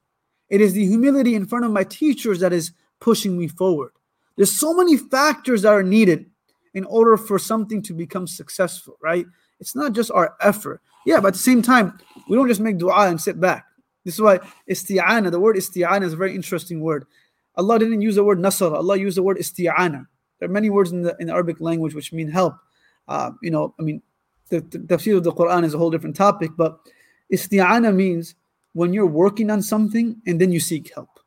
It 0.49 0.61
is 0.61 0.73
the 0.73 0.85
humility 0.85 1.35
in 1.35 1.45
front 1.45 1.65
of 1.65 1.71
my 1.71 1.83
teachers 1.83 2.39
that 2.39 2.51
is 2.51 2.71
pushing 2.99 3.37
me 3.37 3.47
forward. 3.47 3.91
There's 4.35 4.51
so 4.51 4.73
many 4.73 4.97
factors 4.97 5.61
that 5.61 5.73
are 5.73 5.83
needed 5.83 6.25
in 6.73 6.85
order 6.85 7.17
for 7.17 7.39
something 7.39 7.81
to 7.83 7.93
become 7.93 8.27
successful, 8.27 8.97
right? 9.01 9.25
It's 9.59 9.75
not 9.75 9.93
just 9.93 10.11
our 10.11 10.35
effort. 10.41 10.81
Yeah, 11.05 11.19
but 11.19 11.29
at 11.29 11.33
the 11.33 11.39
same 11.39 11.61
time, 11.61 11.97
we 12.27 12.35
don't 12.35 12.47
just 12.47 12.61
make 12.61 12.77
dua 12.77 13.09
and 13.09 13.19
sit 13.19 13.39
back. 13.39 13.65
This 14.05 14.15
is 14.15 14.21
why 14.21 14.39
isti'ana, 14.69 15.31
the 15.31 15.39
word 15.39 15.55
isti'ana 15.55 16.03
is 16.03 16.13
a 16.13 16.17
very 16.17 16.35
interesting 16.35 16.81
word. 16.81 17.05
Allah 17.55 17.79
didn't 17.79 18.01
use 18.01 18.15
the 18.15 18.23
word 18.23 18.39
nasr, 18.39 18.73
Allah 18.73 18.97
used 18.97 19.17
the 19.17 19.23
word 19.23 19.37
isti'ana. 19.37 20.07
There 20.39 20.49
are 20.49 20.51
many 20.51 20.69
words 20.69 20.91
in 20.91 21.01
the, 21.01 21.15
in 21.19 21.27
the 21.27 21.33
Arabic 21.33 21.59
language 21.59 21.93
which 21.93 22.13
mean 22.13 22.29
help. 22.29 22.55
Uh, 23.07 23.31
you 23.41 23.51
know, 23.51 23.73
I 23.79 23.83
mean, 23.83 24.01
the, 24.49 24.61
the 24.61 24.79
tafsir 24.79 25.17
of 25.17 25.23
the 25.23 25.31
Quran 25.31 25.63
is 25.63 25.73
a 25.73 25.77
whole 25.77 25.91
different 25.91 26.15
topic, 26.15 26.51
but 26.57 26.79
isti'ana 27.31 27.93
means 27.93 28.35
when 28.73 28.93
you're 28.93 29.05
working 29.05 29.49
on 29.49 29.61
something 29.61 30.21
and 30.25 30.39
then 30.39 30.51
you 30.51 30.59
seek 30.59 30.93
help. 30.93 31.19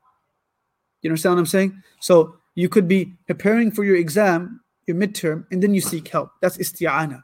You 1.02 1.10
understand 1.10 1.34
what 1.34 1.40
I'm 1.40 1.46
saying? 1.46 1.82
So 2.00 2.36
you 2.54 2.68
could 2.68 2.86
be 2.86 3.12
preparing 3.26 3.70
for 3.70 3.84
your 3.84 3.96
exam, 3.96 4.60
your 4.86 4.96
midterm, 4.96 5.46
and 5.50 5.62
then 5.62 5.74
you 5.74 5.80
seek 5.80 6.08
help. 6.08 6.30
That's 6.40 6.58
isti'ana. 6.58 7.22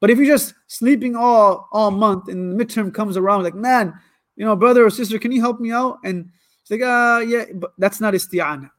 But 0.00 0.10
if 0.10 0.18
you're 0.18 0.26
just 0.26 0.54
sleeping 0.66 1.14
all 1.14 1.68
all 1.72 1.90
month 1.90 2.28
and 2.28 2.58
the 2.58 2.64
midterm 2.64 2.92
comes 2.92 3.16
around, 3.16 3.44
like, 3.44 3.54
man, 3.54 3.92
you 4.36 4.44
know, 4.44 4.56
brother 4.56 4.84
or 4.84 4.90
sister, 4.90 5.18
can 5.18 5.30
you 5.30 5.40
help 5.40 5.60
me 5.60 5.70
out? 5.70 5.98
And 6.04 6.30
it's 6.62 6.70
like, 6.70 6.80
uh, 6.80 7.22
yeah, 7.26 7.44
but 7.54 7.72
that's 7.78 8.00
not 8.00 8.14
isti'ana. 8.14 8.70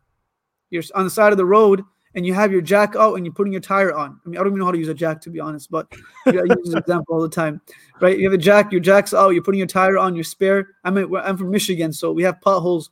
You're 0.72 0.84
on 0.96 1.04
the 1.04 1.12
side 1.12 1.32
of 1.32 1.38
the 1.38 1.46
road 1.46 1.84
and 2.16 2.26
you 2.26 2.34
have 2.34 2.52
your 2.52 2.62
jack 2.62 2.96
out 2.96 3.16
and 3.16 3.26
you're 3.26 3.34
putting 3.34 3.54
your 3.54 3.62
tire 3.62 3.94
on. 3.94 4.20
I 4.26 4.30
mean, 4.30 4.38
I 4.38 4.44
don't 4.44 4.48
even 4.48 4.60
know 4.60 4.66
how 4.66 4.72
to 4.72 4.78
use 4.78 4.88
a 4.88 4.94
jack 4.94 5.22
to 5.22 5.30
be 5.30 5.40
honest, 5.40 5.72
but 5.72 5.88
I 6.26 6.32
use 6.32 6.58
this 6.66 6.74
example 6.76 7.16
all 7.16 7.22
the 7.22 7.30
time, 7.30 7.62
right? 8.00 8.18
You 8.18 8.26
have 8.26 8.34
a 8.34 8.42
jack, 8.42 8.72
your 8.72 8.82
jack's 8.82 9.14
out, 9.14 9.30
you're 9.30 9.44
putting 9.44 9.60
your 9.60 9.68
tire 9.68 9.98
on, 9.98 10.16
your 10.16 10.24
spare. 10.24 10.70
I 10.84 10.92
mean, 10.92 11.14
I'm 11.16 11.38
from 11.38 11.52
Michigan, 11.52 11.94
so 11.94 12.12
we 12.12 12.24
have 12.24 12.42
potholes 12.42 12.90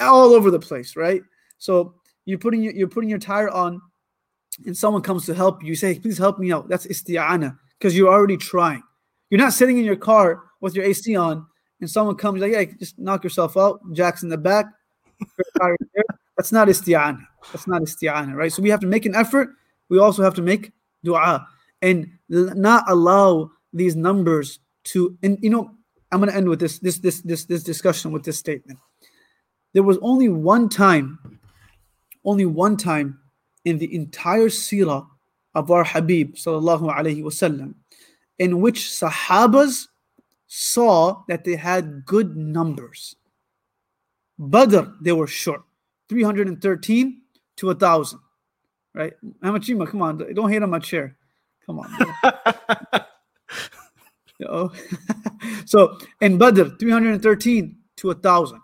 all 0.00 0.32
over 0.34 0.50
the 0.50 0.60
place, 0.60 0.96
right? 0.96 1.22
So 1.58 1.94
you're 2.24 2.38
putting 2.38 2.62
your, 2.62 2.72
you're 2.72 2.88
putting 2.88 3.10
your 3.10 3.18
tire 3.18 3.50
on, 3.50 3.80
and 4.66 4.76
someone 4.76 5.02
comes 5.02 5.26
to 5.26 5.34
help 5.34 5.62
you. 5.62 5.70
You 5.70 5.74
say, 5.76 5.98
"Please 5.98 6.18
help 6.18 6.38
me 6.38 6.52
out." 6.52 6.68
That's 6.68 6.86
isti'ana 6.86 7.56
because 7.78 7.96
you're 7.96 8.12
already 8.12 8.36
trying. 8.36 8.82
You're 9.30 9.40
not 9.40 9.52
sitting 9.52 9.78
in 9.78 9.84
your 9.84 9.96
car 9.96 10.42
with 10.60 10.74
your 10.74 10.84
AC 10.84 11.16
on 11.16 11.46
and 11.80 11.90
someone 11.90 12.16
comes 12.16 12.40
like, 12.40 12.52
"Hey, 12.52 12.66
just 12.78 12.98
knock 12.98 13.24
yourself 13.24 13.56
out." 13.56 13.80
Jack's 13.92 14.22
in 14.22 14.28
the 14.28 14.38
back. 14.38 14.66
That's 16.40 16.52
not 16.52 16.68
isti'ana. 16.68 17.20
That's 17.52 17.66
not 17.66 17.82
isti'ana, 17.82 18.34
right? 18.34 18.50
So 18.50 18.62
we 18.62 18.70
have 18.70 18.80
to 18.80 18.86
make 18.86 19.04
an 19.04 19.14
effort. 19.14 19.50
We 19.90 19.98
also 19.98 20.22
have 20.22 20.32
to 20.36 20.40
make 20.40 20.72
dua 21.04 21.46
and 21.82 22.08
not 22.30 22.84
allow 22.88 23.50
these 23.74 23.94
numbers 23.94 24.58
to. 24.84 25.18
And 25.22 25.36
you 25.42 25.50
know, 25.50 25.70
I'm 26.10 26.20
going 26.20 26.30
to 26.30 26.36
end 26.38 26.48
with 26.48 26.58
this 26.58 26.78
this 26.78 26.96
this 26.96 27.20
this 27.20 27.44
this 27.44 27.62
discussion 27.62 28.10
with 28.10 28.24
this 28.24 28.38
statement. 28.38 28.78
There 29.74 29.82
was 29.82 29.98
only 30.00 30.30
one 30.30 30.70
time, 30.70 31.18
only 32.24 32.46
one 32.46 32.78
time 32.78 33.18
in 33.66 33.76
the 33.76 33.94
entire 33.94 34.48
seerah 34.48 35.06
of 35.54 35.70
our 35.70 35.84
Habib 35.84 36.36
sallallahu 36.36 36.88
alaihi 36.88 37.22
wasallam, 37.22 37.74
in 38.38 38.62
which 38.62 38.88
Sahabas 38.88 39.88
saw 40.46 41.22
that 41.28 41.44
they 41.44 41.56
had 41.56 42.06
good 42.06 42.34
numbers. 42.34 43.14
Badr, 44.38 44.88
they 45.02 45.12
were 45.12 45.26
short, 45.26 45.64
313 46.09 47.21
to 47.57 47.67
1,000. 47.67 48.19
Right? 48.93 49.13
Hamachima, 49.43 49.87
come 49.87 50.01
on, 50.01 50.33
don't 50.33 50.49
hate 50.49 50.63
on 50.63 50.69
my 50.69 50.79
chair. 50.79 51.17
Come 51.65 51.79
on. 51.79 51.89
so 55.65 55.97
in 56.21 56.37
Badr, 56.37 56.63
313 56.79 57.77
to 57.97 58.07
1,000. 58.07 58.61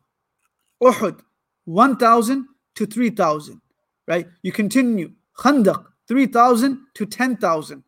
Uhud, 0.83 1.19
1,000 1.65 2.47
to 2.75 2.85
3,000. 2.85 3.61
Right? 4.07 4.27
You 4.41 4.51
continue. 4.51 5.11
Khandaq, 5.37 5.85
3,000 6.07 6.79
to 6.95 7.05
10,000. 7.05 7.83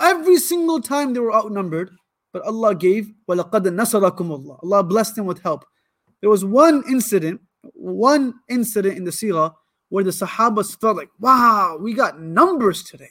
Every 0.00 0.38
single 0.38 0.80
time 0.80 1.12
they 1.12 1.20
were 1.20 1.34
outnumbered, 1.34 1.90
but 2.32 2.42
Allah 2.42 2.74
gave, 2.74 3.12
وَلَقَدْ 3.28 3.50
نَصَرَكُمُ 3.50 4.16
اللَّهِ 4.16 4.58
Allah 4.62 4.82
blessed 4.82 5.16
them 5.16 5.26
with 5.26 5.42
help. 5.42 5.64
There 6.20 6.30
was 6.30 6.44
one 6.44 6.82
incident, 6.88 7.40
one 7.74 8.34
incident 8.48 8.96
in 8.96 9.04
the 9.04 9.10
seerah 9.10 9.54
where 9.88 10.04
the 10.04 10.10
Sahabas 10.10 10.80
felt 10.80 10.96
like, 10.96 11.10
wow, 11.20 11.78
we 11.80 11.94
got 11.94 12.20
numbers 12.20 12.82
today. 12.82 13.10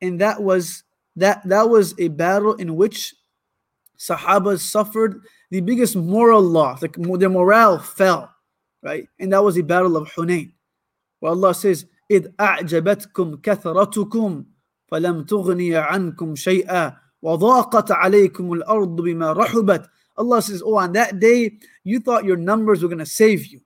And 0.00 0.20
that 0.20 0.42
was 0.42 0.82
that 1.16 1.46
that 1.48 1.68
was 1.68 1.94
a 1.98 2.08
battle 2.08 2.54
in 2.54 2.76
which 2.76 3.14
Sahabas 3.98 4.60
suffered 4.60 5.20
the 5.50 5.60
biggest 5.60 5.96
moral 5.96 6.42
loss, 6.42 6.82
like 6.82 6.96
their 6.96 7.30
morale 7.30 7.78
fell, 7.78 8.34
right? 8.82 9.08
And 9.18 9.32
that 9.32 9.42
was 9.42 9.54
the 9.54 9.62
battle 9.62 9.96
of 9.96 10.10
Hunain, 10.12 10.52
where 11.20 11.32
Allah 11.32 11.54
says, 11.54 11.86
إِذْ 12.10 12.34
أَعْجَبَتْكُمْ 12.36 13.40
كَثْرَتُكُمْ 13.40 14.44
فَلَمْ 14.92 15.26
تُغْنِيَ 15.26 15.76
عَنْكُمْ 15.76 16.36
شَيْئًا 16.36 16.96
وَضَاقَتْ 17.22 17.90
عَلَيْكُمُ 17.90 18.52
الْأَرْضُ 18.52 18.96
بِمَا 19.00 19.32
رَحُبَتْ 19.32 19.88
Allah 20.16 20.42
says, 20.42 20.62
oh, 20.64 20.76
on 20.76 20.92
that 20.92 21.20
day, 21.20 21.58
you 21.84 22.00
thought 22.00 22.24
your 22.24 22.36
numbers 22.36 22.82
were 22.82 22.88
going 22.88 22.98
to 22.98 23.06
save 23.06 23.46
you. 23.46 23.60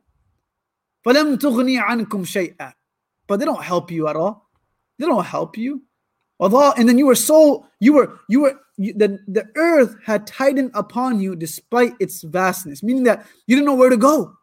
فَلَمْ 1.07 1.39
تُغْنِي 1.39 1.81
عَنْكُمْ 1.83 2.07
شَيْئًا 2.09 2.73
But 3.27 3.39
they 3.39 3.45
don't 3.45 3.63
help 3.63 3.91
you 3.91 4.09
at 4.09 4.17
all. 4.17 4.51
They 4.99 5.07
don't 5.07 5.25
help 5.25 5.57
you. 5.57 5.83
Allah, 6.41 6.75
and 6.77 6.89
then 6.89 6.97
you 6.97 7.07
were 7.07 7.15
so, 7.15 7.67
you 7.81 7.93
were, 7.93 8.19
you 8.29 8.41
were, 8.41 8.59
you, 8.79 8.95
the, 8.95 9.19
the 9.29 9.47
earth 9.57 9.95
had 10.05 10.27
tightened 10.27 10.71
upon 10.75 11.21
you 11.21 11.37
despite 11.37 11.93
its 12.01 12.23
vastness, 12.23 12.83
meaning 12.83 13.05
that 13.05 13.27
you 13.47 13.57
didn't 13.57 13.67
know 13.67 13.75
where 13.75 13.91
to 13.91 13.97
go 13.97 14.35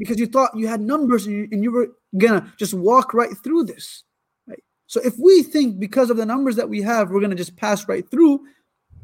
because 0.00 0.18
you 0.18 0.26
thought 0.26 0.56
you 0.56 0.66
had 0.66 0.80
numbers 0.80 1.26
and 1.26 1.36
you, 1.36 1.48
and 1.52 1.62
you 1.62 1.70
were 1.70 1.88
gonna 2.16 2.52
just 2.56 2.72
walk 2.72 3.12
right 3.12 3.36
through 3.44 3.64
this. 3.64 4.04
Right? 4.46 4.62
So 4.86 5.00
if 5.04 5.14
we 5.18 5.42
think 5.42 5.78
because 5.78 6.08
of 6.08 6.16
the 6.16 6.24
numbers 6.24 6.56
that 6.56 6.68
we 6.68 6.80
have, 6.82 7.10
we're 7.10 7.20
gonna 7.20 7.34
just 7.34 7.54
pass 7.54 7.86
right 7.86 8.08
through, 8.10 8.40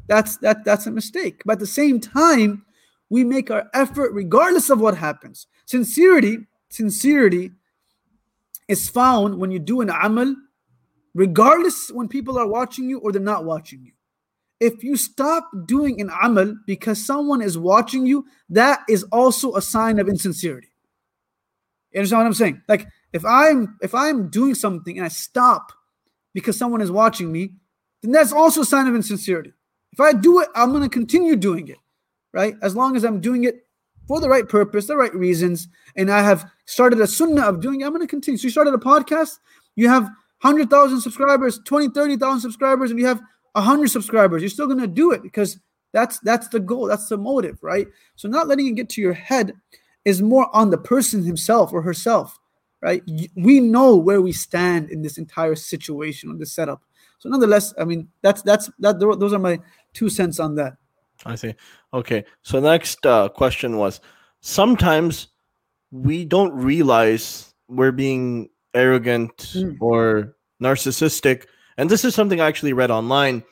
that's 0.06 0.36
that 0.38 0.64
that's 0.64 0.86
a 0.86 0.90
mistake. 0.90 1.42
But 1.44 1.54
at 1.54 1.58
the 1.60 1.66
same 1.66 2.00
time, 2.00 2.64
we 3.10 3.24
make 3.24 3.50
our 3.50 3.68
effort 3.74 4.12
regardless 4.12 4.70
of 4.70 4.80
what 4.80 4.96
happens. 4.96 5.46
Sincerity, 5.66 6.38
sincerity 6.70 7.52
is 8.68 8.88
found 8.88 9.38
when 9.38 9.50
you 9.50 9.58
do 9.58 9.80
an 9.80 9.90
amal, 9.90 10.34
regardless 11.14 11.90
when 11.90 12.08
people 12.08 12.38
are 12.38 12.46
watching 12.46 12.88
you 12.88 12.98
or 13.00 13.12
they're 13.12 13.20
not 13.20 13.44
watching 13.44 13.84
you. 13.84 13.92
If 14.60 14.84
you 14.84 14.96
stop 14.96 15.50
doing 15.66 16.00
an 16.00 16.10
amal 16.22 16.54
because 16.66 17.04
someone 17.04 17.42
is 17.42 17.58
watching 17.58 18.06
you, 18.06 18.24
that 18.48 18.80
is 18.88 19.02
also 19.04 19.56
a 19.56 19.62
sign 19.62 19.98
of 19.98 20.08
insincerity. 20.08 20.68
You 21.90 22.00
understand 22.00 22.20
what 22.20 22.26
I'm 22.26 22.34
saying? 22.34 22.62
Like 22.68 22.86
if 23.12 23.24
I'm 23.24 23.76
if 23.82 23.94
I'm 23.94 24.30
doing 24.30 24.54
something 24.54 24.96
and 24.96 25.04
I 25.04 25.08
stop 25.08 25.72
because 26.32 26.56
someone 26.56 26.80
is 26.80 26.90
watching 26.90 27.30
me, 27.30 27.54
then 28.02 28.12
that's 28.12 28.32
also 28.32 28.62
a 28.62 28.64
sign 28.64 28.86
of 28.86 28.94
insincerity. 28.94 29.52
If 29.92 30.00
I 30.00 30.12
do 30.12 30.40
it, 30.40 30.48
I'm 30.54 30.70
going 30.70 30.82
to 30.82 30.88
continue 30.88 31.36
doing 31.36 31.68
it, 31.68 31.78
right? 32.32 32.54
As 32.62 32.74
long 32.74 32.96
as 32.96 33.04
I'm 33.04 33.20
doing 33.20 33.44
it 33.44 33.66
for 34.08 34.20
the 34.20 34.28
right 34.28 34.48
purpose, 34.48 34.86
the 34.86 34.96
right 34.96 35.14
reasons, 35.14 35.68
and 35.96 36.10
I 36.10 36.22
have 36.22 36.50
started 36.64 37.00
a 37.00 37.06
sunnah 37.06 37.42
of 37.42 37.60
doing 37.60 37.80
it, 37.80 37.84
I'm 37.84 37.92
going 37.92 38.00
to 38.00 38.06
continue. 38.06 38.38
So 38.38 38.44
you 38.44 38.50
started 38.50 38.74
a 38.74 38.78
podcast, 38.78 39.38
you 39.76 39.88
have 39.88 40.04
100,000 40.40 41.00
subscribers, 41.00 41.60
20, 41.64 41.90
30,000 41.90 42.40
subscribers, 42.40 42.90
and 42.90 42.98
you 42.98 43.06
have 43.06 43.20
100 43.52 43.88
subscribers. 43.88 44.42
You're 44.42 44.48
still 44.48 44.66
going 44.66 44.80
to 44.80 44.86
do 44.86 45.12
it 45.12 45.22
because 45.22 45.58
that's 45.92 46.18
that's 46.20 46.48
the 46.48 46.60
goal, 46.60 46.86
that's 46.86 47.08
the 47.08 47.18
motive, 47.18 47.58
right? 47.62 47.86
So 48.16 48.28
not 48.28 48.48
letting 48.48 48.66
it 48.66 48.74
get 48.74 48.88
to 48.90 49.00
your 49.00 49.12
head 49.12 49.52
is 50.04 50.22
more 50.22 50.54
on 50.54 50.70
the 50.70 50.78
person 50.78 51.22
himself 51.22 51.72
or 51.72 51.82
herself, 51.82 52.38
right? 52.80 53.02
We 53.36 53.60
know 53.60 53.96
where 53.96 54.20
we 54.20 54.32
stand 54.32 54.90
in 54.90 55.02
this 55.02 55.18
entire 55.18 55.54
situation 55.54 56.30
on 56.30 56.38
this 56.38 56.52
setup. 56.52 56.82
So 57.22 57.28
nonetheless, 57.28 57.72
I 57.78 57.84
mean, 57.84 58.08
that's 58.20 58.42
that's 58.42 58.68
that. 58.80 58.98
Those 58.98 59.32
are 59.32 59.38
my 59.38 59.60
two 59.92 60.10
cents 60.10 60.40
on 60.40 60.56
that. 60.56 60.72
I 61.24 61.36
see. 61.36 61.54
Okay. 61.94 62.24
So 62.42 62.58
next 62.58 63.06
uh, 63.06 63.28
question 63.28 63.76
was 63.76 64.00
sometimes 64.40 65.28
we 65.92 66.24
don't 66.24 66.52
realize 66.52 67.54
we're 67.68 67.92
being 67.92 68.48
arrogant 68.74 69.36
mm. 69.54 69.76
or 69.80 70.34
narcissistic. 70.60 71.46
And 71.76 71.88
this 71.88 72.04
is 72.04 72.12
something 72.12 72.40
I 72.40 72.48
actually 72.48 72.72
read 72.72 72.90
online. 72.90 73.44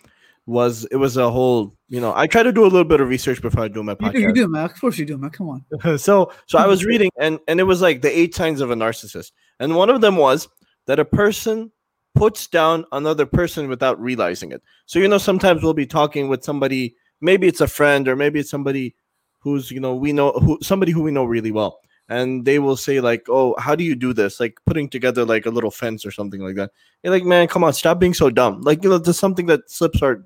Was 0.46 0.84
it 0.90 0.96
was 0.96 1.16
a 1.16 1.30
whole, 1.30 1.76
you 1.86 2.00
know, 2.00 2.12
I 2.16 2.26
try 2.26 2.42
to 2.42 2.50
do 2.50 2.62
a 2.62 2.66
little 2.66 2.82
bit 2.82 3.00
of 3.00 3.08
research 3.08 3.40
before 3.40 3.62
I 3.62 3.68
do 3.68 3.84
my 3.84 3.94
podcast. 3.94 4.14
You 4.14 4.20
do, 4.20 4.26
you 4.26 4.32
do 4.32 4.48
man. 4.48 4.64
Of 4.64 4.80
course 4.80 4.98
you 4.98 5.06
do, 5.06 5.16
man. 5.16 5.30
Come 5.30 5.48
on. 5.48 5.98
so 5.98 6.32
so 6.46 6.58
I 6.58 6.66
was 6.66 6.84
reading 6.84 7.10
and 7.20 7.38
and 7.46 7.60
it 7.60 7.64
was 7.64 7.80
like 7.80 8.02
the 8.02 8.10
eight 8.10 8.34
signs 8.34 8.60
of 8.60 8.72
a 8.72 8.74
narcissist. 8.74 9.30
And 9.60 9.76
one 9.76 9.90
of 9.90 10.00
them 10.00 10.16
was 10.16 10.48
that 10.86 10.98
a 10.98 11.04
person 11.04 11.70
puts 12.14 12.46
down 12.46 12.84
another 12.92 13.26
person 13.26 13.68
without 13.68 14.00
realizing 14.00 14.52
it. 14.52 14.62
So, 14.86 14.98
you 14.98 15.08
know, 15.08 15.18
sometimes 15.18 15.62
we'll 15.62 15.74
be 15.74 15.86
talking 15.86 16.28
with 16.28 16.44
somebody, 16.44 16.96
maybe 17.20 17.46
it's 17.46 17.60
a 17.60 17.66
friend 17.66 18.08
or 18.08 18.16
maybe 18.16 18.40
it's 18.40 18.50
somebody 18.50 18.94
who's, 19.38 19.70
you 19.70 19.80
know, 19.80 19.94
we 19.94 20.12
know 20.12 20.32
who 20.32 20.58
somebody 20.62 20.92
who 20.92 21.02
we 21.02 21.10
know 21.10 21.24
really 21.24 21.50
well. 21.50 21.80
And 22.08 22.44
they 22.44 22.58
will 22.58 22.76
say, 22.76 23.00
like, 23.00 23.26
oh, 23.28 23.54
how 23.58 23.76
do 23.76 23.84
you 23.84 23.94
do 23.94 24.12
this? 24.12 24.40
Like 24.40 24.58
putting 24.66 24.88
together 24.88 25.24
like 25.24 25.46
a 25.46 25.50
little 25.50 25.70
fence 25.70 26.04
or 26.04 26.10
something 26.10 26.40
like 26.40 26.56
that. 26.56 26.72
You're 27.02 27.12
like, 27.12 27.24
man, 27.24 27.46
come 27.46 27.62
on, 27.62 27.72
stop 27.72 28.00
being 28.00 28.14
so 28.14 28.30
dumb. 28.30 28.62
Like, 28.62 28.82
you 28.82 28.90
know, 28.90 28.98
there's 28.98 29.18
something 29.18 29.46
that 29.46 29.70
slips 29.70 30.02
our 30.02 30.24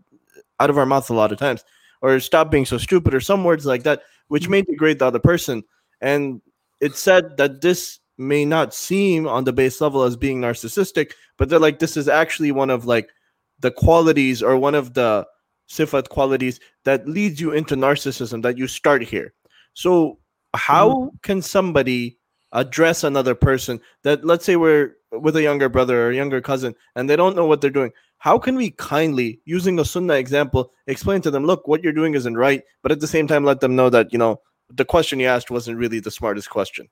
out 0.61 0.71
of 0.71 0.79
our 0.79 0.87
mouth 0.87 1.11
a 1.11 1.15
lot 1.15 1.33
of 1.33 1.39
times. 1.39 1.63
Or 2.01 2.19
stop 2.21 2.51
being 2.51 2.67
so 2.67 2.77
stupid, 2.77 3.15
or 3.15 3.21
some 3.21 3.45
words 3.45 3.65
like 3.65 3.83
that, 3.85 4.03
which 4.29 4.47
mm. 4.47 4.51
may 4.51 4.63
degrade 4.63 4.99
the 4.99 5.07
other 5.07 5.19
person. 5.19 5.63
And 6.01 6.43
it 6.81 6.97
said 6.97 7.37
that 7.39 7.63
this 7.63 8.01
may 8.19 8.45
not 8.45 8.75
seem 8.75 9.27
on 9.27 9.45
the 9.45 9.53
base 9.53 9.81
level 9.81 10.03
as 10.03 10.17
being 10.17 10.41
narcissistic, 10.41 11.13
but 11.37 11.49
they're 11.49 11.59
like, 11.59 11.79
this 11.79 11.97
is 11.97 12.09
actually 12.09 12.53
one 12.53 12.71
of 12.71 12.87
like 12.87 13.11
the 13.61 13.71
qualities 13.71 14.43
or 14.43 14.57
one 14.57 14.75
of 14.75 14.95
the 14.95 15.27
sifat 15.69 16.09
qualities 16.09 16.61
that 16.85 17.09
leads 17.09 17.41
you 17.41 17.53
into 17.53 17.75
narcissism 17.75 18.43
that 18.43 18.59
you 18.59 18.67
start 18.67 19.03
here. 19.03 19.33
So, 19.75 20.19
how 20.55 20.91
mm-hmm. 20.91 21.17
can 21.23 21.43
somebody 21.43 22.19
address 22.53 23.03
another 23.03 23.35
person 23.35 23.81
that, 24.03 24.25
let's 24.25 24.45
say, 24.45 24.57
we're 24.57 24.95
with 25.11 25.37
a 25.37 25.43
younger 25.43 25.69
brother 25.69 26.07
or 26.07 26.13
younger 26.13 26.41
cousin 26.41 26.75
and 26.95 27.11
they 27.11 27.17
don't 27.17 27.37
know 27.37 27.47
what 27.47 27.61
they're 27.61 27.71
doing? 27.71 27.93
How 28.19 28.39
can 28.39 28.57
we 28.57 28.71
kindly, 28.71 29.41
using 29.45 29.79
a 29.79 29.85
sunnah 29.85 30.15
example, 30.15 30.73
explain 30.87 31.21
to 31.23 31.31
them, 31.31 31.45
look, 31.45 31.67
what 31.67 31.83
you're 31.83 31.93
doing 31.93 32.15
isn't 32.15 32.37
right, 32.37 32.63
but 32.83 32.93
at 32.93 33.01
the 33.01 33.07
same 33.07 33.27
time, 33.27 33.45
let 33.45 33.61
them 33.61 33.77
know 33.77 33.91
that, 33.91 34.13
you 34.13 34.19
know, 34.19 34.41
the 34.71 34.85
question 34.85 35.21
you 35.21 35.27
asked 35.27 35.51
wasn't 35.51 35.77
really 35.77 36.01
the 36.01 36.11
smartest 36.11 36.49
question? 36.49 36.89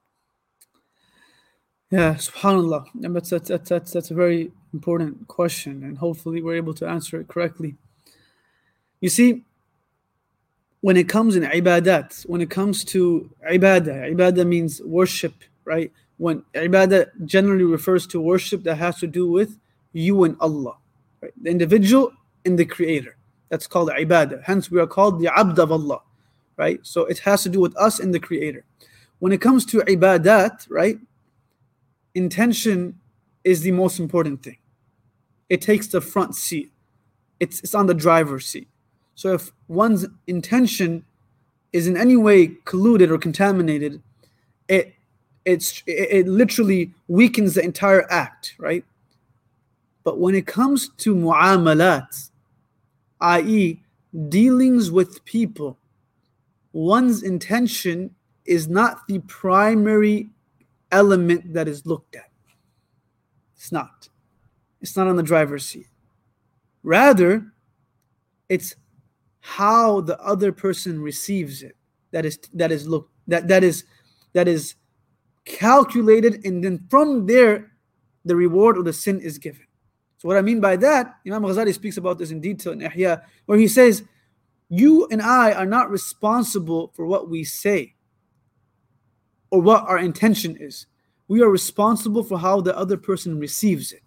Yeah, 1.92 2.14
subhanAllah. 2.14 2.86
That's, 2.94 3.28
that's, 3.28 3.48
that's, 3.50 3.68
that's, 3.68 3.92
that's 3.92 4.10
a 4.10 4.14
very 4.14 4.50
important 4.72 5.28
question, 5.28 5.84
and 5.84 5.98
hopefully 5.98 6.40
we're 6.40 6.56
able 6.56 6.72
to 6.72 6.88
answer 6.88 7.20
it 7.20 7.28
correctly. 7.28 7.76
You 9.02 9.10
see, 9.10 9.44
when 10.80 10.96
it 10.96 11.06
comes 11.06 11.36
in 11.36 11.42
ibadat, 11.42 12.24
when 12.24 12.40
it 12.40 12.48
comes 12.48 12.82
to 12.86 13.28
ibadah, 13.46 14.10
ibadah 14.10 14.46
means 14.46 14.80
worship, 14.80 15.34
right? 15.66 15.92
When 16.16 16.42
ibadah 16.54 17.26
generally 17.26 17.64
refers 17.64 18.06
to 18.06 18.20
worship 18.22 18.62
that 18.62 18.76
has 18.76 18.98
to 19.00 19.06
do 19.06 19.30
with 19.30 19.58
you 19.92 20.24
and 20.24 20.34
Allah, 20.40 20.78
right? 21.20 21.34
The 21.42 21.50
individual 21.50 22.10
and 22.46 22.58
the 22.58 22.64
creator. 22.64 23.16
That's 23.50 23.66
called 23.66 23.90
ibadah. 23.90 24.44
Hence, 24.44 24.70
we 24.70 24.80
are 24.80 24.86
called 24.86 25.20
the 25.20 25.28
abd 25.38 25.58
of 25.58 25.70
Allah, 25.70 26.00
right? 26.56 26.80
So 26.84 27.04
it 27.04 27.18
has 27.18 27.42
to 27.42 27.50
do 27.50 27.60
with 27.60 27.76
us 27.76 28.00
and 28.00 28.14
the 28.14 28.18
creator. 28.18 28.64
When 29.18 29.30
it 29.30 29.42
comes 29.42 29.66
to 29.66 29.80
ibadat, 29.80 30.66
right? 30.70 30.96
Intention 32.14 32.98
is 33.44 33.62
the 33.62 33.72
most 33.72 33.98
important 33.98 34.42
thing. 34.42 34.58
It 35.48 35.60
takes 35.60 35.88
the 35.88 36.00
front 36.00 36.34
seat. 36.34 36.72
it's 37.40 37.58
it's 37.60 37.74
on 37.74 37.86
the 37.86 37.94
driver's 37.94 38.46
seat. 38.46 38.68
So 39.14 39.34
if 39.34 39.50
one's 39.68 40.06
intention 40.26 41.04
is 41.72 41.86
in 41.88 41.96
any 41.96 42.16
way 42.16 42.48
colluded 42.64 43.10
or 43.10 43.18
contaminated, 43.18 44.00
it 44.68 44.94
it's 45.44 45.82
it, 45.86 46.08
it 46.10 46.28
literally 46.28 46.92
weakens 47.08 47.54
the 47.54 47.64
entire 47.64 48.10
act, 48.10 48.54
right? 48.58 48.84
But 50.04 50.18
when 50.18 50.34
it 50.34 50.46
comes 50.46 50.90
to 50.98 51.14
mu'amalat, 51.14 52.30
i.e., 53.20 53.80
dealings 54.28 54.90
with 54.90 55.24
people, 55.24 55.78
one's 56.72 57.22
intention 57.22 58.14
is 58.44 58.68
not 58.68 59.06
the 59.08 59.18
primary 59.20 60.28
element 60.92 61.54
that 61.54 61.66
is 61.66 61.84
looked 61.86 62.14
at. 62.14 62.30
It's 63.56 63.72
not. 63.72 64.08
It's 64.80 64.96
not 64.96 65.08
on 65.08 65.16
the 65.16 65.22
driver's 65.22 65.66
seat. 65.66 65.88
Rather, 66.82 67.52
it's 68.48 68.74
how 69.40 70.00
the 70.00 70.18
other 70.20 70.52
person 70.52 71.00
receives 71.00 71.62
it 71.62 71.76
that 72.12 72.24
is 72.24 72.38
that 72.54 72.70
is 72.70 72.86
look 72.86 73.10
that 73.26 73.48
that 73.48 73.64
is 73.64 73.84
that 74.34 74.46
is 74.46 74.76
calculated 75.44 76.44
and 76.46 76.62
then 76.62 76.78
from 76.88 77.26
there 77.26 77.72
the 78.24 78.36
reward 78.36 78.78
or 78.78 78.84
the 78.84 78.92
sin 78.92 79.20
is 79.20 79.38
given 79.38 79.66
so 80.16 80.28
what 80.28 80.36
i 80.36 80.40
mean 80.40 80.60
by 80.60 80.76
that 80.76 81.16
imam 81.26 81.42
ghazali 81.42 81.74
speaks 81.74 81.96
about 81.96 82.18
this 82.18 82.30
in 82.30 82.40
detail 82.40 82.72
in 82.72 82.80
ihya 82.80 83.22
where 83.46 83.58
he 83.58 83.66
says 83.66 84.04
you 84.68 85.08
and 85.10 85.20
i 85.20 85.52
are 85.52 85.66
not 85.66 85.90
responsible 85.90 86.92
for 86.94 87.04
what 87.04 87.28
we 87.28 87.42
say 87.42 87.92
or 89.52 89.60
what 89.60 89.84
our 89.84 89.98
intention 89.98 90.56
is 90.58 90.86
we 91.28 91.40
are 91.40 91.48
responsible 91.48 92.24
for 92.24 92.38
how 92.38 92.60
the 92.60 92.76
other 92.76 92.96
person 92.96 93.38
receives 93.38 93.92
it 93.92 94.02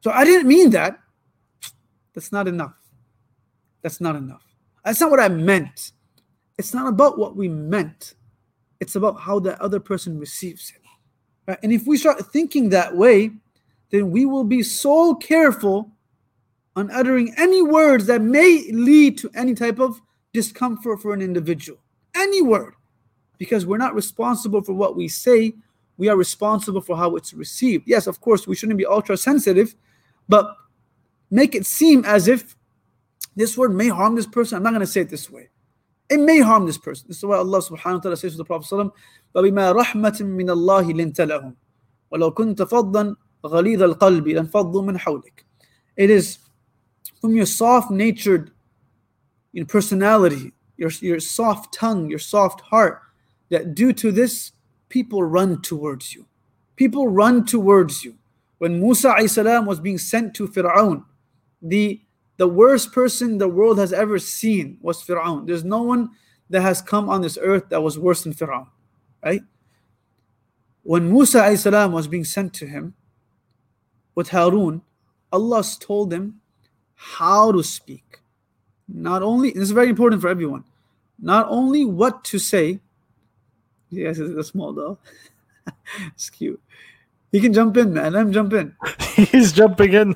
so 0.00 0.12
i 0.12 0.24
didn't 0.24 0.46
mean 0.46 0.70
that 0.70 1.00
that's 2.14 2.30
not 2.30 2.46
enough 2.46 2.80
that's 3.82 4.00
not 4.00 4.14
enough 4.14 4.44
that's 4.84 5.00
not 5.00 5.10
what 5.10 5.18
i 5.18 5.28
meant 5.28 5.90
it's 6.56 6.72
not 6.72 6.86
about 6.86 7.18
what 7.18 7.34
we 7.34 7.48
meant 7.48 8.14
it's 8.80 8.96
about 8.96 9.20
how 9.20 9.38
the 9.38 9.62
other 9.62 9.78
person 9.78 10.18
receives 10.18 10.72
it. 10.74 10.82
Right? 11.46 11.58
And 11.62 11.72
if 11.72 11.86
we 11.86 11.98
start 11.98 12.18
thinking 12.32 12.70
that 12.70 12.96
way, 12.96 13.30
then 13.90 14.10
we 14.10 14.24
will 14.24 14.44
be 14.44 14.62
so 14.62 15.14
careful 15.14 15.90
on 16.76 16.90
uttering 16.90 17.34
any 17.36 17.62
words 17.62 18.06
that 18.06 18.22
may 18.22 18.70
lead 18.72 19.18
to 19.18 19.30
any 19.34 19.54
type 19.54 19.78
of 19.78 20.00
discomfort 20.32 21.02
for 21.02 21.12
an 21.12 21.20
individual. 21.20 21.78
Any 22.14 22.40
word 22.40 22.74
Because 23.39 23.65
we're 23.65 23.77
not 23.77 23.95
responsible 23.95 24.61
for 24.61 24.73
what 24.73 24.95
we 24.95 25.07
say, 25.07 25.53
we 25.97 26.09
are 26.09 26.15
responsible 26.15 26.81
for 26.81 26.97
how 26.97 27.15
it's 27.15 27.33
received. 27.33 27.87
Yes, 27.87 28.07
of 28.07 28.21
course, 28.21 28.47
we 28.47 28.55
shouldn't 28.55 28.77
be 28.77 28.85
ultra 28.85 29.17
sensitive, 29.17 29.75
but 30.27 30.55
make 31.31 31.55
it 31.55 31.65
seem 31.65 32.05
as 32.05 32.27
if 32.27 32.55
this 33.35 33.57
word 33.57 33.73
may 33.73 33.89
harm 33.89 34.15
this 34.15 34.27
person. 34.27 34.57
I'm 34.57 34.63
not 34.63 34.71
going 34.71 34.81
to 34.81 34.87
say 34.87 35.01
it 35.01 35.09
this 35.09 35.29
way. 35.29 35.49
It 36.09 36.19
may 36.19 36.39
harm 36.39 36.65
this 36.65 36.77
person. 36.77 37.05
This 37.07 37.17
is 37.17 37.25
why 37.25 37.37
Allah 37.37 37.59
subhanahu 37.59 37.95
wa 37.95 37.99
ta'ala 37.99 38.17
says 38.17 38.33
to 38.33 38.37
the 38.37 38.45
Prophet 38.45 38.67
sallam, 38.69 38.91
فَبِمَا 39.33 39.75
رَحْمَةٍ 39.75 40.21
مِّنَ 40.21 40.49
اللَّهِ 40.49 40.93
لِنْتَ 40.93 41.15
لَهُمْ 41.15 41.55
وَلَوْ 42.13 42.33
كُنْتَ 42.33 42.61
فَضًّا 42.61 43.15
غَلِيظَ 43.43 43.95
الْقَلْبِ 43.95 44.27
لَانْفَضُّوا 44.27 44.83
مِنْ 44.83 44.97
حَوْلِكَ 44.97 45.43
It 45.97 46.09
is 46.09 46.37
from 47.19 47.35
your 47.35 47.45
soft-natured 47.45 48.51
you 49.51 49.61
know, 49.61 49.65
personality, 49.65 50.53
your, 50.77 50.91
your 51.01 51.19
soft 51.19 51.73
tongue, 51.73 52.09
your 52.09 52.19
soft 52.19 52.61
heart, 52.61 53.01
that 53.50 53.74
due 53.74 53.92
to 53.92 54.10
this, 54.10 54.52
people 54.88 55.22
run 55.22 55.60
towards 55.62 56.14
you. 56.14 56.26
People 56.76 57.08
run 57.08 57.44
towards 57.44 58.04
you. 58.04 58.16
When 58.58 58.80
Musa 58.80 59.14
salam 59.26 59.66
was 59.66 59.80
being 59.80 59.98
sent 59.98 60.34
to 60.34 60.48
Fir'aun, 60.48 61.04
the 61.62 62.00
the 62.36 62.48
worst 62.48 62.92
person 62.92 63.36
the 63.36 63.48
world 63.48 63.78
has 63.78 63.92
ever 63.92 64.18
seen 64.18 64.78
was 64.80 65.04
Fir'aun. 65.04 65.46
There's 65.46 65.64
no 65.64 65.82
one 65.82 66.10
that 66.48 66.62
has 66.62 66.80
come 66.80 67.10
on 67.10 67.20
this 67.20 67.38
earth 67.40 67.68
that 67.68 67.82
was 67.82 67.98
worse 67.98 68.24
than 68.24 68.32
Fir'aun, 68.32 68.66
right? 69.22 69.42
When 70.82 71.12
Musa 71.12 71.56
salam 71.56 71.92
was 71.92 72.08
being 72.08 72.24
sent 72.24 72.54
to 72.54 72.66
him 72.66 72.94
with 74.14 74.30
Harun, 74.30 74.82
Allah 75.32 75.62
told 75.78 76.12
him 76.12 76.40
how 76.94 77.52
to 77.52 77.62
speak. 77.62 78.20
Not 78.88 79.22
only, 79.22 79.50
this 79.50 79.62
is 79.62 79.70
very 79.70 79.88
important 79.88 80.20
for 80.20 80.28
everyone, 80.28 80.64
not 81.20 81.46
only 81.48 81.84
what 81.84 82.24
to 82.24 82.38
say. 82.38 82.80
Yes, 83.90 84.18
it's 84.18 84.36
a 84.36 84.44
small 84.44 84.72
doll. 84.72 84.98
it's 86.14 86.30
cute. 86.30 86.60
He 87.32 87.40
can 87.40 87.52
jump 87.52 87.76
in, 87.76 87.94
man. 87.94 88.12
Let 88.12 88.22
him 88.22 88.32
jump 88.32 88.52
in. 88.52 88.74
He's 89.14 89.52
jumping 89.52 89.92
in. 89.92 90.14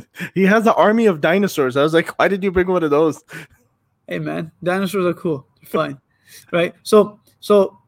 he 0.34 0.44
has 0.44 0.66
an 0.66 0.74
army 0.76 1.06
of 1.06 1.20
dinosaurs. 1.20 1.76
I 1.76 1.82
was 1.82 1.94
like, 1.94 2.18
why 2.18 2.28
did 2.28 2.42
you 2.42 2.50
bring 2.50 2.68
one 2.68 2.82
of 2.82 2.90
those? 2.90 3.22
Hey 4.06 4.18
man, 4.18 4.52
dinosaurs 4.62 5.06
are 5.06 5.14
cool. 5.14 5.46
fine. 5.64 5.98
right? 6.50 6.74
So 6.82 7.20
so 7.40 7.78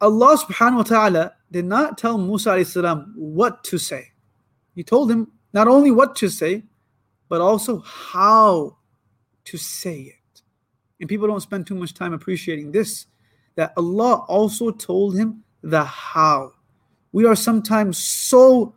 Allah 0.00 0.38
subhanahu 0.38 0.76
wa 0.76 0.82
ta'ala 0.82 1.32
did 1.50 1.64
not 1.64 1.98
tell 1.98 2.18
Musa 2.18 2.64
salam 2.64 3.12
what 3.16 3.64
to 3.64 3.78
say. 3.78 4.12
He 4.74 4.84
told 4.84 5.10
him 5.10 5.32
not 5.52 5.66
only 5.66 5.90
what 5.90 6.14
to 6.16 6.28
say, 6.28 6.62
but 7.28 7.40
also 7.40 7.80
how 7.80 8.76
to 9.44 9.56
say 9.56 10.00
it. 10.00 10.42
And 11.00 11.08
people 11.08 11.26
don't 11.26 11.40
spend 11.40 11.66
too 11.66 11.74
much 11.74 11.94
time 11.94 12.12
appreciating 12.12 12.72
this, 12.72 13.06
that 13.58 13.72
Allah 13.76 14.24
also 14.28 14.70
told 14.70 15.18
him 15.18 15.42
the 15.62 15.82
how. 15.82 16.52
We 17.10 17.26
are 17.26 17.34
sometimes 17.34 17.98
so, 17.98 18.72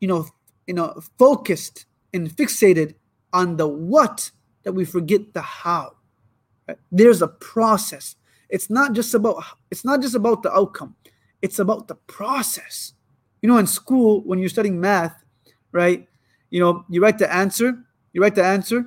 you 0.00 0.08
know, 0.08 0.26
you 0.66 0.72
know 0.72 0.98
focused 1.18 1.84
and 2.14 2.30
fixated 2.30 2.94
on 3.34 3.58
the 3.58 3.68
what 3.68 4.30
that 4.62 4.72
we 4.72 4.86
forget 4.86 5.34
the 5.34 5.42
how. 5.42 5.96
Right? 6.66 6.78
there's 6.90 7.20
a 7.20 7.28
process. 7.28 8.16
It's 8.48 8.70
not 8.70 8.94
just 8.94 9.12
about 9.12 9.44
it's 9.70 9.84
not 9.84 10.00
just 10.00 10.14
about 10.14 10.42
the 10.42 10.50
outcome. 10.50 10.96
It's 11.42 11.58
about 11.58 11.86
the 11.86 11.96
process. 12.06 12.94
You 13.42 13.50
know 13.50 13.58
in 13.58 13.66
school 13.66 14.22
when 14.24 14.38
you're 14.38 14.48
studying 14.48 14.80
math 14.80 15.22
right 15.72 16.08
you 16.48 16.58
know 16.58 16.86
you 16.88 17.02
write 17.02 17.18
the 17.18 17.30
answer 17.30 17.84
you 18.14 18.22
write 18.22 18.34
the 18.34 18.44
answer 18.44 18.86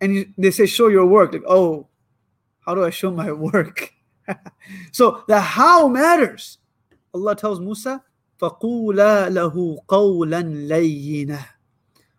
and 0.00 0.16
you, 0.16 0.26
they 0.36 0.50
say 0.50 0.66
show 0.66 0.88
your 0.88 1.06
work. 1.06 1.32
Like 1.32 1.46
oh 1.46 1.86
how 2.67 2.73
do 2.73 2.83
i 2.83 2.89
show 2.89 3.11
my 3.11 3.31
work 3.31 3.93
so 4.91 5.23
the 5.27 5.39
how 5.39 5.87
matters 5.87 6.59
allah 7.13 7.35
tells 7.35 7.59
musa 7.59 8.03
فَقُولَا 8.43 9.29
لَهُ 9.29 9.85
قَوْلًا 9.87 10.67
لَيِّنًا 10.67 11.45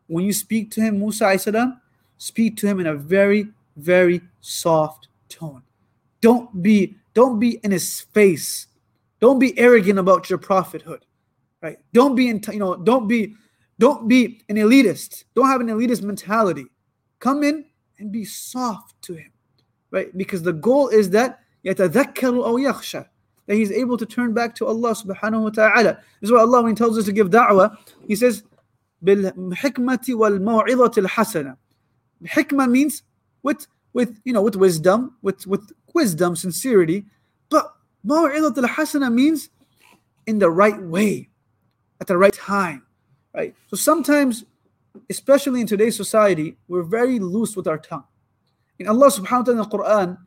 When 0.07 0.25
you 0.25 0.33
speak 0.33 0.70
to 0.73 0.81
him, 0.81 0.99
Musa 0.99 1.38
salam, 1.38 1.81
speak 2.16 2.57
to 2.59 2.66
him 2.66 2.81
in 2.81 2.87
a 2.87 2.94
very, 2.94 3.49
very 3.77 4.23
soft 4.40 5.09
tone. 5.29 5.62
Don't 6.23 6.62
be, 6.62 6.97
don't 7.12 7.38
be 7.38 7.61
in 7.62 7.73
his 7.73 8.01
face. 8.01 8.68
Don't 9.20 9.38
be 9.38 9.59
arrogant 9.59 9.99
about 9.99 10.31
your 10.31 10.38
prophethood. 10.38 11.05
Right? 11.61 11.79
Don't 11.92 12.14
be 12.14 12.29
in, 12.29 12.40
you 12.53 12.59
know, 12.59 12.77
don't 12.77 13.07
be, 13.07 13.35
don't 13.79 14.09
be 14.09 14.42
an 14.49 14.57
elitist. 14.57 15.25
Don't 15.35 15.47
have 15.49 15.61
an 15.61 15.68
elitist 15.68 16.03
mentality. 16.03 16.66
Come 17.18 17.42
in 17.42 17.66
and 17.99 18.11
be 18.11 18.25
soft 18.25 19.01
to 19.03 19.14
him. 19.14 19.33
Right? 19.90 20.16
Because 20.16 20.42
the 20.42 20.53
goal 20.53 20.88
is 20.88 21.11
that 21.11 21.40
يَتَذَكَّرُ 21.64 22.14
أَوْ 22.14 22.61
يَخْشَى 22.61 23.07
that 23.47 23.57
he's 23.57 23.73
able 23.73 23.97
to 23.97 24.07
turn 24.07 24.33
back 24.33 24.55
to 24.57 24.66
Allah 24.66 24.92
subhanahu 24.92 25.42
wa 25.42 25.51
ta'ala. 25.51 25.99
This 26.20 26.29
is 26.29 26.33
why 26.33 26.40
Allah, 26.40 26.62
when 26.62 26.73
He 26.73 26.77
tells 26.77 26.97
us 26.99 27.05
to 27.05 27.12
give 27.12 27.31
da'wah, 27.31 27.77
He 28.07 28.16
says, 28.16 28.42
بِالْحِكْمَةِ 29.05 30.07
وَالْمَوْعِظَةِ 30.09 30.94
الْحَسَنَةِ 30.94 31.57
Hikmah 32.25 32.70
means 32.70 33.03
with, 33.42 33.66
with, 33.92 34.18
you 34.25 34.33
know, 34.33 34.40
with 34.40 34.57
wisdom, 34.57 35.16
with, 35.20 35.47
with 35.47 35.73
wisdom, 35.92 36.37
sincerity. 36.37 37.05
But 37.51 37.75
مَوْعِظَةِ 38.07 38.55
الْحَسَنَةِ 38.55 39.12
means 39.12 39.51
in 40.27 40.38
the 40.38 40.51
right 40.51 40.81
way, 40.81 41.29
at 42.01 42.07
the 42.07 42.16
right 42.16 42.33
time, 42.33 42.87
right? 43.35 43.55
So 43.68 43.77
sometimes, 43.77 44.44
especially 45.11 45.61
in 45.61 45.66
today's 45.66 45.97
society, 45.97 46.57
we're 46.66 46.83
very 46.83 47.18
loose 47.18 47.57
with 47.57 47.66
our 47.66 47.79
tongue. 47.79 48.05
In 48.79 48.88
Allah 48.88 49.09
subhanahu 49.11 49.31
wa 49.31 49.42
ta'ala 49.42 49.51
in 49.51 49.57
the 49.59 49.64
Quran, 49.79 50.18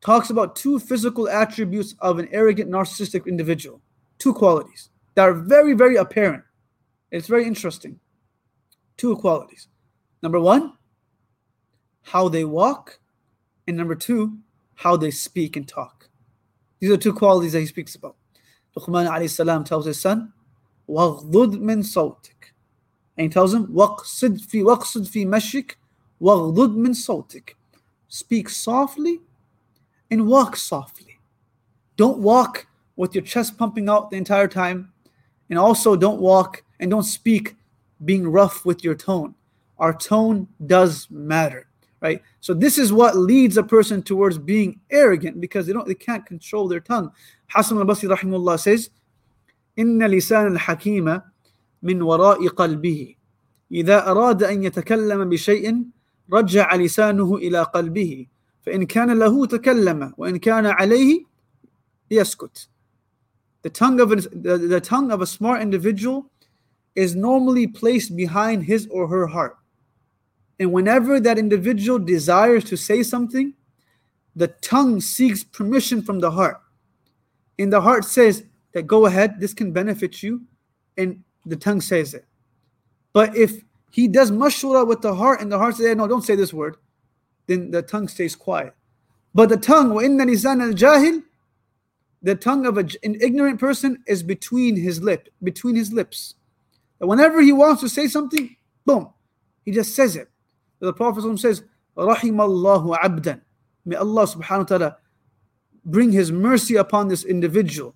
talks 0.00 0.30
about 0.30 0.56
two 0.56 0.78
physical 0.78 1.28
attributes 1.28 1.94
of 2.00 2.18
an 2.18 2.28
arrogant, 2.30 2.70
narcissistic 2.70 3.26
individual. 3.26 3.80
Two 4.18 4.34
qualities 4.34 4.90
that 5.14 5.28
are 5.28 5.34
very, 5.34 5.74
very 5.74 5.96
apparent. 5.96 6.44
It's 7.10 7.26
very 7.26 7.46
interesting. 7.46 8.00
Two 8.96 9.16
qualities. 9.16 9.68
Number 10.22 10.40
one, 10.40 10.74
how 12.02 12.28
they 12.28 12.44
walk, 12.44 13.00
and 13.66 13.76
number 13.76 13.94
two, 13.94 14.38
how 14.74 14.96
they 14.96 15.10
speak 15.10 15.56
and 15.56 15.66
talk. 15.66 16.08
These 16.80 16.90
are 16.90 16.96
two 16.96 17.14
qualities 17.14 17.52
that 17.52 17.60
he 17.60 17.66
speaks 17.66 17.94
about. 17.94 18.16
Luqman 18.76 19.08
alayhi 19.08 19.30
salam 19.30 19.64
tells 19.64 19.86
his 19.86 20.00
son, 20.00 20.32
وَغْضُضْ 20.88 21.58
مِنْ 21.58 21.78
صَوْتِكَ 21.78 22.52
And 23.16 23.24
he 23.24 23.28
tells 23.28 23.54
him, 23.54 23.68
وَقْصِدْ 23.68 24.40
فِي 24.46 24.62
وَقْصِدْ 24.62 25.08
فِي 25.08 25.24
مَشِّكَ 25.26 25.76
وَغْضُضْ 26.20 26.76
مِنْ 26.76 26.90
صَوْتِكَ 26.90 27.54
Speak 28.08 28.48
softly 28.48 29.20
and 30.10 30.26
walk 30.26 30.56
softly. 30.56 31.18
Don't 31.96 32.18
walk 32.18 32.66
with 32.96 33.14
your 33.14 33.24
chest 33.24 33.58
pumping 33.58 33.88
out 33.88 34.10
the 34.10 34.16
entire 34.16 34.48
time. 34.48 34.92
And 35.50 35.58
also 35.58 35.96
don't 35.96 36.20
walk 36.20 36.62
and 36.80 36.90
don't 36.90 37.02
speak 37.02 37.56
being 38.04 38.26
rough 38.28 38.64
with 38.64 38.82
your 38.82 38.94
tone. 38.94 39.34
our 39.78 39.92
tone 39.92 40.48
does 40.66 41.08
matter, 41.10 41.66
right? 42.00 42.22
So 42.40 42.54
this 42.54 42.78
is 42.78 42.92
what 42.92 43.16
leads 43.16 43.56
a 43.56 43.62
person 43.62 44.02
towards 44.02 44.38
being 44.38 44.80
arrogant 44.90 45.40
because 45.40 45.66
they 45.66 45.72
don't 45.72 45.86
they 45.86 45.94
can't 45.94 46.24
control 46.24 46.68
their 46.68 46.80
tongue. 46.80 47.10
Hassan 47.48 47.78
al-Basri 47.78 48.08
rahimahullah 48.08 48.58
says, 48.58 48.90
إن 49.78 49.98
لسان 49.98 50.56
الحكيم 50.56 51.20
من 51.82 52.02
وراء 52.02 52.48
قلبه 52.48 53.14
إذا 53.72 54.10
أراد 54.10 54.42
أن 54.42 54.62
يتكلم 54.62 55.28
بشيء 55.28 55.84
رجع 56.32 56.74
لسانه 56.74 57.36
إلى 57.36 57.62
قلبه 57.62 58.26
فإن 58.62 58.86
كان 58.86 59.18
له 59.18 59.46
تكلم 59.46 60.12
وإن 60.16 60.36
كان 60.36 60.66
عليه 60.66 61.24
يسكت 62.10 62.68
the 63.62 63.70
tongue 63.70 63.98
of 64.00 64.12
a, 64.12 64.16
the, 64.16 64.58
the 64.58 64.80
tongue 64.80 65.10
of 65.10 65.22
a 65.22 65.26
smart 65.26 65.62
individual 65.62 66.30
is 66.94 67.16
normally 67.16 67.66
placed 67.66 68.14
behind 68.14 68.64
his 68.64 68.86
or 68.90 69.08
her 69.08 69.26
heart 69.26 69.56
and 70.58 70.72
whenever 70.72 71.18
that 71.18 71.38
individual 71.38 71.98
desires 71.98 72.64
to 72.64 72.76
say 72.76 73.02
something 73.02 73.52
the 74.36 74.48
tongue 74.48 75.00
seeks 75.00 75.44
permission 75.44 76.02
from 76.02 76.20
the 76.20 76.30
heart 76.30 76.60
and 77.58 77.72
the 77.72 77.80
heart 77.80 78.04
says 78.04 78.44
that 78.72 78.86
go 78.86 79.06
ahead 79.06 79.40
this 79.40 79.54
can 79.54 79.72
benefit 79.72 80.22
you 80.22 80.42
and 80.96 81.22
the 81.46 81.56
tongue 81.56 81.80
says 81.80 82.14
it 82.14 82.24
but 83.12 83.34
if 83.36 83.62
he 83.90 84.08
does 84.08 84.30
mashura 84.30 84.86
with 84.86 85.02
the 85.02 85.14
heart 85.14 85.40
and 85.40 85.50
the 85.50 85.58
heart 85.58 85.76
says 85.76 85.96
no 85.96 86.06
don't 86.06 86.24
say 86.24 86.34
this 86.34 86.52
word 86.52 86.76
then 87.46 87.70
the 87.70 87.82
tongue 87.82 88.08
stays 88.08 88.34
quiet 88.34 88.74
but 89.34 89.48
the 89.48 89.56
tongue 89.56 89.90
وَإِنَّ 89.90 90.20
لِسَانَ 90.22 90.72
الْجَاهِلِ 90.72 91.22
the 92.24 92.34
tongue 92.34 92.64
of 92.64 92.78
a, 92.78 92.88
an 93.02 93.20
ignorant 93.20 93.60
person 93.60 94.02
is 94.06 94.22
between 94.22 94.76
his 94.76 95.02
lip, 95.02 95.28
between 95.42 95.76
his 95.76 95.92
lips. 95.92 96.34
And 96.98 97.08
whenever 97.08 97.42
he 97.42 97.52
wants 97.52 97.82
to 97.82 97.88
say 97.88 98.08
something, 98.08 98.56
boom, 98.86 99.12
he 99.62 99.72
just 99.72 99.94
says 99.94 100.16
it. 100.16 100.30
The 100.80 100.94
Prophet 100.94 101.38
says, 101.38 101.62
Rahimallahu 101.96 102.98
abdan. 102.98 103.42
May 103.84 103.96
Allah 103.96 104.26
subhanahu 104.26 104.58
wa 104.58 104.64
ta'ala 104.64 104.96
bring 105.84 106.12
his 106.12 106.32
mercy 106.32 106.76
upon 106.76 107.08
this 107.08 107.24
individual. 107.24 107.94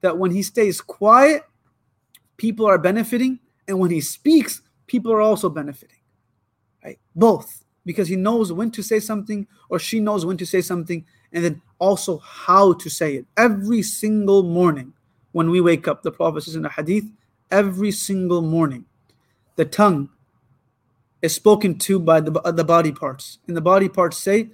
That 0.00 0.16
when 0.16 0.30
he 0.30 0.42
stays 0.42 0.80
quiet, 0.80 1.42
people 2.38 2.64
are 2.64 2.78
benefiting, 2.78 3.40
and 3.68 3.78
when 3.78 3.90
he 3.90 4.00
speaks, 4.00 4.62
people 4.91 5.13
are 5.13 5.21
also 5.21 5.49
benefiting. 5.49 6.03
Right? 6.83 6.99
Both. 7.15 7.63
Because 7.85 8.09
he 8.09 8.17
knows 8.17 8.51
when 8.51 8.69
to 8.71 8.83
say 8.83 8.99
something, 8.99 9.47
or 9.69 9.79
she 9.79 10.01
knows 10.01 10.25
when 10.25 10.37
to 10.37 10.45
say 10.45 10.61
something, 10.61 11.05
and 11.31 11.45
then 11.45 11.61
also 11.79 12.17
how 12.19 12.73
to 12.73 12.89
say 12.89 13.15
it. 13.15 13.25
Every 13.37 13.81
single 13.81 14.43
morning 14.43 14.93
when 15.31 15.49
we 15.49 15.61
wake 15.61 15.87
up, 15.87 16.03
the 16.03 16.11
Prophet 16.11 16.43
says 16.43 16.55
in 16.55 16.63
the 16.63 16.69
hadith, 16.69 17.05
every 17.49 17.91
single 17.91 18.41
morning, 18.41 18.83
the 19.55 19.63
tongue 19.63 20.09
is 21.21 21.33
spoken 21.33 21.79
to 21.79 21.97
by 21.97 22.19
the, 22.19 22.31
the 22.51 22.65
body 22.65 22.91
parts. 22.91 23.39
And 23.47 23.55
the 23.55 23.61
body 23.61 23.87
parts 23.87 24.17
say, 24.17 24.49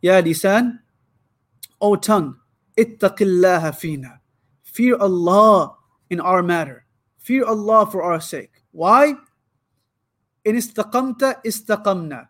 Ya 0.00 0.22
lisan, 0.22 0.78
O 1.82 1.96
tongue, 1.96 2.36
ittaqillaha 2.78 3.76
fina. 3.76 4.20
Fear 4.62 4.96
Allah 4.96 5.76
in 6.08 6.18
our 6.18 6.42
matter. 6.42 6.86
Fear 7.18 7.44
Allah 7.44 7.86
for 7.86 8.02
our 8.02 8.20
sake. 8.20 8.52
Why? 8.72 9.14
In 10.44 10.56
istaqamta 10.56 11.42
istaqamna. 11.44 12.28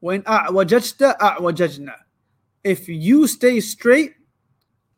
When 0.00 0.22
a'wajajta 0.22 1.18
a'wajajna 1.18 1.94
if 2.64 2.88
you 2.88 3.26
stay 3.26 3.60
straight, 3.60 4.14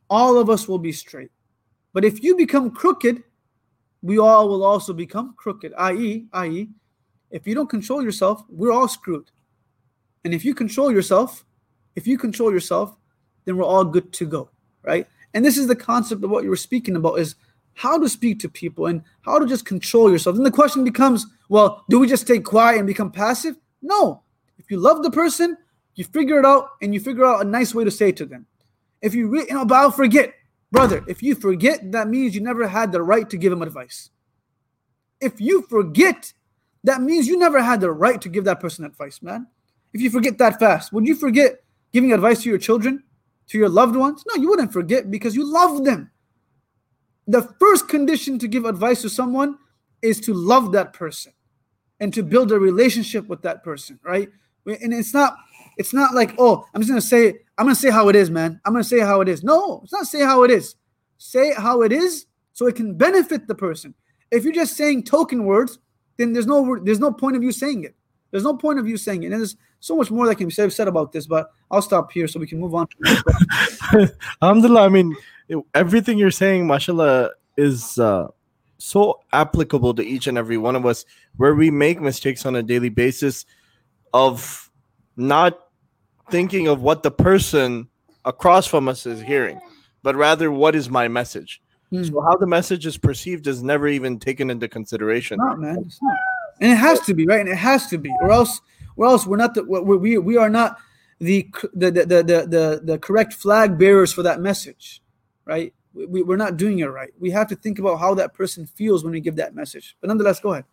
all 0.08 0.38
of 0.38 0.48
us 0.48 0.68
will 0.68 0.78
be 0.78 0.92
straight. 0.92 1.30
But 1.92 2.04
if 2.04 2.22
you 2.22 2.36
become 2.36 2.70
crooked, 2.70 3.24
we 4.02 4.18
all 4.18 4.48
will 4.48 4.64
also 4.64 4.92
become 4.92 5.34
crooked. 5.36 5.72
I.e., 5.76 6.26
i.e., 6.32 6.68
if 7.32 7.46
you 7.46 7.54
don't 7.56 7.68
control 7.68 8.04
yourself, 8.04 8.44
we're 8.48 8.70
all 8.70 8.86
screwed. 8.86 9.30
And 10.24 10.32
if 10.32 10.44
you 10.44 10.54
control 10.54 10.92
yourself, 10.92 11.44
if 11.96 12.06
you 12.06 12.16
control 12.16 12.52
yourself, 12.52 12.96
then 13.44 13.56
we're 13.56 13.64
all 13.64 13.84
good 13.84 14.12
to 14.12 14.26
go, 14.26 14.50
right? 14.82 15.08
And 15.34 15.44
this 15.44 15.58
is 15.58 15.66
the 15.66 15.76
concept 15.76 16.22
of 16.22 16.30
what 16.30 16.44
you 16.44 16.50
were 16.50 16.56
speaking 16.56 16.94
about 16.94 17.18
is 17.18 17.34
how 17.74 17.98
to 17.98 18.08
speak 18.08 18.38
to 18.40 18.48
people 18.48 18.86
and 18.86 19.02
how 19.22 19.38
to 19.38 19.46
just 19.46 19.66
control 19.66 20.10
yourself. 20.10 20.36
Then 20.36 20.44
the 20.44 20.50
question 20.50 20.84
becomes, 20.84 21.26
well, 21.48 21.84
do 21.88 21.98
we 21.98 22.08
just 22.08 22.24
stay 22.24 22.38
quiet 22.38 22.78
and 22.78 22.86
become 22.86 23.10
passive? 23.10 23.56
No. 23.82 24.22
If 24.58 24.70
you 24.70 24.78
love 24.78 25.02
the 25.02 25.10
person, 25.10 25.56
you 25.94 26.04
figure 26.04 26.38
it 26.38 26.44
out 26.44 26.70
and 26.82 26.92
you 26.92 27.00
figure 27.00 27.24
out 27.24 27.44
a 27.44 27.48
nice 27.48 27.74
way 27.74 27.84
to 27.84 27.90
say 27.90 28.08
it 28.08 28.16
to 28.18 28.26
them. 28.26 28.46
If 29.02 29.14
you, 29.14 29.28
re- 29.28 29.46
you 29.48 29.54
know, 29.54 29.64
but 29.64 29.76
I'll 29.76 29.90
forget, 29.90 30.34
brother. 30.72 31.04
If 31.06 31.22
you 31.22 31.34
forget, 31.34 31.92
that 31.92 32.08
means 32.08 32.34
you 32.34 32.40
never 32.40 32.66
had 32.66 32.92
the 32.92 33.02
right 33.02 33.28
to 33.30 33.36
give 33.36 33.52
him 33.52 33.62
advice. 33.62 34.10
If 35.20 35.40
you 35.40 35.62
forget, 35.62 36.32
that 36.84 37.00
means 37.00 37.26
you 37.26 37.38
never 37.38 37.62
had 37.62 37.80
the 37.80 37.92
right 37.92 38.20
to 38.20 38.28
give 38.28 38.44
that 38.44 38.60
person 38.60 38.84
advice, 38.84 39.22
man. 39.22 39.46
If 39.92 40.00
you 40.00 40.10
forget 40.10 40.38
that 40.38 40.58
fast, 40.58 40.92
would 40.92 41.06
you 41.06 41.14
forget 41.14 41.62
giving 41.92 42.12
advice 42.12 42.42
to 42.42 42.48
your 42.48 42.58
children, 42.58 43.02
to 43.48 43.58
your 43.58 43.68
loved 43.68 43.96
ones? 43.96 44.24
No, 44.26 44.40
you 44.40 44.48
wouldn't 44.48 44.72
forget 44.72 45.10
because 45.10 45.34
you 45.34 45.50
love 45.50 45.84
them. 45.84 46.10
The 47.26 47.42
first 47.58 47.88
condition 47.88 48.38
to 48.40 48.48
give 48.48 48.64
advice 48.64 49.02
to 49.02 49.08
someone 49.08 49.58
is 50.02 50.20
to 50.22 50.34
love 50.34 50.72
that 50.72 50.92
person 50.92 51.32
and 52.00 52.12
to 52.14 52.22
build 52.22 52.52
a 52.52 52.58
relationship 52.58 53.26
with 53.26 53.42
that 53.42 53.64
person, 53.64 53.98
right? 54.02 54.28
And 54.66 54.92
it's 54.92 55.14
not 55.14 55.36
it's 55.76 55.92
not 55.92 56.14
like, 56.14 56.34
oh, 56.38 56.64
I'm 56.74 56.80
just 56.80 56.90
gonna 56.90 57.00
say, 57.00 57.34
I'm 57.58 57.66
gonna 57.66 57.74
say 57.74 57.90
how 57.90 58.08
it 58.08 58.16
is, 58.16 58.30
man. 58.30 58.60
I'm 58.64 58.72
gonna 58.72 58.84
say 58.84 59.00
how 59.00 59.20
it 59.20 59.28
is. 59.28 59.44
No, 59.44 59.80
it's 59.84 59.92
not 59.92 60.06
say 60.06 60.20
how 60.20 60.42
it 60.42 60.50
is. 60.50 60.76
Say 61.18 61.52
how 61.54 61.82
it 61.82 61.92
is 61.92 62.26
so 62.52 62.66
it 62.66 62.76
can 62.76 62.94
benefit 62.94 63.46
the 63.46 63.54
person. 63.54 63.94
If 64.30 64.44
you're 64.44 64.52
just 64.52 64.76
saying 64.76 65.04
token 65.04 65.44
words, 65.44 65.78
then 66.16 66.32
there's 66.32 66.46
no 66.46 66.78
there's 66.82 67.00
no 67.00 67.12
point 67.12 67.36
of 67.36 67.42
you 67.42 67.52
saying 67.52 67.84
it. 67.84 67.94
There's 68.30 68.44
no 68.44 68.56
point 68.56 68.78
of 68.78 68.88
you 68.88 68.96
saying 68.96 69.22
it. 69.22 69.32
And 69.32 69.40
there's 69.40 69.56
so 69.80 69.96
much 69.96 70.10
more 70.10 70.26
that 70.26 70.36
can 70.36 70.48
be 70.48 70.52
said 70.52 70.88
about 70.88 71.12
this, 71.12 71.26
but 71.26 71.52
I'll 71.70 71.82
stop 71.82 72.10
here 72.10 72.26
so 72.26 72.40
we 72.40 72.46
can 72.46 72.58
move 72.58 72.74
on. 72.74 72.88
Alhamdulillah, 74.42 74.82
I 74.82 74.88
mean, 74.88 75.14
everything 75.74 76.18
you're 76.18 76.30
saying, 76.30 76.66
mashallah, 76.66 77.30
is 77.56 77.98
uh, 77.98 78.28
so 78.78 79.20
applicable 79.32 79.94
to 79.94 80.04
each 80.04 80.26
and 80.26 80.36
every 80.36 80.58
one 80.58 80.76
of 80.76 80.84
us 80.86 81.04
where 81.36 81.54
we 81.54 81.70
make 81.70 82.00
mistakes 82.00 82.44
on 82.44 82.56
a 82.56 82.62
daily 82.62 82.88
basis 82.88 83.46
of 84.12 84.70
not 85.16 85.58
thinking 86.30 86.68
of 86.68 86.82
what 86.82 87.02
the 87.02 87.10
person 87.10 87.88
across 88.24 88.66
from 88.66 88.88
us 88.88 89.06
is 89.06 89.20
hearing, 89.20 89.60
but 90.02 90.16
rather 90.16 90.50
what 90.50 90.74
is 90.74 90.90
my 90.90 91.08
message. 91.08 91.62
Mm. 91.92 92.10
So 92.10 92.20
how 92.20 92.36
the 92.36 92.46
message 92.46 92.86
is 92.86 92.98
perceived 92.98 93.46
is 93.46 93.62
never 93.62 93.86
even 93.88 94.18
taken 94.18 94.50
into 94.50 94.68
consideration. 94.68 95.38
Not 95.38 95.60
man, 95.60 95.78
it's 95.86 96.02
not. 96.02 96.16
and 96.60 96.72
it 96.72 96.76
has 96.76 97.00
to 97.02 97.14
be 97.14 97.26
right, 97.26 97.40
and 97.40 97.48
it 97.48 97.56
has 97.56 97.86
to 97.88 97.98
be, 97.98 98.12
or 98.20 98.30
else, 98.32 98.60
or 98.96 99.06
else 99.06 99.26
we're 99.26 99.36
not 99.36 99.54
the 99.54 99.62
we 99.64 99.96
we, 99.96 100.18
we 100.18 100.36
are 100.36 100.50
not 100.50 100.78
the 101.20 101.48
the, 101.74 101.90
the 101.90 102.04
the 102.04 102.22
the 102.22 102.80
the 102.82 102.98
correct 102.98 103.34
flag 103.34 103.78
bearers 103.78 104.12
for 104.12 104.24
that 104.24 104.40
message, 104.40 105.00
right? 105.44 105.72
We, 105.96 106.22
we're 106.22 106.36
not 106.36 106.56
doing 106.56 106.78
it 106.80 106.86
right. 106.86 107.10
We 107.18 107.30
have 107.30 107.48
to 107.48 107.56
think 107.56 107.78
about 107.78 107.96
how 107.96 108.14
that 108.14 108.34
person 108.34 108.66
feels 108.66 109.02
when 109.02 109.12
we 109.12 109.20
give 109.20 109.36
that 109.36 109.54
message. 109.54 109.96
But 110.00 110.08
nonetheless, 110.08 110.40
go 110.40 110.52
ahead. 110.52 110.64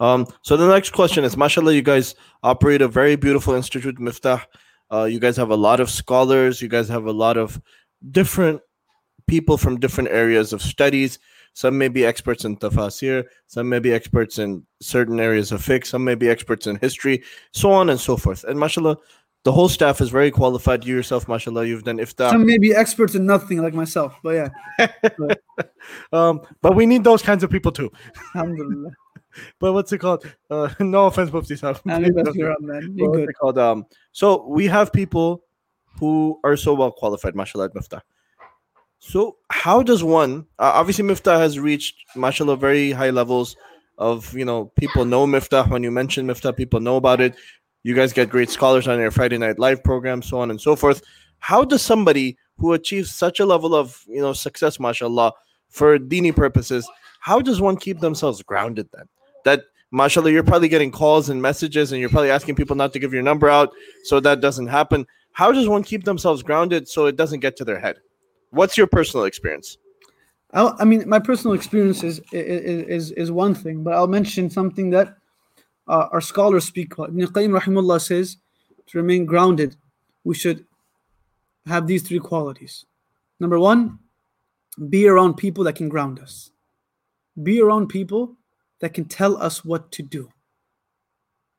Um, 0.00 0.26
so 0.42 0.56
the 0.56 0.68
next 0.68 0.90
question 0.90 1.24
is, 1.24 1.36
mashallah, 1.36 1.74
you 1.74 1.82
guys 1.82 2.14
operate 2.42 2.82
a 2.82 2.88
very 2.88 3.16
beautiful 3.16 3.54
institute, 3.54 3.96
Miftaah. 3.96 4.42
Uh, 4.90 5.04
you 5.04 5.18
guys 5.18 5.36
have 5.36 5.50
a 5.50 5.56
lot 5.56 5.80
of 5.80 5.90
scholars. 5.90 6.62
You 6.62 6.68
guys 6.68 6.88
have 6.88 7.06
a 7.06 7.12
lot 7.12 7.36
of 7.36 7.60
different 8.10 8.60
people 9.26 9.58
from 9.58 9.80
different 9.80 10.10
areas 10.10 10.52
of 10.52 10.62
studies. 10.62 11.18
Some 11.54 11.78
may 11.78 11.88
be 11.88 12.04
experts 12.04 12.44
in 12.44 12.58
tafsir, 12.58 13.24
some 13.46 13.70
may 13.70 13.78
be 13.78 13.90
experts 13.90 14.38
in 14.38 14.66
certain 14.82 15.18
areas 15.18 15.52
of 15.52 15.62
fiqh, 15.62 15.86
some 15.86 16.04
may 16.04 16.14
be 16.14 16.28
experts 16.28 16.66
in 16.66 16.76
history, 16.76 17.22
so 17.52 17.72
on 17.72 17.88
and 17.88 17.98
so 17.98 18.18
forth. 18.18 18.44
And 18.44 18.60
mashallah, 18.60 18.98
the 19.46 19.52
whole 19.52 19.68
staff 19.68 20.00
is 20.00 20.10
very 20.10 20.32
qualified. 20.32 20.84
You 20.84 20.96
yourself, 20.96 21.28
mashallah, 21.28 21.66
you've 21.66 21.84
done 21.84 21.98
iftah. 21.98 22.30
Some 22.30 22.44
may 22.44 22.58
be 22.58 22.74
experts 22.74 23.14
in 23.14 23.26
nothing 23.26 23.62
like 23.62 23.74
myself, 23.74 24.16
but 24.20 24.30
yeah. 24.30 24.88
but, 25.16 25.40
um, 26.12 26.40
but 26.60 26.74
we 26.74 26.84
need 26.84 27.04
those 27.04 27.22
kinds 27.22 27.44
of 27.44 27.50
people 27.50 27.70
too. 27.70 27.88
Alhamdulillah 28.34 28.90
but 29.60 29.72
what's 29.72 29.92
it 29.92 29.98
called? 29.98 30.26
Uh, 30.50 30.68
no 30.80 31.06
offense, 31.06 31.32
Mufti 31.32 31.54
Sahab. 31.54 31.80
What's 31.84 33.18
it 33.18 33.36
called? 33.40 33.56
Um, 33.58 33.86
so 34.10 34.44
we 34.48 34.66
have 34.66 34.92
people 34.92 35.44
who 36.00 36.40
are 36.42 36.56
so 36.56 36.74
well 36.74 36.90
qualified, 36.90 37.36
mashallah, 37.36 37.70
Miftaah. 37.70 38.00
So 38.98 39.36
how 39.50 39.80
does 39.80 40.02
one? 40.02 40.46
Uh, 40.58 40.72
obviously, 40.74 41.04
Miftaah 41.04 41.38
has 41.38 41.60
reached, 41.60 41.94
mashallah, 42.16 42.56
very 42.56 42.90
high 42.90 43.10
levels 43.10 43.56
of 43.96 44.34
you 44.34 44.44
know 44.44 44.72
people 44.76 45.04
know 45.04 45.24
Miftaah. 45.24 45.70
When 45.70 45.84
you 45.84 45.92
mention 45.92 46.26
Miftaah, 46.26 46.56
people 46.56 46.80
know 46.80 46.96
about 46.96 47.20
it. 47.20 47.36
You 47.86 47.94
guys 47.94 48.12
get 48.12 48.30
great 48.30 48.50
scholars 48.50 48.88
on 48.88 48.98
your 48.98 49.12
Friday 49.12 49.38
Night 49.38 49.60
Live 49.60 49.84
program, 49.84 50.20
so 50.20 50.38
on 50.40 50.50
and 50.50 50.60
so 50.60 50.74
forth. 50.74 51.02
How 51.38 51.64
does 51.64 51.82
somebody 51.82 52.36
who 52.58 52.72
achieves 52.72 53.14
such 53.14 53.38
a 53.38 53.46
level 53.46 53.74
of 53.74 54.02
you 54.08 54.20
know 54.20 54.32
success, 54.32 54.80
mashallah, 54.80 55.32
for 55.68 55.98
dini 55.98 56.34
purposes, 56.34 56.88
how 57.20 57.40
does 57.40 57.60
one 57.60 57.76
keep 57.76 58.00
themselves 58.00 58.42
grounded 58.42 58.88
then? 58.92 59.06
that 59.46 59.62
mashallah 59.92 60.30
you're 60.30 60.42
probably 60.42 60.68
getting 60.68 60.90
calls 60.90 61.30
and 61.30 61.40
messages 61.40 61.92
and 61.92 62.00
you're 62.00 62.10
probably 62.10 62.30
asking 62.30 62.54
people 62.54 62.76
not 62.76 62.92
to 62.92 62.98
give 62.98 63.14
your 63.14 63.22
number 63.22 63.48
out 63.48 63.70
so 64.02 64.20
that 64.20 64.40
doesn't 64.42 64.66
happen 64.66 65.06
how 65.32 65.50
does 65.50 65.68
one 65.68 65.82
keep 65.82 66.04
themselves 66.04 66.42
grounded 66.42 66.86
so 66.86 67.06
it 67.06 67.16
doesn't 67.16 67.40
get 67.40 67.56
to 67.56 67.64
their 67.64 67.78
head 67.78 67.96
what's 68.50 68.76
your 68.76 68.88
personal 68.88 69.24
experience 69.24 69.78
I'll, 70.52 70.76
i 70.78 70.84
mean 70.84 71.08
my 71.08 71.20
personal 71.20 71.54
experience 71.54 72.02
is, 72.02 72.20
is 72.32 72.82
is 72.88 73.12
is 73.12 73.30
one 73.30 73.54
thing 73.54 73.82
but 73.84 73.94
i'll 73.94 74.08
mention 74.08 74.50
something 74.50 74.90
that 74.90 75.16
uh, 75.88 76.08
our 76.12 76.20
scholars 76.20 76.64
speak 76.64 76.94
about. 76.94 77.10
Ibn 77.10 77.26
rahimullah 77.26 78.00
says 78.00 78.38
to 78.86 78.98
remain 78.98 79.26
grounded, 79.26 79.76
we 80.24 80.34
should 80.34 80.64
have 81.66 81.86
these 81.86 82.02
three 82.02 82.18
qualities. 82.18 82.84
Number 83.40 83.58
one, 83.58 83.98
be 84.88 85.06
around 85.06 85.34
people 85.34 85.64
that 85.64 85.74
can 85.74 85.88
ground 85.88 86.18
us. 86.20 86.50
Be 87.42 87.60
around 87.60 87.88
people 87.88 88.36
that 88.80 88.94
can 88.94 89.04
tell 89.04 89.36
us 89.36 89.64
what 89.64 89.90
to 89.92 90.02
do. 90.02 90.30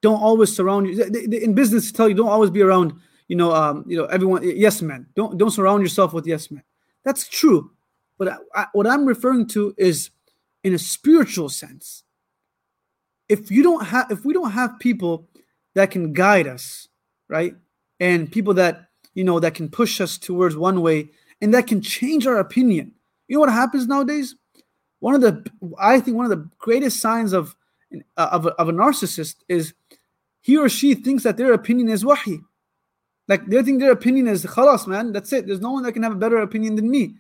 Don't 0.02 0.22
always 0.22 0.56
surround 0.56 0.88
you 0.88 1.04
in 1.04 1.54
business. 1.54 1.92
Tell 1.92 2.08
you 2.08 2.16
don't 2.16 2.30
always 2.30 2.52
be 2.52 2.62
around. 2.62 2.94
You 3.28 3.36
know, 3.36 3.52
um, 3.52 3.84
you 3.88 3.98
know 3.98 4.06
everyone. 4.06 4.42
Yes 4.44 4.82
men. 4.82 5.08
Don't 5.16 5.38
don't 5.38 5.52
surround 5.52 5.82
yourself 5.82 6.14
with 6.14 6.28
yes 6.28 6.52
men. 6.52 6.64
That's 7.04 7.28
true, 7.28 7.72
but 8.18 8.28
I, 8.28 8.38
I, 8.54 8.66
what 8.74 8.88
I'm 8.88 9.06
referring 9.06 9.48
to 9.48 9.74
is 9.78 10.12
in 10.64 10.74
a 10.74 10.80
spiritual 10.80 11.50
sense. 11.50 12.04
If 13.30 13.52
you 13.52 13.64
don't 13.64 13.86
have, 13.86 14.12
if 14.12 14.26
we 14.26 14.34
don't 14.34 14.52
have 14.52 14.80
people 14.80 15.28
that 15.76 15.92
can 15.92 16.14
guide 16.14 16.48
us, 16.48 16.88
right, 17.28 17.56
and 18.00 18.32
people 18.32 18.54
that 18.56 18.90
you 19.14 19.24
know 19.24 19.40
that 19.40 19.56
can 19.56 19.70
push 19.70 20.00
us 20.00 20.18
towards 20.18 20.56
one 20.56 20.82
way 20.82 21.10
and 21.42 21.54
that 21.54 21.68
can 21.68 21.82
change 21.82 22.26
our 22.26 22.38
opinion. 22.38 22.94
You 23.28 23.36
know 23.36 23.42
what 23.42 23.52
happens 23.52 23.88
nowadays? 23.88 24.36
One 25.00 25.14
of 25.14 25.22
the, 25.22 25.46
I 25.78 26.00
think, 26.00 26.18
one 26.18 26.26
of 26.26 26.32
the 26.32 26.50
greatest 26.58 27.00
signs 27.00 27.34
of 27.34 27.56
uh, 28.18 28.30
of, 28.32 28.46
a, 28.46 28.50
of 28.52 28.70
a 28.70 28.74
narcissist 28.74 29.36
is 29.48 29.74
he 30.42 30.58
or 30.58 30.70
she 30.70 30.96
thinks 30.96 31.24
that 31.24 31.38
their 31.38 31.54
opinion 31.54 31.90
is 31.90 32.06
wahi. 32.06 32.40
Like 33.28 33.46
they 33.48 33.62
think 33.62 33.80
their 33.80 33.92
opinion 33.92 34.28
is 34.28 34.46
khalas, 34.46 34.88
man. 34.88 35.12
That's 35.12 35.34
it. 35.34 35.48
There's 35.48 35.60
no 35.62 35.72
one 35.72 35.84
that 35.84 35.92
can 35.92 36.04
have 36.04 36.14
a 36.14 36.16
better 36.16 36.38
opinion 36.38 36.76
than 36.76 36.90
me. 36.90 37.16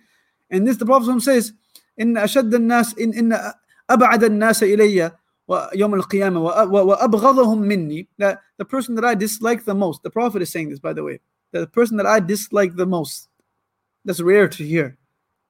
And 0.50 0.66
this 0.66 0.78
the 0.78 0.86
Prophet 0.86 1.22
says, 1.22 1.54
in 1.98 2.14
ashad 2.14 2.50
nas 2.62 2.94
in 2.94 3.14
in 3.14 3.34
ab'ad 3.90 4.24
an-nas 4.24 4.62
ilayya 4.62 5.16
يوم 5.75 5.95
القيامة 5.95 6.41
وأبغضهم 6.41 7.59
مني 7.59 8.09
that 8.19 8.41
the 8.59 8.65
person 8.65 8.95
that 8.95 9.05
I 9.05 9.15
dislike 9.15 9.65
the 9.65 9.75
most 9.75 10.03
the 10.03 10.11
Prophet 10.11 10.43
is 10.43 10.51
saying 10.51 10.71
this 10.71 10.79
by 10.79 10.93
the 10.93 11.03
way 11.03 11.21
the 11.53 11.67
person 11.67 11.97
that 11.97 12.07
I 12.07 12.21
dislike 12.21 12.75
the 12.75 12.87
most 12.87 13.29
that's 14.05 14.21
rare 14.21 14.49
to 14.49 14.65
hear 14.65 14.97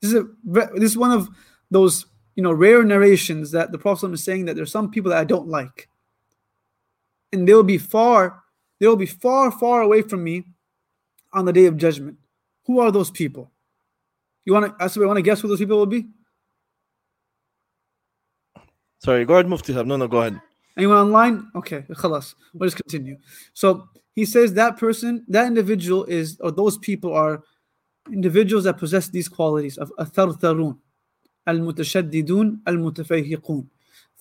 this 0.01 0.13
is 0.13 0.21
a, 0.21 0.27
this 0.75 0.91
is 0.91 0.99
one 0.99 1.13
of 1.13 1.29
those 1.71 2.07
you 2.35 2.43
know 2.43 2.53
rare 2.53 2.83
narrations 2.83 3.51
that 3.53 3.71
the 3.71 3.79
Prophet 3.79 4.13
is 4.13 4.25
saying 4.25 4.47
that 4.47 4.57
there's 4.57 4.73
some 4.73 4.91
people 4.91 5.11
that 5.11 5.19
I 5.19 5.25
don't 5.25 5.49
like 5.49 5.89
and 7.33 7.47
they'll 7.47 7.63
be 7.63 7.79
far 7.79 8.43
they'll 8.81 8.97
be 8.97 9.07
far 9.07 9.51
far 9.51 9.83
away 9.83 10.03
from 10.03 10.25
me 10.25 10.45
on 11.33 11.45
the 11.45 11.53
day 11.53 11.67
of 11.67 11.77
judgment 11.77 12.19
who 12.67 12.81
are 12.81 12.91
those 12.91 13.11
people 13.11 13.51
you 14.45 14.53
want 14.53 14.67
to 14.67 14.85
I 14.85 15.07
want 15.07 15.19
to 15.19 15.23
guess 15.23 15.41
who 15.41 15.49
those 15.49 15.59
people 15.61 15.79
will 15.79 15.87
be 15.87 16.07
Sorry, 19.00 19.26
go 19.26 19.36
ahead, 19.36 19.48
Mufti. 19.48 19.74
No, 19.74 19.84
no, 19.84 20.08
go 20.08 20.22
ahead. 20.22 20.42
Anyone 20.78 20.98
online? 20.98 21.52
Okay, 21.56 21.86
khalas. 21.92 22.36
We'll 22.54 22.68
just 22.68 22.78
continue. 22.78 23.18
So 23.54 23.90
he 24.16 24.26
says 24.26 24.54
that 24.54 24.78
person, 24.78 25.26
that 25.28 25.48
individual 25.48 26.06
is, 26.06 26.38
or 26.40 26.52
those 26.52 26.78
people 26.78 27.14
are 27.14 27.44
individuals 28.12 28.64
that 28.66 28.78
possess 28.78 29.10
these 29.10 29.28
qualities 29.28 29.78
of 29.78 29.92
athartharun, 30.00 30.78
al-mutashaddidun, 31.46 32.60
al-mutafayhiqun. 32.66 33.68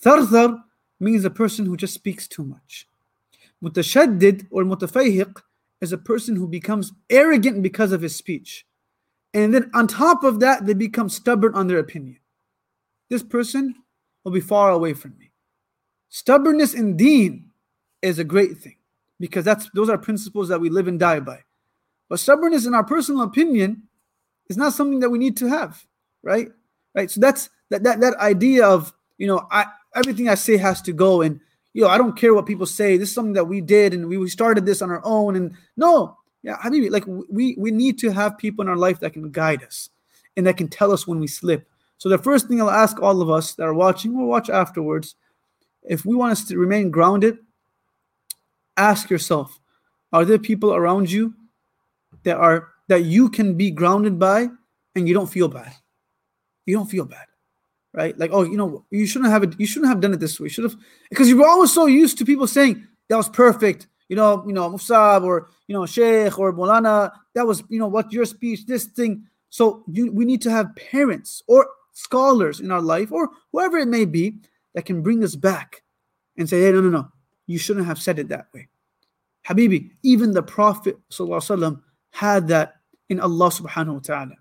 Tharthar 0.02 0.62
means 1.00 1.24
a 1.24 1.30
person 1.30 1.66
who 1.66 1.76
just 1.76 1.94
speaks 1.94 2.26
too 2.26 2.44
much. 2.44 2.88
Mutashaddid 3.62 4.46
or 4.50 4.64
mutafayhiq 4.64 5.34
is 5.80 5.92
a 5.92 5.98
person 5.98 6.36
who 6.36 6.46
becomes 6.46 6.92
arrogant 7.10 7.62
because 7.62 7.92
of 7.92 8.02
his 8.02 8.16
speech. 8.16 8.66
And 9.34 9.52
then 9.52 9.70
on 9.74 9.86
top 9.86 10.24
of 10.24 10.40
that, 10.40 10.64
they 10.64 10.74
become 10.74 11.08
stubborn 11.08 11.54
on 11.54 11.66
their 11.66 11.78
opinion. 11.78 12.18
This 13.10 13.22
person 13.22 13.74
will 14.26 14.32
be 14.32 14.40
far 14.40 14.72
away 14.72 14.92
from 14.92 15.16
me. 15.20 15.30
Stubbornness 16.08 16.74
in 16.74 16.96
deen 16.96 17.48
is 18.02 18.18
a 18.18 18.24
great 18.24 18.58
thing 18.58 18.74
because 19.20 19.44
that's 19.44 19.70
those 19.72 19.88
are 19.88 19.96
principles 19.96 20.48
that 20.48 20.60
we 20.60 20.68
live 20.68 20.88
and 20.88 20.98
die 20.98 21.20
by. 21.20 21.38
But 22.08 22.18
stubbornness 22.18 22.66
in 22.66 22.74
our 22.74 22.82
personal 22.82 23.22
opinion 23.22 23.84
is 24.48 24.56
not 24.56 24.72
something 24.72 24.98
that 24.98 25.10
we 25.10 25.18
need 25.18 25.36
to 25.36 25.46
have, 25.46 25.80
right? 26.24 26.48
Right. 26.92 27.08
So 27.08 27.20
that's 27.20 27.50
that 27.70 27.84
that 27.84 28.00
that 28.00 28.16
idea 28.16 28.66
of 28.66 28.92
you 29.16 29.28
know 29.28 29.46
I 29.52 29.66
everything 29.94 30.28
I 30.28 30.34
say 30.34 30.56
has 30.56 30.82
to 30.82 30.92
go 30.92 31.22
and 31.22 31.38
you 31.72 31.82
know 31.82 31.88
I 31.88 31.96
don't 31.96 32.16
care 32.16 32.34
what 32.34 32.46
people 32.46 32.66
say. 32.66 32.96
This 32.96 33.10
is 33.10 33.14
something 33.14 33.34
that 33.34 33.44
we 33.44 33.60
did 33.60 33.94
and 33.94 34.08
we, 34.08 34.18
we 34.18 34.28
started 34.28 34.66
this 34.66 34.82
on 34.82 34.90
our 34.90 35.02
own. 35.04 35.36
And 35.36 35.54
no, 35.76 36.16
yeah, 36.42 36.56
Habibi, 36.56 36.90
like 36.90 37.04
we 37.06 37.54
we 37.58 37.70
need 37.70 37.96
to 38.00 38.10
have 38.10 38.38
people 38.38 38.64
in 38.64 38.68
our 38.68 38.76
life 38.76 38.98
that 39.00 39.12
can 39.12 39.30
guide 39.30 39.62
us 39.62 39.88
and 40.36 40.44
that 40.48 40.56
can 40.56 40.66
tell 40.66 40.90
us 40.90 41.06
when 41.06 41.20
we 41.20 41.28
slip 41.28 41.68
so 41.98 42.08
the 42.08 42.18
first 42.18 42.48
thing 42.48 42.60
I'll 42.60 42.70
ask 42.70 43.00
all 43.00 43.22
of 43.22 43.30
us 43.30 43.54
that 43.54 43.64
are 43.64 43.74
watching 43.74 44.16
or 44.16 44.26
watch 44.26 44.50
afterwards, 44.50 45.14
if 45.82 46.04
we 46.04 46.14
want 46.14 46.32
us 46.32 46.44
to 46.46 46.58
remain 46.58 46.90
grounded, 46.90 47.38
ask 48.76 49.08
yourself, 49.08 49.58
are 50.12 50.24
there 50.24 50.38
people 50.38 50.74
around 50.74 51.10
you 51.10 51.34
that 52.24 52.36
are 52.36 52.68
that 52.88 53.04
you 53.04 53.28
can 53.28 53.54
be 53.54 53.70
grounded 53.70 54.18
by 54.18 54.48
and 54.94 55.08
you 55.08 55.14
don't 55.14 55.30
feel 55.30 55.48
bad? 55.48 55.72
You 56.64 56.76
don't 56.76 56.90
feel 56.90 57.04
bad. 57.04 57.26
Right? 57.92 58.16
Like, 58.18 58.30
oh, 58.32 58.42
you 58.42 58.56
know, 58.58 58.84
you 58.90 59.06
shouldn't 59.06 59.30
have 59.30 59.42
it, 59.42 59.58
you 59.58 59.66
shouldn't 59.66 59.88
have 59.88 60.00
done 60.00 60.12
it 60.12 60.20
this 60.20 60.38
way. 60.38 60.46
You 60.46 60.50
should 60.50 60.64
have 60.64 60.76
because 61.08 61.28
you 61.28 61.38
were 61.38 61.48
always 61.48 61.72
so 61.72 61.86
used 61.86 62.18
to 62.18 62.24
people 62.24 62.46
saying 62.46 62.86
that 63.08 63.16
was 63.16 63.28
perfect 63.28 63.86
you 64.08 64.16
know, 64.16 64.44
you 64.46 64.52
know, 64.52 64.70
Mufsab 64.70 65.24
or 65.24 65.48
you 65.66 65.74
know, 65.74 65.86
Sheikh 65.86 66.38
or 66.38 66.52
Molana, 66.52 67.10
that 67.34 67.46
was 67.46 67.62
you 67.68 67.78
know 67.78 67.88
what 67.88 68.12
your 68.12 68.24
speech, 68.24 68.66
this 68.66 68.84
thing. 68.84 69.26
So 69.50 69.84
you 69.88 70.12
we 70.12 70.24
need 70.24 70.42
to 70.42 70.50
have 70.50 70.76
parents 70.76 71.42
or 71.46 71.68
scholars 71.96 72.60
in 72.60 72.70
our 72.70 72.82
life 72.82 73.10
or 73.10 73.30
whoever 73.52 73.78
it 73.78 73.88
may 73.88 74.04
be 74.04 74.36
that 74.74 74.84
can 74.84 75.02
bring 75.02 75.24
us 75.24 75.34
back 75.34 75.82
and 76.36 76.46
say, 76.46 76.60
hey, 76.60 76.70
no, 76.70 76.82
no, 76.82 76.90
no, 76.90 77.08
you 77.46 77.58
shouldn't 77.58 77.86
have 77.86 77.98
said 77.98 78.18
it 78.18 78.28
that 78.28 78.48
way. 78.52 78.68
Habibi, 79.48 79.90
even 80.02 80.32
the 80.32 80.42
Prophet 80.42 80.98
ﷺ 81.10 81.80
had 82.10 82.48
that 82.48 82.76
in 83.08 83.18
Allah 83.18 83.48
subhanahu 83.48 83.94
wa 83.94 84.00
ta'ala, 84.00 84.34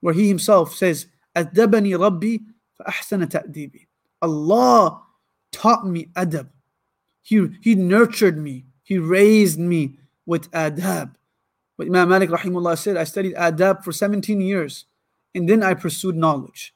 where 0.00 0.12
he 0.12 0.28
himself 0.28 0.74
says, 0.74 1.06
Adabani 1.34 1.98
Rabbi 1.98 2.36
ta'dibi. 2.84 3.86
Allah 4.20 5.02
taught 5.52 5.86
me 5.86 6.06
adab. 6.16 6.48
He, 7.22 7.48
he 7.62 7.74
nurtured 7.76 8.36
me. 8.36 8.66
He 8.82 8.98
raised 8.98 9.58
me 9.58 9.96
with 10.26 10.50
adab. 10.50 11.14
But 11.78 11.86
Imam 11.86 12.10
Malik 12.10 12.28
rahimullah 12.28 12.76
said, 12.76 12.98
I 12.98 13.04
studied 13.04 13.36
adab 13.36 13.84
for 13.84 13.92
17 13.92 14.40
years 14.40 14.84
and 15.34 15.48
then 15.48 15.62
I 15.62 15.72
pursued 15.72 16.16
knowledge. 16.16 16.74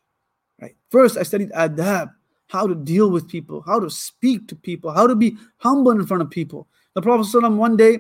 Right? 0.61 0.77
First, 0.91 1.17
I 1.17 1.23
studied 1.23 1.51
adab, 1.51 2.13
how 2.49 2.67
to 2.67 2.75
deal 2.75 3.11
with 3.11 3.29
people, 3.29 3.63
how 3.63 3.81
to 3.81 3.91
speak 3.91 4.49
to 4.49 4.57
people, 4.57 4.93
how 4.93 5.07
to 5.07 5.15
be 5.15 5.37
humble 5.59 5.93
in 5.93 6.07
front 6.07 6.23
of 6.23 6.31
people. 6.31 6.69
The 6.95 7.03
Prophet 7.03 7.27
ﷺ 7.27 7.57
one 7.57 7.77
day, 7.77 7.99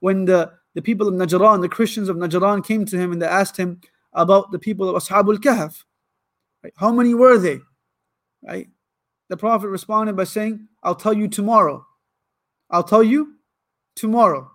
when 0.00 0.24
the, 0.24 0.52
the 0.74 0.82
people 0.82 1.08
of 1.08 1.14
Najran, 1.14 1.60
the 1.60 1.68
Christians 1.68 2.08
of 2.08 2.16
Najran 2.16 2.64
came 2.64 2.84
to 2.86 2.96
him 2.96 3.12
and 3.12 3.20
they 3.20 3.26
asked 3.26 3.56
him 3.56 3.80
about 4.12 4.52
the 4.52 4.58
people 4.58 4.88
of 4.88 5.02
Ashabul 5.02 5.38
Kahf. 5.38 5.84
Right? 6.62 6.72
How 6.76 6.92
many 6.92 7.14
were 7.14 7.38
they? 7.38 7.60
Right? 8.42 8.68
The 9.28 9.36
Prophet 9.36 9.68
responded 9.68 10.16
by 10.16 10.24
saying, 10.24 10.68
I'll 10.82 10.94
tell 10.94 11.12
you 11.12 11.28
tomorrow. 11.28 11.84
I'll 12.70 12.84
tell 12.84 13.02
you 13.02 13.34
tomorrow. 13.96 14.50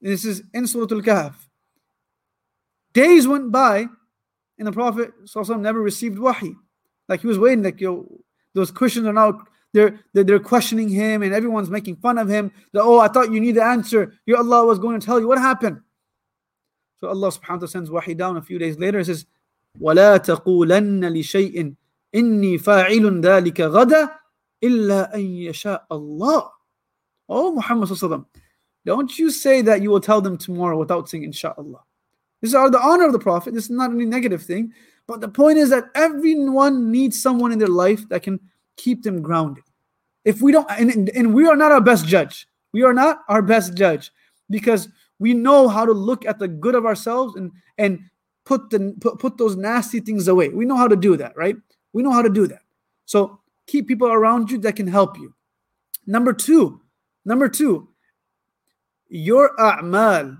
This 0.00 0.24
is 0.24 0.42
in 0.52 0.66
Surah 0.66 0.88
Al-Kahf. 0.90 1.34
Days 2.92 3.28
went 3.28 3.52
by 3.52 3.86
and 4.57 4.67
the 4.67 4.71
Prophet 4.71 5.11
never 5.59 5.81
received 5.81 6.19
wahi. 6.19 6.53
Like 7.07 7.21
he 7.21 7.27
was 7.27 7.39
waiting, 7.39 7.63
like 7.63 7.81
yo, 7.81 8.07
those 8.53 8.71
Christians 8.71 9.07
are 9.07 9.13
now 9.13 9.39
they're, 9.73 9.99
they're 10.13 10.23
they're 10.23 10.39
questioning 10.39 10.89
him 10.89 11.23
and 11.23 11.33
everyone's 11.33 11.69
making 11.69 11.95
fun 11.97 12.17
of 12.17 12.29
him. 12.29 12.51
That 12.73 12.83
oh, 12.83 12.99
I 12.99 13.07
thought 13.07 13.31
you 13.31 13.39
knew 13.39 13.53
the 13.53 13.63
answer. 13.63 14.13
Your 14.25 14.37
Allah 14.37 14.65
was 14.65 14.79
going 14.79 14.99
to 14.99 15.05
tell 15.05 15.19
you 15.19 15.27
what 15.27 15.37
happened. 15.37 15.81
So 16.99 17.07
Allah 17.07 17.29
subhanahu 17.29 17.49
wa 17.49 17.55
ta'ala 17.57 17.67
sends 17.67 17.89
wahi 17.89 18.13
down 18.13 18.37
a 18.37 18.41
few 18.41 18.59
days 18.59 18.77
later. 18.77 18.99
It 18.99 19.05
says, 19.05 19.25
وَلَا 19.79 20.17
تَقُولَنَّ 20.19 21.01
لِشَيْءٍ 21.01 21.75
إِنِّي 22.13 22.61
فَاعِلٌ 22.61 23.21
ذَلِكَ 23.23 23.61
غَدًا 23.71 24.09
إِلَّا 24.63 25.15
أَن 25.15 25.21
يَشَاءَ 25.21 25.87
اللَّهُ 25.89 26.49
Oh 27.29 27.53
Muhammad 27.53 27.89
don't 28.85 29.17
you 29.17 29.29
say 29.29 29.61
that 29.61 29.81
you 29.81 29.89
will 29.89 30.01
tell 30.01 30.21
them 30.21 30.37
tomorrow 30.37 30.77
without 30.77 31.07
saying 31.07 31.23
inshallah. 31.23 31.81
This 32.46 32.54
is 32.54 32.70
the 32.70 32.80
honor 32.80 33.06
of 33.06 33.12
the 33.12 33.18
Prophet. 33.18 33.54
This 33.54 33.64
is 33.64 33.70
not 33.70 33.90
any 33.90 34.04
negative 34.04 34.40
thing. 34.40 34.72
But 35.08 35.20
the 35.20 35.28
point 35.28 35.58
is 35.58 35.70
that 35.70 35.86
everyone 35.96 36.92
needs 36.92 37.20
someone 37.20 37.50
in 37.50 37.58
their 37.58 37.66
life 37.66 38.08
that 38.08 38.22
can 38.22 38.38
keep 38.76 39.02
them 39.02 39.20
grounded. 39.20 39.64
If 40.24 40.40
we 40.40 40.52
don't, 40.52 40.70
and, 40.70 41.08
and 41.08 41.34
we 41.34 41.48
are 41.48 41.56
not 41.56 41.72
our 41.72 41.80
best 41.80 42.06
judge. 42.06 42.46
We 42.72 42.84
are 42.84 42.92
not 42.92 43.24
our 43.28 43.42
best 43.42 43.74
judge 43.74 44.12
because 44.48 44.88
we 45.18 45.34
know 45.34 45.66
how 45.66 45.84
to 45.84 45.90
look 45.90 46.24
at 46.24 46.38
the 46.38 46.46
good 46.46 46.76
of 46.76 46.86
ourselves 46.86 47.34
and 47.34 47.50
and 47.78 47.98
put 48.44 48.70
the 48.70 48.94
put, 49.00 49.18
put 49.18 49.38
those 49.38 49.56
nasty 49.56 49.98
things 49.98 50.28
away. 50.28 50.48
We 50.48 50.66
know 50.66 50.76
how 50.76 50.86
to 50.86 50.96
do 50.96 51.16
that, 51.16 51.36
right? 51.36 51.56
We 51.94 52.04
know 52.04 52.12
how 52.12 52.22
to 52.22 52.30
do 52.30 52.46
that. 52.46 52.62
So 53.06 53.40
keep 53.66 53.88
people 53.88 54.08
around 54.08 54.52
you 54.52 54.58
that 54.58 54.76
can 54.76 54.86
help 54.86 55.18
you. 55.18 55.34
Number 56.06 56.32
two, 56.32 56.80
number 57.24 57.48
two, 57.48 57.88
your 59.08 59.56
a'mal 59.56 60.38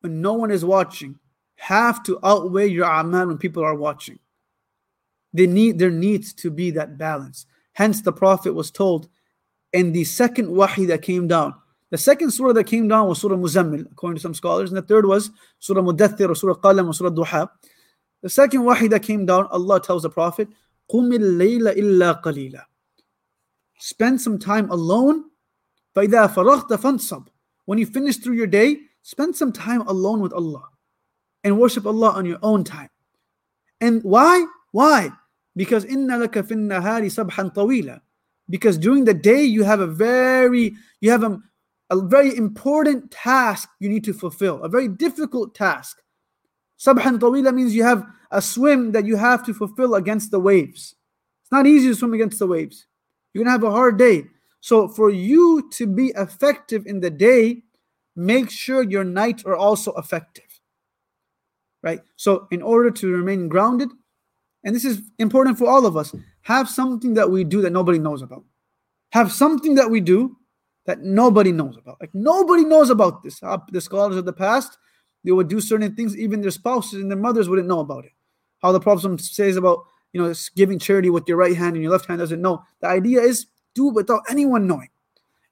when 0.00 0.20
no 0.20 0.34
one 0.34 0.50
is 0.50 0.62
watching 0.62 1.18
have 1.61 2.01
to 2.03 2.19
outweigh 2.23 2.67
your 2.67 2.89
amal 2.89 3.27
when 3.27 3.37
people 3.37 3.63
are 3.63 3.75
watching. 3.75 4.17
They 5.31 5.45
need 5.45 5.77
there 5.77 5.91
needs 5.91 6.33
to 6.33 6.49
be 6.49 6.71
that 6.71 6.97
balance. 6.97 7.45
Hence, 7.73 8.01
the 8.01 8.11
Prophet 8.11 8.53
was 8.53 8.71
told, 8.71 9.07
and 9.73 9.93
the 9.93 10.03
second 10.03 10.49
wahi 10.49 10.85
that 10.87 11.03
came 11.03 11.27
down. 11.27 11.53
The 11.91 11.97
second 11.97 12.31
surah 12.31 12.53
that 12.53 12.63
came 12.65 12.87
down 12.87 13.07
was 13.07 13.19
Surah 13.19 13.35
Muzammil, 13.35 13.91
according 13.91 14.15
to 14.15 14.21
some 14.21 14.33
scholars, 14.33 14.71
and 14.71 14.77
the 14.77 14.81
third 14.81 15.05
was 15.05 15.29
Surah 15.59 15.81
Mudathir 15.81 16.29
or 16.29 16.35
Surah 16.35 16.55
Qalam 16.55 16.87
or 16.87 16.93
Surah 16.93 17.11
Duha. 17.11 17.49
The 18.21 18.29
second 18.29 18.63
wahi 18.63 18.87
that 18.87 19.03
came 19.03 19.25
down, 19.25 19.47
Allah 19.51 19.79
tells 19.81 20.03
the 20.03 20.09
Prophet, 20.09 20.47
قُمِ 20.91 21.13
اللَّيْلَ 21.13 21.77
إِلَّا 21.77 22.23
قَلِيلًا 22.23 22.63
Spend 23.77 24.19
some 24.19 24.39
time 24.39 24.69
alone. 24.71 25.25
فَإِذَا 25.95 26.33
فَرَغْتَ 26.33 26.69
فَانْصَبْ 26.69 27.27
When 27.65 27.77
you 27.77 27.85
finish 27.85 28.17
through 28.17 28.35
your 28.35 28.47
day, 28.47 28.77
spend 29.01 29.35
some 29.35 29.51
time 29.51 29.81
alone 29.81 30.21
with 30.21 30.33
Allah 30.33 30.63
and 31.46 31.56
worship 31.60 31.86
Allah 31.86 32.10
on 32.10 32.26
your 32.26 32.40
own 32.42 32.64
time. 32.64 32.90
And 33.80 34.02
why? 34.02 34.44
Why? 34.72 35.10
Because 35.54 35.84
inna 35.84 36.18
laka 36.18 36.44
fin 36.46 36.68
nahari 36.68 37.06
sabhan 37.06 37.54
tawila. 37.54 38.00
Because 38.50 38.76
during 38.76 39.04
the 39.04 39.14
day 39.14 39.44
you 39.44 39.62
have 39.62 39.78
a 39.78 39.86
very 39.86 40.74
you 41.00 41.12
have 41.12 41.22
a, 41.22 41.38
a 41.90 42.00
very 42.02 42.36
important 42.36 43.12
task 43.12 43.68
you 43.78 43.88
need 43.88 44.02
to 44.04 44.12
fulfill, 44.12 44.60
a 44.64 44.68
very 44.68 44.88
difficult 44.88 45.54
task. 45.54 46.02
Sabhan 46.80 47.20
tawila 47.20 47.54
means 47.54 47.76
you 47.76 47.84
have 47.84 48.04
a 48.32 48.42
swim 48.42 48.90
that 48.90 49.06
you 49.06 49.14
have 49.14 49.46
to 49.46 49.54
fulfill 49.54 49.94
against 49.94 50.32
the 50.32 50.40
waves. 50.40 50.96
It's 51.42 51.52
not 51.52 51.68
easy 51.68 51.86
to 51.86 51.94
swim 51.94 52.12
against 52.12 52.40
the 52.40 52.48
waves. 52.48 52.88
You're 53.32 53.44
gonna 53.44 53.52
have 53.52 53.62
a 53.62 53.70
hard 53.70 53.98
day. 53.98 54.24
So 54.60 54.88
for 54.88 55.10
you 55.10 55.70
to 55.74 55.86
be 55.86 56.08
effective 56.16 56.86
in 56.86 56.98
the 56.98 57.10
day, 57.10 57.62
make 58.16 58.50
sure 58.50 58.82
your 58.82 59.04
nights 59.04 59.44
are 59.44 59.54
also 59.54 59.92
effective. 59.92 60.45
Right? 61.86 62.00
So, 62.16 62.48
in 62.50 62.62
order 62.62 62.90
to 62.90 63.12
remain 63.12 63.46
grounded, 63.46 63.90
and 64.64 64.74
this 64.74 64.84
is 64.84 65.02
important 65.20 65.56
for 65.56 65.68
all 65.68 65.86
of 65.86 65.96
us, 65.96 66.12
have 66.42 66.68
something 66.68 67.14
that 67.14 67.30
we 67.30 67.44
do 67.44 67.62
that 67.62 67.70
nobody 67.70 68.00
knows 68.00 68.22
about. 68.22 68.42
Have 69.12 69.30
something 69.30 69.76
that 69.76 69.88
we 69.88 70.00
do 70.00 70.36
that 70.86 71.02
nobody 71.02 71.52
knows 71.52 71.76
about. 71.76 71.98
Like, 72.00 72.10
nobody 72.12 72.64
knows 72.64 72.90
about 72.90 73.22
this. 73.22 73.40
Uh, 73.40 73.58
the 73.70 73.80
scholars 73.80 74.16
of 74.16 74.24
the 74.24 74.32
past, 74.32 74.78
they 75.22 75.30
would 75.30 75.46
do 75.46 75.60
certain 75.60 75.94
things, 75.94 76.18
even 76.18 76.40
their 76.40 76.50
spouses 76.50 77.00
and 77.00 77.08
their 77.08 77.18
mothers 77.18 77.48
wouldn't 77.48 77.68
know 77.68 77.78
about 77.78 78.04
it. 78.04 78.10
How 78.62 78.72
the 78.72 78.80
Prophet 78.80 79.20
says 79.20 79.56
about 79.56 79.84
you 80.12 80.20
know 80.20 80.34
giving 80.56 80.80
charity 80.80 81.08
with 81.08 81.28
your 81.28 81.36
right 81.36 81.56
hand 81.56 81.76
and 81.76 81.84
your 81.84 81.92
left 81.92 82.06
hand 82.06 82.18
doesn't 82.18 82.42
know. 82.42 82.64
The 82.80 82.88
idea 82.88 83.20
is 83.20 83.46
do 83.76 83.90
without 83.90 84.22
anyone 84.28 84.66
knowing. 84.66 84.90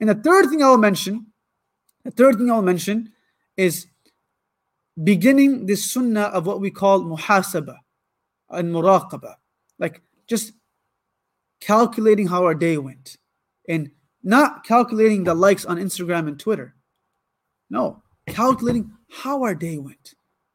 And 0.01 0.09
the 0.09 0.17
third 0.17 0.51
thing 0.51 0.65
I'll 0.65 0.79
mention, 0.79 1.27
the 2.05 2.11
third 2.11 2.39
thing 2.39 2.51
I'll 2.51 2.61
mention 2.61 3.13
is 3.57 3.87
beginning 5.03 5.67
this 5.67 5.91
sunnah 5.91 6.31
of 6.33 6.47
what 6.47 6.61
we 6.61 6.71
call 6.71 7.03
muhasaba 7.03 7.77
and 8.51 8.73
muraqaba. 8.73 9.35
Like 9.79 10.03
just 10.27 10.53
calculating 11.61 12.27
how 12.27 12.45
our 12.45 12.55
day 12.55 12.79
went 12.79 13.17
and 13.69 13.91
not 14.23 14.65
calculating 14.65 15.25
the 15.25 15.35
likes 15.35 15.65
on 15.65 15.79
Instagram 15.79 16.29
and 16.29 16.39
Twitter. 16.39 16.75
No, 17.71 18.03
calculating 18.27 18.93
how 19.11 19.43
our 19.43 19.55
day 19.55 19.79
went. 19.79 20.15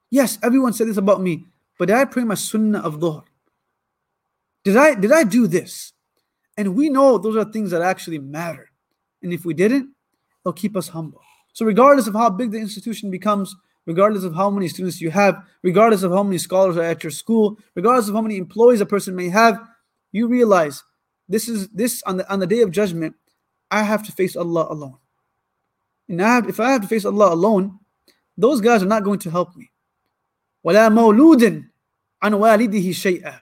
Yes, 0.09 0.39
everyone 0.41 0.73
said 0.73 0.87
this 0.87 0.97
about 0.97 1.21
me, 1.21 1.45
but 1.77 1.87
did 1.87 1.97
I 1.97 2.05
pray 2.05 2.23
my 2.23 2.35
sunnah 2.35 2.79
of 2.79 2.99
dhuhr? 2.99 3.23
Did 4.63 4.77
I 4.77 4.95
did 4.95 5.11
I 5.11 5.23
do 5.23 5.47
this? 5.47 5.93
And 6.57 6.75
we 6.75 6.89
know 6.89 7.17
those 7.17 7.37
are 7.37 7.45
things 7.45 7.71
that 7.71 7.81
actually 7.81 8.19
matter. 8.19 8.69
And 9.21 9.33
if 9.33 9.45
we 9.45 9.53
didn't, 9.53 9.89
they'll 10.43 10.53
keep 10.53 10.75
us 10.75 10.89
humble. 10.89 11.21
So 11.53 11.65
regardless 11.65 12.07
of 12.07 12.13
how 12.13 12.29
big 12.29 12.51
the 12.51 12.57
institution 12.57 13.09
becomes, 13.09 13.55
regardless 13.86 14.24
of 14.24 14.34
how 14.34 14.51
many 14.51 14.68
students 14.68 15.01
you 15.01 15.11
have, 15.11 15.42
regardless 15.62 16.03
of 16.03 16.12
how 16.12 16.22
many 16.22 16.38
scholars 16.38 16.76
are 16.76 16.82
at 16.82 17.03
your 17.03 17.11
school, 17.11 17.59
regardless 17.74 18.09
of 18.09 18.14
how 18.14 18.22
many 18.22 18.36
employees 18.36 18.80
a 18.80 18.86
person 18.86 19.14
may 19.14 19.28
have, 19.28 19.61
you 20.12 20.26
realize 20.26 20.82
this 21.28 21.49
is 21.49 21.68
this 21.68 22.03
on 22.05 22.16
the 22.18 22.32
on 22.32 22.38
the 22.38 22.47
day 22.47 22.61
of 22.61 22.70
judgment, 22.70 23.14
I 23.70 23.82
have 23.82 24.05
to 24.07 24.12
face 24.12 24.36
Allah 24.36 24.66
alone. 24.70 24.99
And 26.09 26.22
I 26.22 26.34
have, 26.34 26.49
if 26.49 26.61
I 26.61 26.70
have 26.70 26.82
to 26.82 26.88
face 26.88 27.05
Allah 27.05 27.32
alone, 27.32 27.78
those 28.36 28.61
guys 28.61 28.82
are 28.82 28.86
not 28.86 29.05
going 29.05 29.20
to 29.20 29.30
help 29.30 29.57
me. 29.57 29.70
وَلَا 30.66 30.92
مَوْلُودٍ 30.92 31.66
عَنْ 32.22 32.32
وَالِدِهِ 32.32 32.88
شَيْئًا 32.90 33.40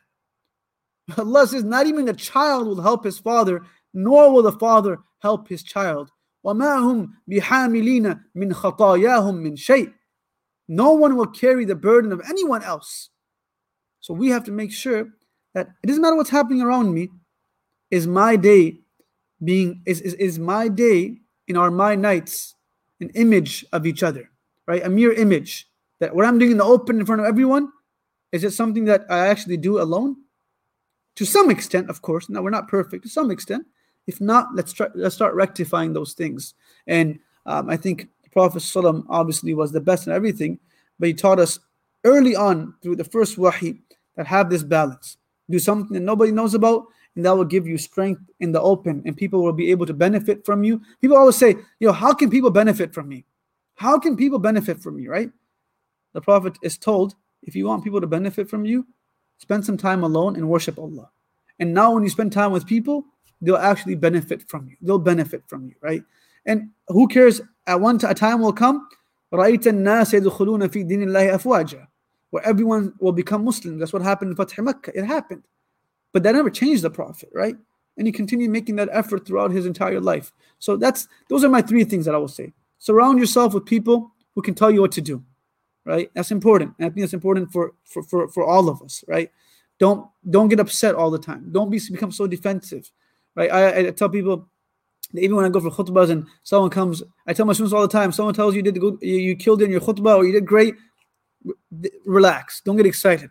Allah 1.18 1.46
says, 1.46 1.64
not 1.64 1.86
even 1.86 2.04
the 2.04 2.12
child 2.12 2.68
will 2.68 2.80
help 2.80 3.04
his 3.04 3.18
father, 3.18 3.62
nor 3.92 4.32
will 4.32 4.42
the 4.42 4.52
father 4.52 4.98
help 5.20 5.48
his 5.48 5.62
child. 5.62 6.10
وَمَا 6.44 6.78
هُمْ 6.80 7.08
بِحَامِلِينَ 7.30 8.20
مِنْ 8.36 8.52
خَطَايَاهُمْ 8.52 9.34
مِنْ 9.34 9.56
شَيْءٍ 9.56 9.92
no 10.67 10.93
one 10.93 11.15
will 11.15 11.27
carry 11.27 11.65
the 11.65 11.75
burden 11.75 12.11
of 12.11 12.21
anyone 12.29 12.63
else. 12.63 13.09
So 13.99 14.13
we 14.13 14.29
have 14.29 14.43
to 14.45 14.51
make 14.51 14.71
sure 14.71 15.09
that 15.53 15.69
it 15.83 15.87
doesn't 15.87 16.01
matter 16.01 16.15
what's 16.15 16.29
happening 16.29 16.61
around 16.61 16.93
me, 16.93 17.09
is 17.89 18.05
my 18.05 18.35
day 18.35 18.79
being, 19.43 19.81
is, 19.85 20.01
is, 20.01 20.13
is 20.15 20.39
my 20.39 20.67
day 20.67 21.19
in 21.47 21.57
our 21.57 21.71
my 21.71 21.95
nights 21.95 22.55
an 22.99 23.09
image 23.15 23.65
of 23.71 23.85
each 23.85 24.03
other, 24.03 24.29
right? 24.67 24.83
A 24.83 24.89
mere 24.89 25.13
image 25.13 25.69
that 25.99 26.15
what 26.15 26.25
I'm 26.25 26.39
doing 26.39 26.51
in 26.51 26.57
the 26.57 26.63
open 26.63 26.99
in 26.99 27.05
front 27.05 27.21
of 27.21 27.27
everyone 27.27 27.71
is 28.31 28.43
it 28.43 28.51
something 28.51 28.85
that 28.85 29.05
I 29.09 29.27
actually 29.27 29.57
do 29.57 29.81
alone? 29.81 30.17
To 31.15 31.25
some 31.25 31.49
extent, 31.49 31.89
of 31.89 32.01
course. 32.01 32.29
Now 32.29 32.41
we're 32.41 32.49
not 32.49 32.67
perfect 32.67 33.03
to 33.03 33.09
some 33.09 33.31
extent. 33.31 33.65
If 34.05 34.21
not, 34.21 34.49
let's 34.53 34.73
try 34.73 34.87
let's 34.95 35.15
start 35.15 35.33
rectifying 35.33 35.93
those 35.93 36.13
things. 36.13 36.53
And 36.85 37.19
um, 37.45 37.69
I 37.69 37.77
think 37.77 38.09
Prophet 38.37 38.59
Sallam 38.59 39.03
obviously 39.09 39.55
was 39.55 39.71
the 39.71 39.81
best 39.81 40.05
in 40.05 40.13
everything, 40.13 40.59
but 40.99 41.07
he 41.07 41.13
taught 41.15 41.39
us 41.39 41.57
early 42.03 42.35
on 42.35 42.75
through 42.83 42.95
the 42.95 43.03
first 43.03 43.35
wahi 43.35 43.81
that 44.15 44.27
have 44.27 44.47
this 44.47 44.61
balance. 44.61 45.17
Do 45.49 45.57
something 45.57 45.91
that 45.95 46.01
nobody 46.01 46.31
knows 46.31 46.53
about, 46.53 46.85
and 47.15 47.25
that 47.25 47.35
will 47.35 47.45
give 47.45 47.65
you 47.65 47.79
strength 47.79 48.21
in 48.39 48.51
the 48.51 48.61
open, 48.61 49.01
and 49.07 49.17
people 49.17 49.41
will 49.41 49.53
be 49.53 49.71
able 49.71 49.87
to 49.87 49.93
benefit 49.95 50.45
from 50.45 50.63
you. 50.63 50.79
People 51.01 51.17
always 51.17 51.35
say, 51.35 51.55
you 51.79 51.87
know, 51.87 51.91
how 51.91 52.13
can 52.13 52.29
people 52.29 52.51
benefit 52.51 52.93
from 52.93 53.07
me? 53.07 53.25
How 53.73 53.97
can 53.97 54.15
people 54.15 54.37
benefit 54.37 54.83
from 54.83 54.97
me, 54.97 55.07
right? 55.07 55.31
The 56.13 56.21
Prophet 56.21 56.59
is 56.61 56.77
told, 56.77 57.15
if 57.41 57.55
you 57.55 57.65
want 57.65 57.83
people 57.83 58.01
to 58.01 58.05
benefit 58.05 58.47
from 58.47 58.65
you, 58.65 58.85
spend 59.39 59.65
some 59.65 59.77
time 59.77 60.03
alone 60.03 60.35
and 60.35 60.47
worship 60.47 60.77
Allah. 60.77 61.09
And 61.57 61.73
now 61.73 61.91
when 61.91 62.03
you 62.03 62.09
spend 62.09 62.33
time 62.33 62.51
with 62.51 62.67
people, 62.67 63.03
they'll 63.41 63.57
actually 63.57 63.95
benefit 63.95 64.47
from 64.47 64.67
you. 64.67 64.75
They'll 64.79 64.99
benefit 64.99 65.41
from 65.47 65.65
you, 65.65 65.73
right? 65.81 66.03
And 66.47 66.69
who 66.87 67.07
cares? 67.07 67.41
At 67.67 67.79
one 67.79 67.99
t- 67.99 68.07
a 68.07 68.13
time 68.13 68.41
will 68.41 68.53
come, 68.53 68.87
where 69.29 69.45
everyone 72.43 72.93
will 72.99 73.11
become 73.11 73.43
Muslim. 73.43 73.77
That's 73.77 73.93
what 73.93 74.01
happened 74.01 74.31
in 74.31 74.37
Fatih 74.37 74.63
Makkah. 74.63 74.97
It 74.97 75.05
happened. 75.05 75.43
But 76.13 76.23
that 76.23 76.33
never 76.33 76.49
changed 76.49 76.83
the 76.83 76.89
Prophet, 76.89 77.29
right? 77.33 77.55
And 77.97 78.07
he 78.07 78.13
continued 78.13 78.51
making 78.51 78.77
that 78.77 78.89
effort 78.91 79.25
throughout 79.25 79.51
his 79.51 79.65
entire 79.65 79.99
life. 79.99 80.31
So 80.59 80.77
that's 80.77 81.07
those 81.29 81.43
are 81.43 81.49
my 81.49 81.61
three 81.61 81.83
things 81.83 82.05
that 82.05 82.15
I 82.15 82.17
will 82.17 82.27
say. 82.27 82.53
Surround 82.79 83.19
yourself 83.19 83.53
with 83.53 83.65
people 83.65 84.11
who 84.35 84.41
can 84.41 84.53
tell 84.53 84.71
you 84.71 84.81
what 84.81 84.91
to 84.93 85.01
do. 85.01 85.23
Right? 85.83 86.09
That's 86.13 86.31
important. 86.31 86.73
And 86.77 86.85
I 86.85 86.89
think 86.89 87.01
that's 87.01 87.13
important 87.13 87.51
for 87.51 87.73
for, 87.85 88.03
for, 88.03 88.27
for 88.29 88.45
all 88.45 88.69
of 88.69 88.81
us, 88.81 89.03
right? 89.07 89.31
Don't 89.79 90.07
don't 90.29 90.47
get 90.47 90.59
upset 90.59 90.95
all 90.95 91.11
the 91.11 91.19
time. 91.19 91.49
Don't 91.51 91.69
be 91.69 91.81
become 91.91 92.11
so 92.11 92.27
defensive. 92.27 92.89
Right? 93.35 93.51
I, 93.51 93.87
I 93.87 93.91
tell 93.91 94.09
people 94.09 94.47
even 95.13 95.35
when 95.35 95.45
I 95.45 95.49
go 95.49 95.59
for 95.59 95.71
khutbahs 95.71 96.09
and 96.09 96.27
someone 96.43 96.69
comes, 96.69 97.01
I 97.25 97.33
tell 97.33 97.45
my 97.45 97.53
students 97.53 97.73
all 97.73 97.81
the 97.81 97.87
time, 97.87 98.11
someone 98.11 98.33
tells 98.33 98.53
you 98.53 98.57
you 98.57 98.71
did 98.71 98.79
good, 98.79 98.97
you, 99.01 99.15
you 99.15 99.35
killed 99.35 99.61
in 99.61 99.71
your 99.71 99.81
khutbah 99.81 100.17
or 100.17 100.25
you 100.25 100.33
did 100.33 100.45
great, 100.45 100.75
relax. 102.05 102.61
Don't 102.61 102.77
get 102.77 102.85
excited. 102.85 103.29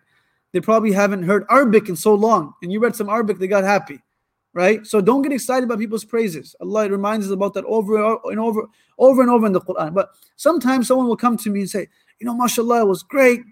They 0.53 0.61
probably 0.61 0.93
haven't 0.93 1.25
heard 1.25 1.45
Arabic 1.51 1.89
in 1.89 1.97
so 1.97 2.15
long, 2.15 2.55
and 2.63 2.73
you 2.73 2.81
read 2.81 2.97
some 2.97 3.11
Arabic, 3.11 3.39
they 3.39 3.47
got 3.47 3.65
happy, 3.65 4.01
right? 4.55 4.87
So 4.87 5.01
don't 5.01 5.23
get 5.23 5.33
excited 5.33 5.65
about 5.65 5.79
people's 5.79 6.05
praises. 6.05 6.57
Allah 6.61 6.89
reminds 6.89 7.27
us 7.27 7.33
about 7.33 7.53
that 7.55 7.65
over 7.67 8.19
and 8.31 8.41
over, 8.41 8.67
over 8.99 9.21
and 9.21 9.31
over 9.31 9.47
in 9.47 9.53
the 9.53 9.61
Quran. 9.61 9.93
But 9.93 10.11
sometimes 10.37 10.89
someone 10.89 11.09
will 11.09 11.17
come 11.17 11.37
to 11.39 11.51
me 11.51 11.61
and 11.61 11.71
say, 11.71 11.89
you 12.21 12.27
know, 12.27 12.35
mashallah, 12.35 12.83
it 12.83 12.89
was 12.89 13.03
great, 13.03 13.43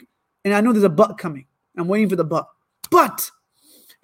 and 0.45 0.55
I 0.55 0.63
know 0.63 0.73
there's 0.73 0.85
a 0.85 0.89
but 0.89 1.19
coming. 1.19 1.47
I'm 1.77 1.89
waiting 1.89 2.09
for 2.09 2.17
the 2.17 2.25
but. 2.25 2.49
But 2.91 3.31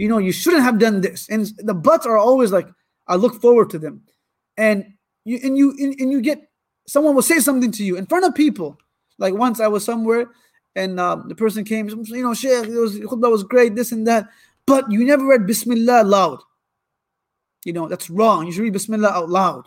you 0.01 0.09
know, 0.09 0.16
you 0.16 0.33
shouldn't 0.33 0.62
have 0.62 0.79
done 0.79 1.03
this. 1.03 1.29
And 1.29 1.53
the 1.59 1.75
buts 1.75 2.07
are 2.07 2.16
always 2.16 2.53
like, 2.53 2.66
I 3.11 3.16
look 3.16 3.40
forward 3.40 3.68
to 3.70 3.78
them. 3.78 4.02
And 4.56 4.94
you 5.24 5.38
and 5.42 5.58
you 5.58 5.76
and 5.78 6.12
you 6.12 6.22
get 6.22 6.48
someone 6.86 7.14
will 7.14 7.22
say 7.22 7.40
something 7.40 7.72
to 7.72 7.84
you 7.84 7.96
in 7.96 8.06
front 8.06 8.24
of 8.24 8.34
people. 8.34 8.78
Like 9.18 9.34
once 9.34 9.61
I 9.61 9.68
was 9.68 9.84
somewhere 9.84 10.26
and 10.76 10.98
um, 10.98 11.28
the 11.28 11.34
person 11.34 11.64
came, 11.64 11.88
you 11.88 12.22
know, 12.22 12.32
Sheikh, 12.32 12.68
it 12.68 12.78
was 12.78 12.98
khutbah 13.00 13.30
was 13.30 13.44
great, 13.44 13.74
this 13.74 13.92
and 13.92 14.06
that, 14.06 14.28
but 14.66 14.90
you 14.90 15.04
never 15.04 15.26
read 15.26 15.46
Bismillah 15.46 16.04
loud. 16.04 16.38
You 17.64 17.74
know, 17.74 17.88
that's 17.88 18.08
wrong. 18.08 18.46
You 18.46 18.52
should 18.52 18.62
read 18.62 18.72
Bismillah 18.72 19.11
out 19.11 19.28
loud. 19.28 19.66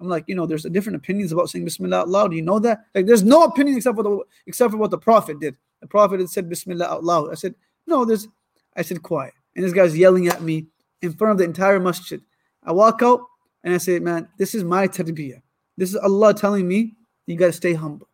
I'm 0.00 0.08
like, 0.08 0.24
you 0.28 0.34
know, 0.34 0.46
there's 0.46 0.62
different 0.62 0.96
opinions 0.96 1.32
about 1.32 1.50
saying 1.50 1.64
Bismillah 1.64 1.98
out 1.98 2.08
loud. 2.08 2.32
You 2.32 2.42
know 2.42 2.60
that? 2.60 2.86
Like, 2.94 3.06
there's 3.06 3.24
no 3.24 3.42
opinion 3.42 3.76
except 3.76 3.96
for 3.96 4.04
the 4.04 4.20
except 4.46 4.70
for 4.70 4.78
what 4.78 4.92
the 4.92 4.98
Prophet 4.98 5.40
did. 5.40 5.56
The 5.80 5.88
Prophet 5.88 6.20
had 6.20 6.30
said 6.30 6.48
Bismillah 6.48 6.86
out 6.86 7.04
loud. 7.04 7.30
I 7.30 7.34
said, 7.34 7.54
no, 7.86 8.04
there's. 8.04 8.28
I 8.76 8.82
said 8.82 9.02
quiet, 9.02 9.34
and 9.56 9.64
this 9.64 9.72
guy's 9.72 9.98
yelling 9.98 10.28
at 10.28 10.40
me 10.40 10.66
in 11.02 11.12
front 11.12 11.32
of 11.32 11.38
the 11.38 11.44
entire 11.44 11.80
masjid. 11.80 12.22
I 12.68 12.72
walk 12.72 13.00
out 13.02 13.22
and 13.64 13.74
I 13.74 13.78
say, 13.78 13.98
man, 13.98 14.28
this 14.36 14.54
is 14.54 14.62
my 14.62 14.86
tarbiyah. 14.86 15.40
This 15.78 15.88
is 15.88 15.96
Allah 15.96 16.34
telling 16.34 16.68
me 16.68 16.94
you 17.26 17.36
got 17.36 17.46
to 17.46 17.52
stay 17.52 17.72
humble, 17.72 18.08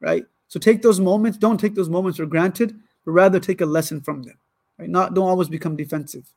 right? 0.00 0.24
So 0.48 0.58
take 0.58 0.82
those 0.82 0.98
moments. 0.98 1.38
Don't 1.38 1.58
take 1.58 1.76
those 1.76 1.88
moments 1.88 2.18
for 2.18 2.26
granted, 2.26 2.74
but 3.04 3.12
rather 3.12 3.38
take 3.38 3.60
a 3.60 3.66
lesson 3.66 4.00
from 4.00 4.24
them. 4.24 4.36
Right? 4.78 4.90
Not 4.90 5.14
don't 5.14 5.28
always 5.28 5.48
become 5.48 5.76
defensive. 5.76 6.28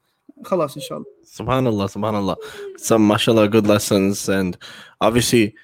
Khalas, 0.44 0.76
inshallah. 0.76 1.06
Subhanallah, 1.26 1.90
subhanallah. 1.96 2.36
Some 2.78 3.08
mashallah 3.08 3.48
good 3.50 3.66
lessons, 3.66 4.30
and 4.30 4.56
obviously, 5.02 5.56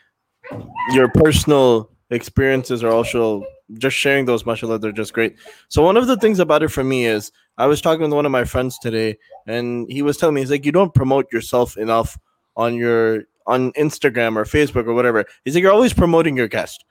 your 0.93 1.10
personal 1.10 1.91
experiences 2.10 2.84
are 2.84 2.91
also 2.91 3.43
just 3.78 3.95
sharing 3.95 4.26
those 4.26 4.45
mashallah 4.45 4.80
they're 4.80 4.91
just 4.91 5.13
great. 5.13 5.36
So 5.67 5.84
one 5.84 5.97
of 5.97 6.07
the 6.07 6.17
things 6.17 6.39
about 6.39 6.63
it 6.63 6.70
for 6.70 6.84
me 6.84 7.05
is 7.05 7.32
I 7.57 7.67
was 7.67 7.82
talking 7.82 8.01
with 8.01 8.13
one 8.13 8.26
of 8.26 8.32
my 8.32 8.45
friends 8.45 8.78
today 8.80 9.17
and 9.47 9.89
he 9.91 10.01
was 10.01 10.17
telling 10.17 10.36
me 10.36 10.41
he's 10.41 10.51
like 10.51 10.65
you 10.65 10.72
don't 10.72 10.93
promote 10.93 11.32
yourself 11.32 11.78
enough 11.78 12.17
on 12.55 12.76
your 12.76 13.24
on 13.45 13.72
Instagram 13.74 14.36
or 14.36 14.45
Facebook 14.45 14.88
or 14.88 14.93
whatever. 14.93 15.26
He's 15.43 15.55
like 15.55 15.61
you're 15.61 15.74
always 15.74 15.93
promoting 15.93 16.38
your 16.38 16.47
guest. 16.47 16.86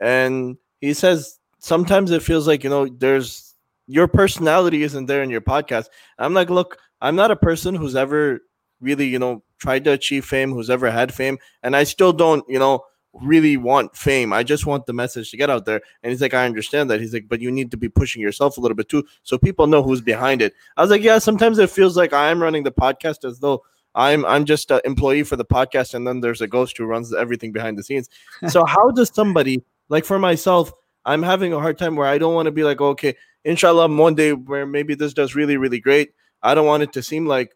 And 0.00 0.56
he 0.80 0.94
says 0.94 1.38
sometimes 1.58 2.10
it 2.10 2.22
feels 2.22 2.46
like 2.46 2.64
you 2.64 2.70
know 2.70 2.86
there's 2.86 3.54
your 3.86 4.08
personality 4.08 4.82
isn't 4.82 5.06
there 5.06 5.22
in 5.22 5.30
your 5.30 5.40
podcast. 5.40 5.86
I'm 6.18 6.34
like 6.34 6.50
look, 6.50 6.78
I'm 7.00 7.16
not 7.16 7.30
a 7.30 7.36
person 7.36 7.74
who's 7.74 7.96
ever 7.96 8.40
really, 8.80 9.06
you 9.06 9.18
know, 9.18 9.42
tried 9.58 9.84
to 9.84 9.92
achieve 9.92 10.24
fame, 10.24 10.52
who's 10.52 10.68
ever 10.68 10.90
had 10.90 11.14
fame, 11.14 11.38
and 11.62 11.74
I 11.74 11.84
still 11.84 12.12
don't, 12.12 12.44
you 12.48 12.58
know, 12.58 12.84
really 13.14 13.56
want 13.56 13.96
fame. 13.96 14.32
I 14.32 14.42
just 14.42 14.66
want 14.66 14.86
the 14.86 14.92
message 14.92 15.30
to 15.30 15.36
get 15.36 15.50
out 15.50 15.66
there. 15.66 15.82
And 16.02 16.10
he's 16.10 16.22
like, 16.22 16.34
I 16.34 16.46
understand 16.46 16.90
that. 16.90 17.00
He's 17.00 17.12
like, 17.12 17.28
but 17.28 17.40
you 17.40 17.50
need 17.50 17.70
to 17.72 17.76
be 17.76 17.88
pushing 17.88 18.22
yourself 18.22 18.56
a 18.56 18.60
little 18.60 18.74
bit 18.74 18.88
too, 18.88 19.04
so 19.22 19.38
people 19.38 19.66
know 19.66 19.82
who's 19.82 20.00
behind 20.00 20.42
it. 20.42 20.54
I 20.76 20.82
was 20.82 20.90
like, 20.90 21.02
yeah, 21.02 21.18
sometimes 21.18 21.58
it 21.58 21.70
feels 21.70 21.96
like 21.96 22.12
I'm 22.12 22.42
running 22.42 22.62
the 22.62 22.72
podcast 22.72 23.24
as 23.24 23.38
though 23.40 23.62
I'm 23.94 24.24
I'm 24.24 24.44
just 24.44 24.70
an 24.70 24.80
employee 24.84 25.22
for 25.22 25.36
the 25.36 25.44
podcast, 25.44 25.94
and 25.94 26.06
then 26.06 26.20
there's 26.20 26.40
a 26.40 26.46
ghost 26.46 26.78
who 26.78 26.84
runs 26.84 27.12
everything 27.12 27.52
behind 27.52 27.78
the 27.78 27.82
scenes. 27.82 28.08
so 28.48 28.64
how 28.64 28.90
does 28.90 29.10
somebody 29.14 29.64
like 29.88 30.04
for 30.04 30.18
myself? 30.18 30.72
I'm 31.04 31.22
having 31.22 31.52
a 31.52 31.58
hard 31.60 31.78
time 31.78 31.96
where 31.96 32.06
I 32.06 32.16
don't 32.18 32.34
want 32.34 32.46
to 32.46 32.52
be 32.52 32.64
like, 32.64 32.80
okay, 32.80 33.16
inshallah, 33.44 33.88
one 33.88 34.14
day 34.14 34.32
where 34.32 34.64
maybe 34.64 34.94
this 34.94 35.12
does 35.12 35.34
really, 35.34 35.56
really 35.56 35.80
great. 35.80 36.12
I 36.42 36.54
don't 36.54 36.66
want 36.66 36.84
it 36.84 36.92
to 36.94 37.02
seem 37.02 37.26
like 37.26 37.54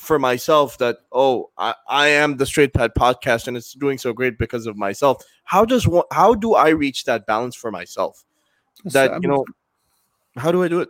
for 0.00 0.18
myself 0.18 0.78
that 0.78 0.96
oh 1.12 1.50
I, 1.58 1.74
I 1.86 2.08
am 2.08 2.38
the 2.38 2.46
straight 2.46 2.72
path 2.72 2.92
podcast 2.98 3.48
and 3.48 3.56
it's 3.56 3.74
doing 3.74 3.98
so 3.98 4.14
great 4.14 4.38
because 4.38 4.66
of 4.66 4.76
myself. 4.76 5.22
How 5.44 5.64
does 5.66 5.86
one 5.86 6.04
how 6.10 6.34
do 6.34 6.54
i 6.54 6.70
reach 6.70 7.04
that 7.04 7.26
balance 7.26 7.54
for 7.54 7.70
myself? 7.70 8.24
That 8.86 9.22
you 9.22 9.28
know 9.28 9.44
how 10.36 10.52
do 10.52 10.62
i 10.62 10.68
do 10.68 10.80
it? 10.80 10.88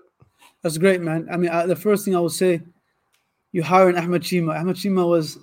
That's 0.63 0.79
great 0.79 1.01
man. 1.01 1.27
I 1.31 1.37
mean 1.37 1.51
I, 1.51 1.67
the 1.67 1.75
first 1.75 2.05
thing 2.05 2.15
i 2.15 2.21
would 2.21 2.31
say 2.31 2.63
you 3.51 3.65
hired 3.65 3.97
ahmed 3.97 4.23
chima 4.23 4.57
ahmed 4.57 4.77
chima 4.77 5.07
was 5.07 5.39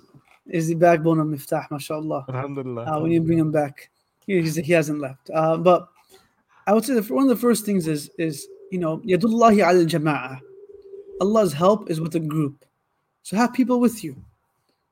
is 0.46 0.68
the 0.68 0.74
backbone 0.74 1.20
of 1.20 1.26
Miftaah 1.26 1.70
mashallah. 1.70 2.24
Alhamdulillah 2.30 2.84
uh, 2.84 3.00
when 3.00 3.10
you 3.12 3.20
bring 3.20 3.38
him 3.38 3.52
back 3.52 3.90
he, 4.26 4.40
he 4.40 4.72
hasn't 4.72 4.98
left. 4.98 5.28
Uh, 5.32 5.58
but 5.58 5.88
i 6.66 6.72
would 6.72 6.86
say 6.86 6.94
that 6.94 7.10
one 7.10 7.24
of 7.24 7.28
the 7.28 7.36
first 7.36 7.66
things 7.66 7.86
is 7.86 8.10
is 8.16 8.48
you 8.70 8.78
know 8.78 8.98
yadullahi 9.00 9.60
al 9.60 9.84
jama'ah 9.84 10.40
allah's 11.20 11.52
help 11.52 11.90
is 11.90 12.00
with 12.00 12.14
a 12.14 12.20
group 12.20 12.64
so 13.22 13.36
have 13.36 13.52
people 13.52 13.80
with 13.80 14.02
you 14.04 14.16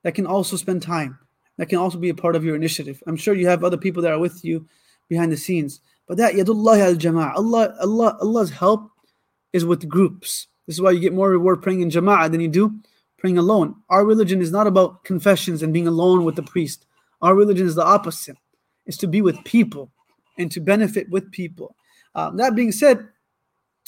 that 0.03 0.15
can 0.15 0.27
also 0.27 0.57
spend 0.57 0.83
time, 0.83 1.19
that 1.57 1.67
can 1.67 1.79
also 1.79 1.99
be 1.99 2.11
a 2.11 2.15
part 2.15 2.37
of 2.37 2.45
your 2.45 2.57
initiative. 2.57 3.03
I'm 3.07 3.17
sure 3.17 3.35
you 3.35 3.49
have 3.49 3.65
other 3.65 3.77
people 3.77 4.03
that 4.03 4.13
are 4.13 4.19
with 4.19 4.45
you 4.45 4.67
behind 5.09 5.33
the 5.33 5.37
scenes. 5.37 5.81
But 6.07 6.19
that 6.19 6.35
yadullah 6.35 6.81
al 6.81 6.95
jama'ah, 6.95 7.35
Allah, 7.35 7.75
Allah, 7.81 8.19
Allah's 8.21 8.51
help 8.51 8.91
is 9.53 9.65
with 9.65 9.89
groups. 9.89 10.47
This 10.67 10.77
is 10.77 10.83
why 10.83 10.91
you 10.91 11.01
get 11.01 11.13
more 11.13 11.31
reward 11.31 11.63
praying 11.63 11.81
in 11.81 11.91
jama'ah 11.91 12.31
than 12.31 12.41
you 12.41 12.49
do 12.49 12.79
praying 13.19 13.39
alone. 13.39 13.75
Our 13.89 14.05
religion 14.05 14.41
is 14.41 14.53
not 14.53 14.67
about 14.67 15.05
confessions 15.05 15.63
and 15.63 15.73
being 15.73 15.89
alone 15.89 16.25
with 16.25 16.37
the 16.37 16.43
priest. 16.43 16.87
Our 17.23 17.35
religion 17.35 17.67
is 17.67 17.75
the 17.75 17.85
opposite. 17.85 18.37
It's 18.85 18.99
to 18.99 19.07
be 19.07 19.23
with 19.23 19.43
people 19.45 19.91
and 20.39 20.51
to 20.53 20.61
benefit 20.61 21.09
with 21.09 21.33
people. 21.33 21.75
Um, 22.15 22.37
that 22.37 22.55
being 22.55 22.73
said, 22.73 23.09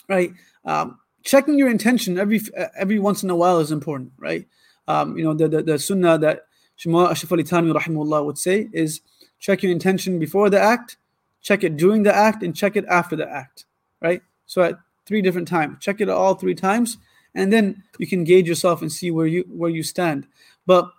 right, 0.09 0.33
um, 0.65 0.99
checking 1.29 1.59
your 1.59 1.69
intention 1.69 2.19
every 2.19 2.41
every 2.75 2.99
once 2.99 3.23
in 3.23 3.29
a 3.29 3.37
while 3.37 3.61
is 3.61 3.71
important, 3.71 4.11
right? 4.19 4.49
Um, 4.89 5.19
you 5.19 5.25
know, 5.25 5.35
the, 5.35 5.47
the, 5.47 5.63
the 5.63 5.79
sunnah 5.79 6.17
that 6.17 6.47
Shema 6.77 7.11
Ashraf 7.11 7.33
Ali 7.33 7.45
Thanwi 7.45 7.79
rahimahullah 7.79 8.25
would 8.25 8.39
say 8.39 8.71
is 8.73 9.03
check 9.39 9.63
your 9.63 9.71
intention 9.71 10.19
before 10.19 10.49
the 10.49 10.59
act, 10.59 10.97
check 11.43 11.63
it 11.65 11.77
during 11.77 12.03
the 12.03 12.15
act, 12.15 12.43
and 12.43 12.57
check 12.57 12.77
it 12.77 12.87
after 12.87 13.15
the 13.15 13.29
act, 13.29 13.67
right? 14.01 14.23
So 14.47 14.63
at 14.63 14.79
three 15.05 15.21
different 15.21 15.47
times, 15.47 15.77
check 15.81 16.01
it 16.01 16.09
all 16.09 16.35
three 16.35 16.55
times, 16.55 16.97
and 17.35 17.53
then 17.53 17.83
you 17.99 18.07
can 18.07 18.25
gauge 18.25 18.49
yourself 18.49 18.81
and 18.81 18.91
see 18.91 19.11
where 19.11 19.27
you 19.27 19.45
where 19.51 19.71
you 19.71 19.83
stand. 19.83 20.27
But 20.65 20.91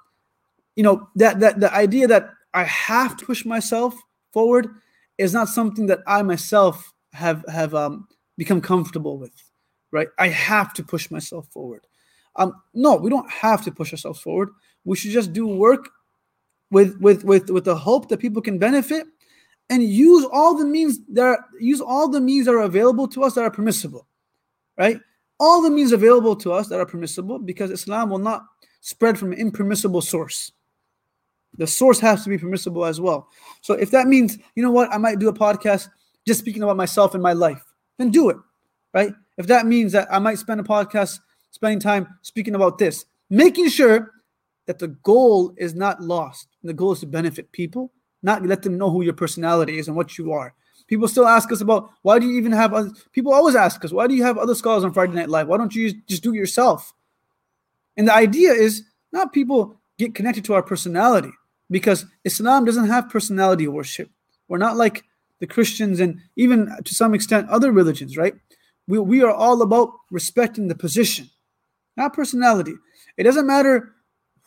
you 0.76 0.84
know 0.84 1.10
that 1.16 1.40
that 1.40 1.60
the 1.60 1.74
idea 1.74 2.06
that 2.06 2.30
I 2.54 2.66
have 2.66 3.18
to 3.18 3.26
push 3.26 3.46
myself 3.46 3.96
forward 4.32 4.70
is 5.18 5.34
not 5.34 5.50
something 5.50 5.88
that 5.88 6.02
I 6.06 6.22
myself 6.22 6.94
have 7.14 7.44
have 7.50 7.74
um, 7.74 8.08
become 8.38 8.62
comfortable 8.62 9.18
with 9.18 9.49
right? 9.92 10.08
I 10.18 10.28
have 10.30 10.74
to 10.74 10.84
push 10.84 11.12
myself 11.12 11.48
forward. 11.50 11.86
Um, 12.36 12.54
no, 12.74 12.96
we 12.96 13.10
don't 13.10 13.30
have 13.30 13.64
to 13.66 13.72
push 13.72 13.92
ourselves 13.92 14.22
forward. 14.22 14.50
We 14.86 14.96
should 14.96 15.12
just 15.12 15.34
do 15.34 15.48
work 15.48 15.90
with 16.72 17.00
with 17.00 17.24
with 17.24 17.50
with 17.50 17.66
the 17.66 17.76
hope 17.76 18.10
that 18.10 18.20
people 18.20 18.42
can 18.42 18.58
benefit 18.58 19.08
and 19.70 19.84
use 19.84 20.26
all 20.32 20.56
the 20.56 20.66
means 20.66 21.00
that 21.10 21.24
are, 21.24 21.46
use 21.60 21.82
all 21.82 22.08
the 22.08 22.22
means 22.22 22.46
that 22.46 22.54
are 22.54 22.62
available 22.62 23.08
to 23.08 23.24
us 23.24 23.36
that 23.36 23.42
are 23.44 23.52
permissible, 23.52 24.08
right? 24.78 25.00
All 25.40 25.62
the 25.62 25.70
means 25.70 25.92
available 25.92 26.36
to 26.38 26.52
us 26.52 26.68
that 26.68 26.80
are 26.80 26.86
permissible 26.86 27.40
because 27.40 27.72
Islam 27.72 28.10
will 28.10 28.20
not 28.20 28.46
spread 28.82 29.18
from 29.18 29.32
an 29.32 29.40
impermissible 29.40 30.02
source. 30.02 30.52
The 31.58 31.68
source 31.68 32.00
has 32.00 32.24
to 32.24 32.30
be 32.30 32.38
permissible 32.38 32.86
as 32.86 33.00
well. 33.00 33.30
So 33.62 33.74
if 33.74 33.92
that 33.92 34.08
means, 34.08 34.38
you 34.56 34.64
know 34.64 34.72
what, 34.72 34.92
I 34.94 34.98
might 34.98 35.20
do 35.20 35.30
a 35.30 35.34
podcast 35.34 35.90
just 36.26 36.40
speaking 36.40 36.64
about 36.64 36.78
myself 36.78 37.14
and 37.14 37.24
my 37.24 37.34
life, 37.34 37.64
then 37.98 38.12
do 38.12 38.30
it, 38.30 38.38
right? 38.94 39.14
If 39.40 39.48
that 39.48 39.66
means 39.66 39.94
that 39.94 40.08
I 40.12 40.20
might 40.20 40.38
spend 40.38 40.60
a 40.60 40.64
podcast 40.64 41.20
spending 41.50 41.80
time 41.80 42.08
speaking 42.22 42.56
about 42.56 42.78
this, 42.78 43.06
making 43.30 43.70
sure 43.70 44.12
that 44.68 44.80
the 44.80 44.90
goal 44.90 45.54
is 45.58 45.74
not 45.74 46.02
lost. 46.02 46.48
The 46.62 46.74
goal 46.74 46.92
is 46.92 47.00
to 47.00 47.08
benefit 47.08 47.52
people, 47.54 47.92
not 48.22 48.46
let 48.46 48.62
them 48.62 48.78
know 48.78 48.92
who 48.92 49.02
your 49.02 49.14
personality 49.14 49.80
is 49.80 49.88
and 49.88 49.96
what 49.96 50.18
you 50.18 50.34
are. 50.34 50.54
People 50.88 51.08
still 51.08 51.28
ask 51.28 51.52
us 51.52 51.62
about 51.62 51.90
why 52.02 52.20
do 52.20 52.28
you 52.28 52.38
even 52.38 52.52
have 52.52 52.74
other, 52.74 52.92
people 53.14 53.34
always 53.34 53.56
ask 53.56 53.84
us 53.86 53.94
why 53.94 54.08
do 54.08 54.14
you 54.14 54.24
have 54.24 54.38
other 54.38 54.56
scholars 54.56 54.84
on 54.84 54.92
Friday 54.92 55.14
Night 55.14 55.30
Live? 55.30 55.48
Why 55.48 55.58
don't 55.58 55.74
you 55.74 55.94
just 56.08 56.22
do 56.22 56.34
it 56.34 56.38
yourself? 56.38 56.94
And 57.96 58.08
the 58.08 58.14
idea 58.14 58.52
is 58.52 58.84
not 59.14 59.32
people 59.32 59.80
get 59.98 60.16
connected 60.16 60.44
to 60.46 60.54
our 60.54 60.64
personality 60.64 61.32
because 61.70 62.06
Islam 62.26 62.66
doesn't 62.66 62.88
have 62.88 63.10
personality 63.10 63.68
worship. 63.68 64.10
We're 64.50 64.58
not 64.58 64.76
like 64.76 65.06
the 65.40 65.48
Christians 65.48 66.02
and 66.02 66.20
even 66.36 66.76
to 66.84 66.94
some 66.94 67.14
extent 67.14 67.50
other 67.50 67.72
religions, 67.72 68.18
right? 68.18 68.36
We, 68.90 68.98
we 68.98 69.22
are 69.22 69.32
all 69.32 69.62
about 69.62 69.94
respecting 70.10 70.68
the 70.68 70.76
position, 70.76 71.30
not 71.96 72.14
personality. 72.14 72.74
It 73.18 73.24
doesn't 73.24 73.46
matter 73.46 73.94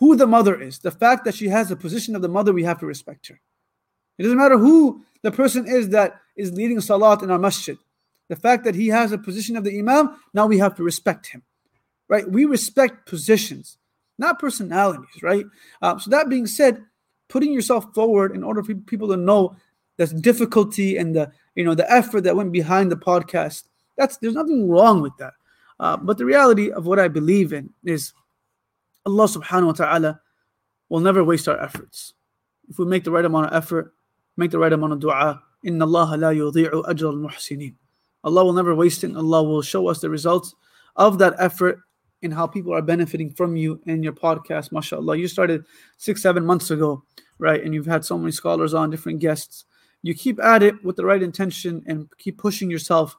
who 0.01 0.16
the 0.16 0.26
mother 0.26 0.61
is. 0.61 0.80
The 0.80 0.90
fact 0.90 1.24
that 1.24 1.36
she 1.36 1.47
has 1.49 1.68
the 1.68 1.76
position 1.76 2.16
of 2.16 2.22
the 2.22 2.28
mother, 2.28 2.53
we 2.53 2.64
have 2.64 2.80
to 2.80 2.86
respect 2.86 3.28
her. 3.28 3.40
It 4.18 4.24
doesn't 4.24 4.36
matter 4.36 4.59
who 4.59 5.05
the 5.22 5.30
person 5.30 5.68
is 5.68 5.90
that 5.90 6.20
is 6.36 6.53
leading 6.53 6.80
salat 6.80 7.22
in 7.22 7.30
our 7.30 7.38
masjid. 7.38 7.78
The 8.28 8.34
fact 8.34 8.64
that 8.64 8.74
he 8.74 8.88
has 8.88 9.12
a 9.12 9.18
position 9.18 9.57
of 9.57 9.62
the 9.62 9.78
imam, 9.78 10.16
now 10.34 10.47
we 10.47 10.59
have 10.59 10.74
to 10.76 10.82
respect 10.82 11.28
him. 11.28 11.43
Right? 12.09 12.28
We 12.28 12.45
respect 12.45 13.07
positions, 13.07 13.78
not 14.18 14.40
personalities, 14.40 15.22
right? 15.22 15.47
Uh, 15.80 15.99
so 15.99 16.11
that 16.11 16.28
being 16.28 16.49
said, 16.49 16.84
putting 17.28 17.53
yourself 17.53 17.95
forward 17.95 18.34
in 18.34 18.43
order 18.43 18.62
for 18.64 18.74
people 18.74 19.09
to 19.09 19.16
know 19.16 19.55
the 19.99 20.07
difficulty 20.07 20.97
and 20.97 21.14
the 21.14 21.30
you 21.55 21.64
know 21.64 21.74
the 21.74 21.90
effort 21.90 22.22
that 22.22 22.34
went 22.34 22.51
behind 22.51 22.90
the 22.90 22.97
podcast 22.97 23.64
that's 23.97 24.16
there's 24.18 24.34
nothing 24.34 24.68
wrong 24.68 25.01
with 25.03 25.16
that. 25.18 25.34
Uh, 25.80 25.97
but 25.97 26.18
the 26.18 26.24
reality 26.24 26.70
of 26.70 26.86
what 26.86 26.99
I 26.99 27.09
believe 27.09 27.53
in 27.53 27.70
is 27.84 28.12
Allah 29.05 29.26
subhanahu 29.26 29.66
wa 29.66 29.72
ta'ala 29.72 30.20
will 30.88 31.01
never 31.01 31.24
waste 31.24 31.49
our 31.49 31.61
efforts. 31.61 32.14
If 32.68 32.78
we 32.78 32.86
make 32.86 33.05
the 33.05 33.11
right 33.11 33.24
amount 33.24 33.47
of 33.47 33.55
effort, 33.55 33.93
make 34.36 34.51
the 34.51 34.59
right 34.59 34.72
amount 34.72 34.93
of 34.93 35.01
dua, 35.01 35.43
inna 35.64 35.84
Allah 35.84 36.16
la 36.16 36.30
yudhi'u 36.30 36.84
ajr 36.84 37.03
al-muhsinin. 37.03 37.74
Allah 38.24 38.45
will 38.45 38.53
never 38.53 38.74
waste 38.74 39.03
it. 39.03 39.16
Allah 39.16 39.43
will 39.43 39.62
show 39.62 39.88
us 39.88 40.01
the 40.01 40.09
results 40.09 40.55
of 40.97 41.18
that 41.18 41.34
effort 41.38 41.80
and 42.22 42.32
how 42.32 42.47
people 42.47 42.72
are 42.72 42.82
benefiting 42.82 43.30
from 43.30 43.57
you 43.57 43.80
and 43.86 44.05
your 44.05 44.12
podcast. 44.12 44.70
MashaAllah. 44.70 45.18
You 45.18 45.26
started 45.26 45.64
six, 45.97 46.22
seven 46.22 46.47
months 46.47 46.70
ago, 46.70 47.03
right? 47.38 47.62
And 47.62 47.74
you've 47.74 47.86
had 47.86 48.05
so 48.05 48.16
many 48.16 48.30
scholars 48.30 48.74
on, 48.74 48.90
different 48.90 49.18
guests. 49.18 49.64
You 50.03 50.14
keep 50.14 50.40
at 50.40 50.62
it 50.62 50.82
with 50.84 50.97
the 50.97 51.05
right 51.05 51.22
intention 51.22 51.82
and 51.86 52.09
keep 52.18 52.38
pushing 52.38 52.70
yourself 52.70 53.16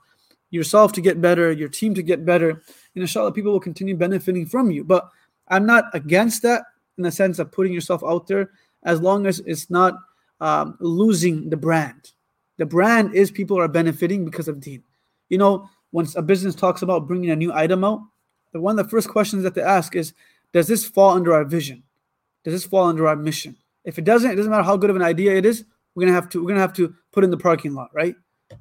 yourself 0.53 0.91
to 0.93 1.01
get 1.01 1.21
better, 1.21 1.51
your 1.51 1.69
team 1.69 1.93
to 1.95 2.03
get 2.03 2.25
better, 2.25 2.49
and 2.49 2.61
inshallah, 3.01 3.31
people 3.31 3.51
will 3.51 3.59
continue 3.59 3.95
benefiting 3.95 4.45
from 4.45 4.71
you. 4.71 4.83
But 4.83 5.09
I'm 5.47 5.65
not 5.65 5.85
against 5.93 6.43
that 6.43 6.63
in 6.97 7.03
the 7.03 7.11
sense 7.11 7.39
of 7.39 7.51
putting 7.51 7.73
yourself 7.73 8.03
out 8.03 8.27
there 8.27 8.51
as 8.83 9.01
long 9.01 9.25
as 9.25 9.39
it's 9.45 9.69
not 9.69 9.95
um, 10.39 10.77
losing 10.79 11.49
the 11.49 11.57
brand. 11.57 12.11
The 12.57 12.65
brand 12.65 13.15
is 13.15 13.31
people 13.31 13.59
are 13.59 13.67
benefiting 13.67 14.25
because 14.25 14.47
of 14.47 14.59
deen. 14.59 14.83
You 15.29 15.37
know, 15.37 15.69
once 15.91 16.15
a 16.15 16.21
business 16.21 16.53
talks 16.53 16.81
about 16.81 17.07
bringing 17.07 17.31
a 17.31 17.35
new 17.35 17.51
item 17.53 17.83
out, 17.83 18.01
the 18.51 18.59
one 18.59 18.77
of 18.77 18.85
the 18.85 18.89
first 18.89 19.09
questions 19.09 19.43
that 19.43 19.55
they 19.55 19.61
ask 19.61 19.95
is, 19.95 20.13
does 20.51 20.67
this 20.67 20.85
fall 20.85 21.15
under 21.15 21.33
our 21.33 21.43
vision? 21.43 21.81
Does 22.43 22.53
this 22.53 22.65
fall 22.65 22.87
under 22.87 23.07
our 23.07 23.15
mission? 23.15 23.57
If 23.85 23.97
it 23.97 24.05
doesn't, 24.05 24.29
it 24.29 24.35
doesn't 24.35 24.51
matter 24.51 24.63
how 24.63 24.77
good 24.77 24.89
of 24.89 24.95
an 24.95 25.01
idea 25.01 25.35
it 25.35 25.45
is. 25.45 25.65
We're 25.95 26.01
gonna 26.01 26.13
have 26.13 26.29
to 26.29 26.41
we're 26.41 26.49
gonna 26.49 26.59
have 26.59 26.73
to 26.73 26.93
put 27.11 27.23
in 27.23 27.31
the 27.31 27.37
parking 27.37 27.73
lot, 27.73 27.89
right? 27.93 28.15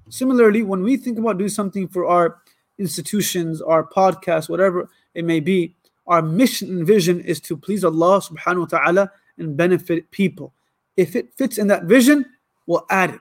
Similarly, 0.08 0.62
when 0.62 0.82
we 0.82 0.96
think 0.96 1.18
about 1.18 1.38
doing 1.38 1.50
something 1.50 1.88
for 1.88 2.06
our 2.06 2.38
institutions, 2.78 3.62
our 3.62 3.84
podcast, 3.84 4.48
whatever 4.48 4.88
it 5.14 5.24
may 5.24 5.40
be, 5.40 5.74
our 6.06 6.22
mission 6.22 6.68
and 6.78 6.86
vision 6.86 7.20
is 7.20 7.40
to 7.40 7.56
please 7.56 7.84
Allah 7.84 8.20
subhanahu 8.20 8.72
wa 8.72 8.78
ta'ala 8.78 9.12
and 9.38 9.56
benefit 9.56 10.10
people. 10.10 10.52
If 10.96 11.16
it 11.16 11.32
fits 11.34 11.58
in 11.58 11.68
that 11.68 11.84
vision, 11.84 12.26
we'll 12.66 12.86
add 12.90 13.10
it. 13.10 13.20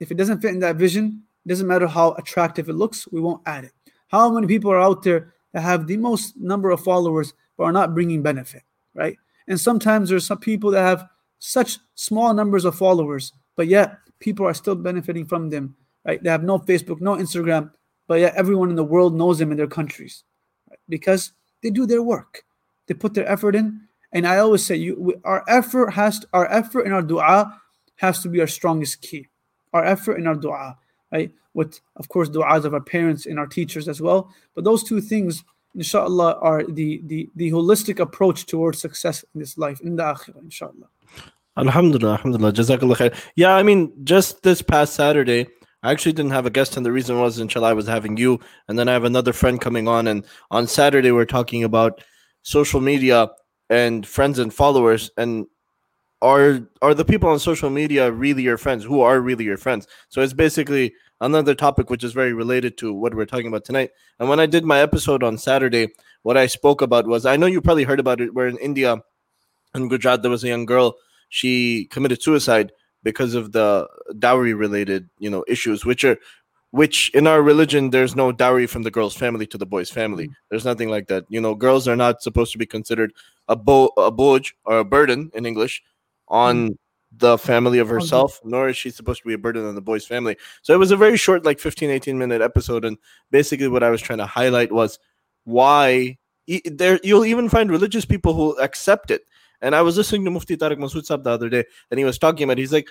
If 0.00 0.10
it 0.10 0.16
doesn't 0.16 0.40
fit 0.40 0.50
in 0.50 0.60
that 0.60 0.76
vision, 0.76 1.22
it 1.44 1.48
doesn't 1.48 1.66
matter 1.66 1.86
how 1.86 2.12
attractive 2.12 2.68
it 2.68 2.74
looks, 2.74 3.06
we 3.12 3.20
won't 3.20 3.42
add 3.46 3.64
it. 3.64 3.72
How 4.08 4.30
many 4.30 4.46
people 4.46 4.70
are 4.70 4.80
out 4.80 5.02
there 5.02 5.34
that 5.52 5.60
have 5.60 5.86
the 5.86 5.96
most 5.96 6.36
number 6.36 6.70
of 6.70 6.80
followers 6.80 7.34
but 7.56 7.64
are 7.64 7.72
not 7.72 7.94
bringing 7.94 8.22
benefit, 8.22 8.62
right? 8.94 9.16
And 9.48 9.60
sometimes 9.60 10.08
there's 10.08 10.26
some 10.26 10.38
people 10.38 10.70
that 10.70 10.82
have 10.82 11.08
such 11.38 11.78
small 11.94 12.32
numbers 12.32 12.64
of 12.64 12.74
followers, 12.74 13.32
but 13.56 13.66
yet 13.66 13.98
people 14.20 14.46
are 14.46 14.54
still 14.54 14.74
benefiting 14.74 15.26
from 15.26 15.50
them, 15.50 15.76
right? 16.04 16.22
They 16.22 16.30
have 16.30 16.42
no 16.42 16.58
Facebook, 16.58 17.00
no 17.00 17.16
Instagram, 17.16 17.70
but 18.06 18.20
yet 18.20 18.34
everyone 18.34 18.70
in 18.70 18.76
the 18.76 18.84
world 18.84 19.14
knows 19.14 19.38
them 19.38 19.50
in 19.50 19.56
their 19.56 19.66
countries 19.66 20.24
right? 20.68 20.78
because 20.88 21.32
they 21.62 21.70
do 21.70 21.86
their 21.86 22.02
work. 22.02 22.44
They 22.86 22.94
put 22.94 23.14
their 23.14 23.28
effort 23.28 23.54
in. 23.54 23.80
And 24.12 24.26
I 24.26 24.38
always 24.38 24.64
say, 24.64 24.76
you, 24.76 24.96
we, 25.00 25.14
our 25.24 25.44
effort 25.48 25.90
has 25.90 26.20
to, 26.20 26.28
our 26.32 26.50
effort 26.52 26.82
in 26.82 26.92
our 26.92 27.02
du'a 27.02 27.52
has 27.96 28.22
to 28.22 28.28
be 28.28 28.40
our 28.40 28.46
strongest 28.46 29.00
key. 29.00 29.28
Our 29.72 29.84
effort 29.84 30.16
in 30.16 30.26
our 30.26 30.34
du'a, 30.34 30.76
right? 31.10 31.32
With 31.54 31.80
of 31.96 32.08
course 32.08 32.28
du'as 32.28 32.64
of 32.64 32.74
our 32.74 32.80
parents 32.80 33.26
and 33.26 33.38
our 33.38 33.46
teachers 33.46 33.88
as 33.88 34.02
well. 34.02 34.30
But 34.54 34.64
those 34.64 34.82
two 34.82 35.00
things, 35.00 35.44
inshallah, 35.74 36.38
are 36.42 36.64
the 36.64 37.00
the 37.06 37.30
the 37.36 37.50
holistic 37.52 38.00
approach 38.00 38.44
towards 38.46 38.80
success 38.80 39.24
in 39.34 39.40
this 39.40 39.56
life, 39.56 39.80
in 39.80 39.96
the 39.96 40.02
akhirah, 40.02 40.42
inshallah. 40.42 40.88
Alhamdulillah, 41.56 42.12
alhamdulillah, 42.12 42.52
jazakallah 42.52 42.96
khair. 42.96 43.14
Yeah, 43.36 43.54
I 43.54 43.62
mean, 43.62 43.92
just 44.04 44.42
this 44.42 44.62
past 44.62 44.94
Saturday, 44.94 45.46
I 45.82 45.90
actually 45.90 46.12
didn't 46.12 46.30
have 46.30 46.46
a 46.46 46.50
guest, 46.50 46.76
and 46.76 46.86
the 46.86 46.92
reason 46.92 47.18
was, 47.18 47.38
inshallah, 47.38 47.70
I 47.70 47.72
was 47.72 47.88
having 47.88 48.16
you, 48.16 48.38
and 48.68 48.78
then 48.78 48.88
I 48.88 48.92
have 48.92 49.04
another 49.04 49.32
friend 49.32 49.60
coming 49.60 49.88
on, 49.88 50.06
and 50.06 50.24
on 50.50 50.68
Saturday 50.68 51.10
we're 51.10 51.24
talking 51.24 51.64
about 51.64 52.02
social 52.42 52.80
media 52.80 53.30
and 53.68 54.06
friends 54.06 54.38
and 54.38 54.54
followers, 54.54 55.10
and 55.16 55.46
are 56.20 56.60
are 56.82 56.94
the 56.94 57.04
people 57.04 57.28
on 57.28 57.38
social 57.40 57.68
media 57.68 58.10
really 58.12 58.44
your 58.44 58.56
friends? 58.58 58.84
Who 58.84 59.00
are 59.00 59.20
really 59.20 59.44
your 59.44 59.56
friends? 59.56 59.88
So 60.08 60.22
it's 60.22 60.32
basically 60.32 60.94
another 61.20 61.54
topic 61.54 61.90
which 61.90 62.04
is 62.04 62.12
very 62.12 62.32
related 62.32 62.78
to 62.78 62.94
what 62.94 63.14
we're 63.14 63.26
talking 63.26 63.48
about 63.48 63.64
tonight. 63.64 63.90
And 64.20 64.28
when 64.28 64.38
I 64.38 64.46
did 64.46 64.64
my 64.64 64.78
episode 64.80 65.24
on 65.24 65.36
Saturday, 65.36 65.88
what 66.22 66.36
I 66.36 66.46
spoke 66.46 66.80
about 66.80 67.08
was 67.08 67.26
I 67.26 67.36
know 67.36 67.46
you 67.46 67.60
probably 67.60 67.82
heard 67.84 67.98
about 67.98 68.20
it. 68.20 68.34
Where 68.34 68.46
in 68.46 68.56
India, 68.58 68.98
in 69.74 69.88
Gujarat, 69.88 70.22
there 70.22 70.30
was 70.30 70.44
a 70.44 70.48
young 70.48 70.64
girl. 70.64 70.94
She 71.28 71.86
committed 71.86 72.22
suicide 72.22 72.70
because 73.02 73.34
of 73.34 73.52
the 73.52 73.88
dowry 74.18 74.54
related 74.54 75.08
you 75.18 75.30
know 75.30 75.44
issues 75.48 75.84
which 75.84 76.04
are 76.04 76.16
which 76.70 77.10
in 77.14 77.26
our 77.26 77.42
religion 77.42 77.90
there's 77.90 78.16
no 78.16 78.32
dowry 78.32 78.66
from 78.66 78.82
the 78.82 78.90
girl's 78.90 79.14
family 79.14 79.46
to 79.46 79.58
the 79.58 79.66
boy's 79.66 79.90
family. 79.90 80.28
Mm. 80.28 80.34
there's 80.50 80.64
nothing 80.64 80.88
like 80.88 81.08
that. 81.08 81.24
You 81.28 81.40
know 81.40 81.54
girls 81.54 81.86
are 81.88 81.96
not 81.96 82.22
supposed 82.22 82.52
to 82.52 82.58
be 82.58 82.66
considered 82.66 83.12
a 83.48 83.56
bo 83.56 83.90
a 83.96 84.10
boj 84.10 84.52
or 84.64 84.78
a 84.78 84.84
burden 84.84 85.30
in 85.34 85.46
english 85.46 85.82
on 86.28 86.78
the 87.14 87.36
family 87.36 87.78
of 87.78 87.88
herself 87.90 88.40
nor 88.42 88.68
is 88.70 88.76
she 88.76 88.88
supposed 88.88 89.20
to 89.20 89.28
be 89.28 89.34
a 89.34 89.38
burden 89.38 89.66
on 89.66 89.74
the 89.74 89.82
boy's 89.82 90.06
family. 90.06 90.36
So 90.62 90.72
it 90.74 90.78
was 90.78 90.90
a 90.90 90.96
very 90.96 91.18
short 91.18 91.44
like 91.44 91.58
15 91.58 91.90
18 91.90 92.16
minute 92.18 92.40
episode 92.40 92.84
and 92.86 92.96
basically 93.30 93.68
what 93.68 93.82
i 93.82 93.90
was 93.90 94.00
trying 94.00 94.18
to 94.18 94.26
highlight 94.26 94.72
was 94.72 94.98
why 95.44 96.16
e- 96.46 96.62
there 96.64 96.98
you'll 97.02 97.26
even 97.26 97.48
find 97.50 97.70
religious 97.70 98.04
people 98.06 98.32
who 98.32 98.58
accept 98.58 99.10
it 99.10 99.22
and 99.62 99.74
I 99.74 99.80
was 99.80 99.96
listening 99.96 100.24
to 100.26 100.30
Mufti 100.30 100.56
Tariq 100.56 100.76
Masood 100.76 101.06
Saab 101.06 101.22
the 101.22 101.30
other 101.30 101.48
day, 101.48 101.64
and 101.90 101.98
he 101.98 102.04
was 102.04 102.18
talking 102.18 102.44
about. 102.44 102.58
He's 102.58 102.72
like, 102.72 102.88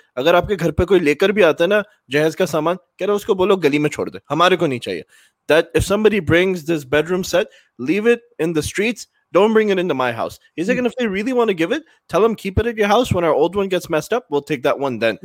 That 5.48 5.70
if 5.74 5.84
somebody 5.84 6.20
brings 6.20 6.64
this 6.64 6.84
bedroom 6.84 7.24
set, 7.24 7.48
leave 7.78 8.06
it 8.06 8.22
in 8.38 8.52
the 8.54 8.62
streets. 8.62 9.06
Don't 9.32 9.52
bring 9.54 9.70
it 9.70 9.78
into 9.78 9.94
my 9.94 10.12
house. 10.12 10.38
He's 10.56 10.68
like, 10.68 10.76
and 10.76 10.86
if 10.86 10.94
they 10.96 11.06
really 11.06 11.32
want 11.32 11.48
to 11.48 11.54
give 11.54 11.72
it, 11.72 11.84
tell 12.08 12.20
them 12.20 12.34
keep 12.34 12.58
it 12.58 12.66
at 12.66 12.76
your 12.76 12.86
house. 12.86 13.12
When 13.12 13.24
our 13.24 13.32
old 13.32 13.56
one 13.56 13.68
gets 13.68 13.88
messed 13.88 14.12
up, 14.12 14.26
we'll 14.28 14.42
take 14.42 14.62
that 14.64 14.78
one 14.78 14.98
then. 14.98 15.18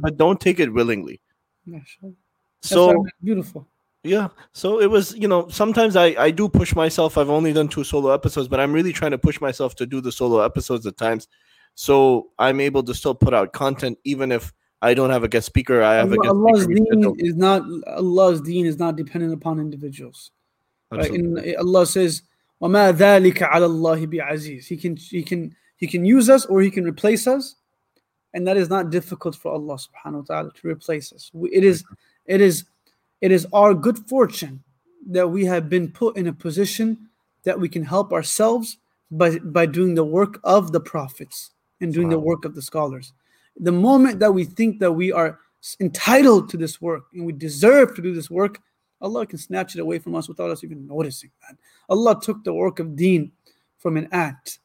But 0.00 0.16
don't 0.16 0.40
take 0.40 0.60
it 0.60 0.72
willingly. 0.72 1.20
So 2.62 3.04
beautiful. 3.22 3.66
yeah. 4.03 4.27
So 4.53 4.79
it 4.79 4.87
was, 4.89 5.15
you 5.15 5.27
know, 5.27 5.47
sometimes 5.49 5.95
I 5.95 6.07
I 6.17 6.31
do 6.31 6.47
push 6.49 6.75
myself. 6.75 7.17
I've 7.17 7.29
only 7.29 7.53
done 7.53 7.67
two 7.67 7.83
solo 7.83 8.11
episodes, 8.11 8.47
but 8.47 8.59
I'm 8.59 8.71
really 8.73 8.93
trying 8.93 9.11
to 9.11 9.17
push 9.17 9.41
myself 9.41 9.75
to 9.75 9.85
do 9.85 10.01
the 10.01 10.11
solo 10.11 10.41
episodes 10.41 10.85
at 10.85 10.97
times. 10.97 11.27
So 11.75 12.29
I'm 12.39 12.59
able 12.61 12.83
to 12.83 12.93
still 12.93 13.15
put 13.15 13.33
out 13.33 13.51
content 13.53 13.97
even 14.03 14.31
if 14.31 14.53
I 14.81 14.93
don't 14.93 15.09
have 15.09 15.23
a 15.23 15.27
guest 15.27 15.47
speaker. 15.47 15.81
I 15.81 15.95
have 15.95 16.11
a 16.11 16.15
Allah- 16.15 16.23
guest 16.23 16.35
Allah's 16.35 16.63
speaker. 16.63 16.75
deen 16.91 17.03
rescheduled. 17.03 17.15
is 17.19 17.35
not 17.35 17.61
Allah's 17.87 18.41
deen 18.41 18.65
is 18.65 18.77
not 18.77 18.95
dependent 18.95 19.33
upon 19.33 19.59
individuals. 19.59 20.31
Right? 20.91 21.01
Absolutely. 21.01 21.53
And 21.55 21.57
Allah 21.57 21.85
says, 21.87 22.21
وَمَا 22.61 22.93
ذَلِكَ 22.93 23.37
عَلَى 23.39 23.67
اللَّهِ 23.67 24.07
بِعَزِيزٍ 24.13 24.63
He 24.67 24.77
can 24.77 24.95
he 24.95 25.23
can 25.23 25.55
he 25.77 25.87
can 25.87 26.05
use 26.05 26.29
us 26.29 26.45
or 26.45 26.61
he 26.61 26.69
can 26.71 26.85
replace 26.85 27.27
us. 27.27 27.55
And 28.33 28.45
that 28.47 28.55
is 28.57 28.69
not 28.69 28.89
difficult 28.91 29.35
for 29.35 29.51
Allah 29.51 29.75
subhanahu 29.75 30.27
wa 30.29 30.35
ta'ala 30.35 30.51
to 30.53 30.67
replace 30.67 31.11
us. 31.11 31.31
We- 31.33 31.51
It 31.51 31.63
is 31.63 31.83
it 32.25 32.39
is 32.39 32.65
it 33.20 33.30
is 33.30 33.46
our 33.52 33.74
good 33.74 33.98
fortune 34.08 34.62
that 35.08 35.28
we 35.28 35.44
have 35.44 35.68
been 35.68 35.90
put 35.90 36.16
in 36.16 36.26
a 36.26 36.32
position 36.32 37.08
that 37.44 37.58
we 37.58 37.68
can 37.68 37.84
help 37.84 38.12
ourselves 38.12 38.78
by 39.10 39.38
by 39.38 39.66
doing 39.66 39.94
the 39.94 40.04
work 40.04 40.38
of 40.44 40.72
the 40.72 40.80
prophets 40.80 41.50
and 41.80 41.92
doing 41.92 42.08
the 42.08 42.18
work 42.18 42.44
of 42.44 42.54
the 42.54 42.62
scholars. 42.62 43.12
The 43.56 43.72
moment 43.72 44.20
that 44.20 44.32
we 44.32 44.44
think 44.44 44.78
that 44.80 44.92
we 44.92 45.12
are 45.12 45.38
entitled 45.80 46.48
to 46.50 46.56
this 46.56 46.80
work 46.80 47.04
and 47.12 47.26
we 47.26 47.32
deserve 47.32 47.94
to 47.94 48.02
do 48.02 48.14
this 48.14 48.30
work, 48.30 48.60
Allah 49.00 49.26
can 49.26 49.38
snatch 49.38 49.74
it 49.74 49.80
away 49.80 49.98
from 49.98 50.14
us 50.14 50.28
without 50.28 50.50
us 50.50 50.62
even 50.62 50.86
noticing 50.86 51.30
that. 51.42 51.56
Allah 51.88 52.20
took 52.20 52.44
the 52.44 52.54
work 52.54 52.78
of 52.78 52.96
deen 52.96 53.32
from 53.78 53.96
an 53.96 54.08
right? 54.12 54.58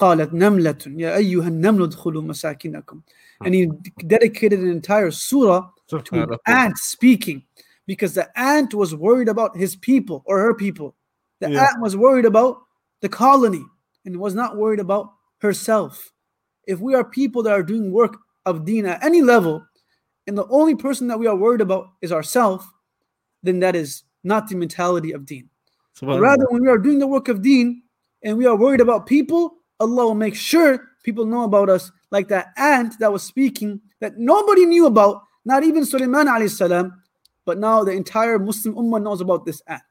قالت 0.00 0.32
نملة 0.34 0.78
يا 0.86 1.16
أيها 1.16 1.48
النمل 1.48 1.82
ادخلوا 1.82 2.22
مساكنكم. 2.22 3.00
And 3.44 3.54
he 3.54 3.66
dedicated 4.06 4.60
an 4.60 4.68
entire 4.68 5.10
surah 5.10 5.68
to 5.88 5.96
an 5.96 6.02
Subhanallah. 6.02 6.38
ant 6.46 6.78
speaking 6.78 7.42
because 7.86 8.14
the 8.14 8.28
ant 8.38 8.74
was 8.74 8.94
worried 8.94 9.28
about 9.28 9.56
his 9.56 9.76
people 9.76 10.22
or 10.26 10.38
her 10.40 10.54
people. 10.54 10.94
The 11.40 11.50
Yeah. 11.50 11.68
ant 11.70 11.80
was 11.80 11.96
worried 11.96 12.24
about 12.24 12.58
the 13.00 13.08
colony 13.08 13.64
and 14.04 14.18
was 14.18 14.34
not 14.34 14.56
worried 14.56 14.80
about 14.80 15.12
herself. 15.38 16.12
If 16.66 16.80
we 16.80 16.94
are 16.94 17.04
people 17.04 17.42
that 17.44 17.52
are 17.52 17.62
doing 17.62 17.92
work 17.92 18.16
of 18.44 18.64
deen 18.64 18.86
at 18.86 19.02
any 19.04 19.22
level, 19.22 19.64
and 20.26 20.36
the 20.36 20.46
only 20.48 20.74
person 20.74 21.06
that 21.08 21.18
we 21.18 21.26
are 21.26 21.36
worried 21.36 21.60
about 21.60 21.88
is 22.02 22.10
ourselves, 22.12 22.64
then 23.42 23.60
that 23.60 23.76
is 23.76 24.02
not 24.24 24.48
the 24.48 24.56
mentality 24.56 25.12
of 25.12 25.24
deen. 25.24 25.48
But 26.00 26.06
Subhanallah. 26.06 26.20
rather, 26.20 26.46
when 26.50 26.62
we 26.62 26.68
are 26.68 26.78
doing 26.78 26.98
the 26.98 27.06
work 27.06 27.28
of 27.28 27.42
deen 27.42 27.82
and 28.24 28.36
we 28.36 28.46
are 28.46 28.56
worried 28.56 28.80
about 28.80 29.06
people, 29.06 29.58
Allah 29.81 30.05
will 30.05 30.21
make 30.25 30.35
sure 30.35 30.69
people 31.03 31.25
know 31.25 31.43
about 31.43 31.69
us, 31.69 31.91
like 32.11 32.27
that 32.29 32.53
ant 32.57 32.93
that 33.01 33.11
was 33.11 33.23
speaking 33.23 33.81
that 34.01 34.13
nobody 34.17 34.65
knew 34.65 34.85
about, 34.85 35.23
not 35.45 35.63
even 35.63 35.83
Sulaiman 35.85 36.27
alayhi 36.27 36.49
salam, 36.53 36.93
but 37.45 37.57
now 37.57 37.83
the 37.83 37.91
entire 37.91 38.37
Muslim 38.37 38.75
ummah 38.75 39.01
knows 39.01 39.21
about 39.21 39.45
this 39.45 39.61
ant. 39.67 39.81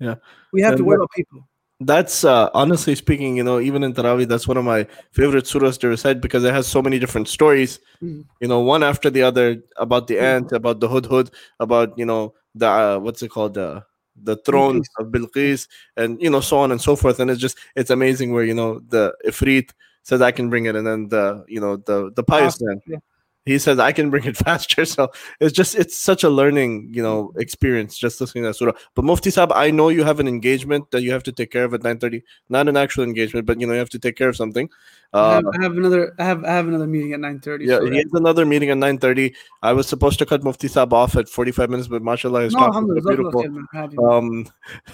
Yeah. 0.00 0.16
We 0.52 0.62
have 0.62 0.76
to 0.76 0.82
And 0.82 0.86
worry 0.88 0.96
about 0.96 1.10
people. 1.14 1.48
That's 1.80 2.24
uh, 2.24 2.48
honestly 2.54 2.94
speaking, 2.94 3.36
you 3.36 3.44
know, 3.44 3.60
even 3.60 3.82
in 3.82 3.92
Taraweeh, 3.92 4.26
that's 4.28 4.46
one 4.48 4.56
of 4.56 4.64
my 4.64 4.86
favorite 5.12 5.44
surahs 5.44 5.78
to 5.80 5.88
recite 5.88 6.20
because 6.22 6.44
it 6.44 6.54
has 6.54 6.66
so 6.66 6.80
many 6.80 6.98
different 6.98 7.28
stories, 7.28 7.80
Mhm. 8.00 8.24
you 8.40 8.48
know, 8.48 8.60
one 8.60 8.82
after 8.82 9.10
the 9.10 9.22
other 9.22 9.60
about 9.76 10.06
the 10.06 10.14
Mhm. 10.16 10.22
ant, 10.34 10.52
about 10.52 10.80
the 10.80 10.88
hudhud, 10.88 11.30
about 11.60 11.98
you 11.98 12.06
know 12.06 12.32
the 12.54 12.68
uh, 12.68 12.96
what's 13.04 13.22
it 13.26 13.30
called, 13.36 13.58
uh, 13.58 13.80
the 14.22 14.36
throne 14.36 14.80
Bilqis. 14.80 14.88
of 14.98 15.06
Bilqis, 15.08 15.68
and 15.96 16.20
you 16.20 16.30
know 16.30 16.40
so 16.40 16.58
on 16.58 16.72
and 16.72 16.80
so 16.80 16.96
forth. 16.96 17.20
And 17.20 17.30
it's 17.30 17.40
just 17.40 17.58
it's 17.74 17.90
amazing 17.90 18.32
where 18.32 18.44
you 18.44 18.54
know 18.54 18.80
the 18.88 19.14
ifrit 19.26 19.70
says 20.02 20.20
I 20.20 20.32
can 20.32 20.50
bring 20.50 20.66
it, 20.66 20.76
and 20.76 20.86
then 20.86 21.08
the 21.08 21.44
you 21.48 21.60
know 21.60 21.76
the 21.76 22.12
the 22.14 22.22
pious 22.22 22.58
ah, 22.62 22.66
man 22.66 22.80
yeah. 22.86 22.98
He 23.46 23.58
says 23.58 23.78
I 23.78 23.92
can 23.92 24.10
bring 24.10 24.24
it 24.24 24.36
faster. 24.46 24.84
So 24.84 25.10
it's 25.40 25.52
just 25.52 25.74
it's 25.74 25.96
such 25.96 26.24
a 26.24 26.30
learning, 26.30 26.88
you 26.92 27.02
know, 27.02 27.32
experience 27.36 27.96
just 27.98 28.20
listening 28.20 28.44
to 28.44 28.48
that 28.48 28.54
surah. 28.54 28.72
But 28.94 29.04
Mufti 29.04 29.30
Sab, 29.30 29.52
I 29.52 29.70
know 29.70 29.88
you 29.90 30.04
have 30.04 30.18
an 30.20 30.28
engagement 30.28 30.90
that 30.92 31.02
you 31.02 31.12
have 31.12 31.22
to 31.24 31.32
take 31.32 31.50
care 31.50 31.64
of 31.64 31.74
at 31.74 31.82
9:30. 31.82 32.22
Not 32.48 32.68
an 32.68 32.76
actual 32.76 33.04
engagement, 33.04 33.46
but 33.46 33.60
you 33.60 33.66
know, 33.66 33.72
you 33.74 33.78
have 33.78 33.90
to 33.90 33.98
take 33.98 34.16
care 34.16 34.28
of 34.28 34.36
something. 34.36 34.68
I, 35.12 35.18
Uh, 35.18 35.34
have, 35.34 35.44
I 35.46 35.62
have 35.62 35.76
another. 35.76 36.12
I 36.18 36.24
have. 36.24 36.44
I 36.44 36.50
have 36.52 36.66
another 36.68 36.86
meeting 36.88 37.12
at 37.12 37.20
nine 37.20 37.38
thirty. 37.38 37.66
yeah, 37.66 37.78
he 37.80 37.96
has 37.98 38.12
another 38.14 38.44
meeting 38.44 38.70
at 38.70 38.78
9:30. 38.78 39.32
I 39.62 39.72
was 39.72 39.86
supposed 39.86 40.18
to 40.18 40.26
cut 40.26 40.42
Mufti 40.42 40.66
Sab 40.66 40.92
off 40.92 41.14
at 41.16 41.28
45 41.28 41.70
minutes, 41.70 41.86
but 41.88 42.02
mashallah, 42.02 42.42
his 42.42 42.52
no, 42.54 42.58
talk 42.58 42.68
was 42.74 42.76
alhamdulillah, 42.76 43.30
so 43.30 43.42
beautiful. 43.42 43.42
jazakallah 43.44 43.66
khair, 43.74 43.94
for. 43.94 44.10
Um, 44.12 44.46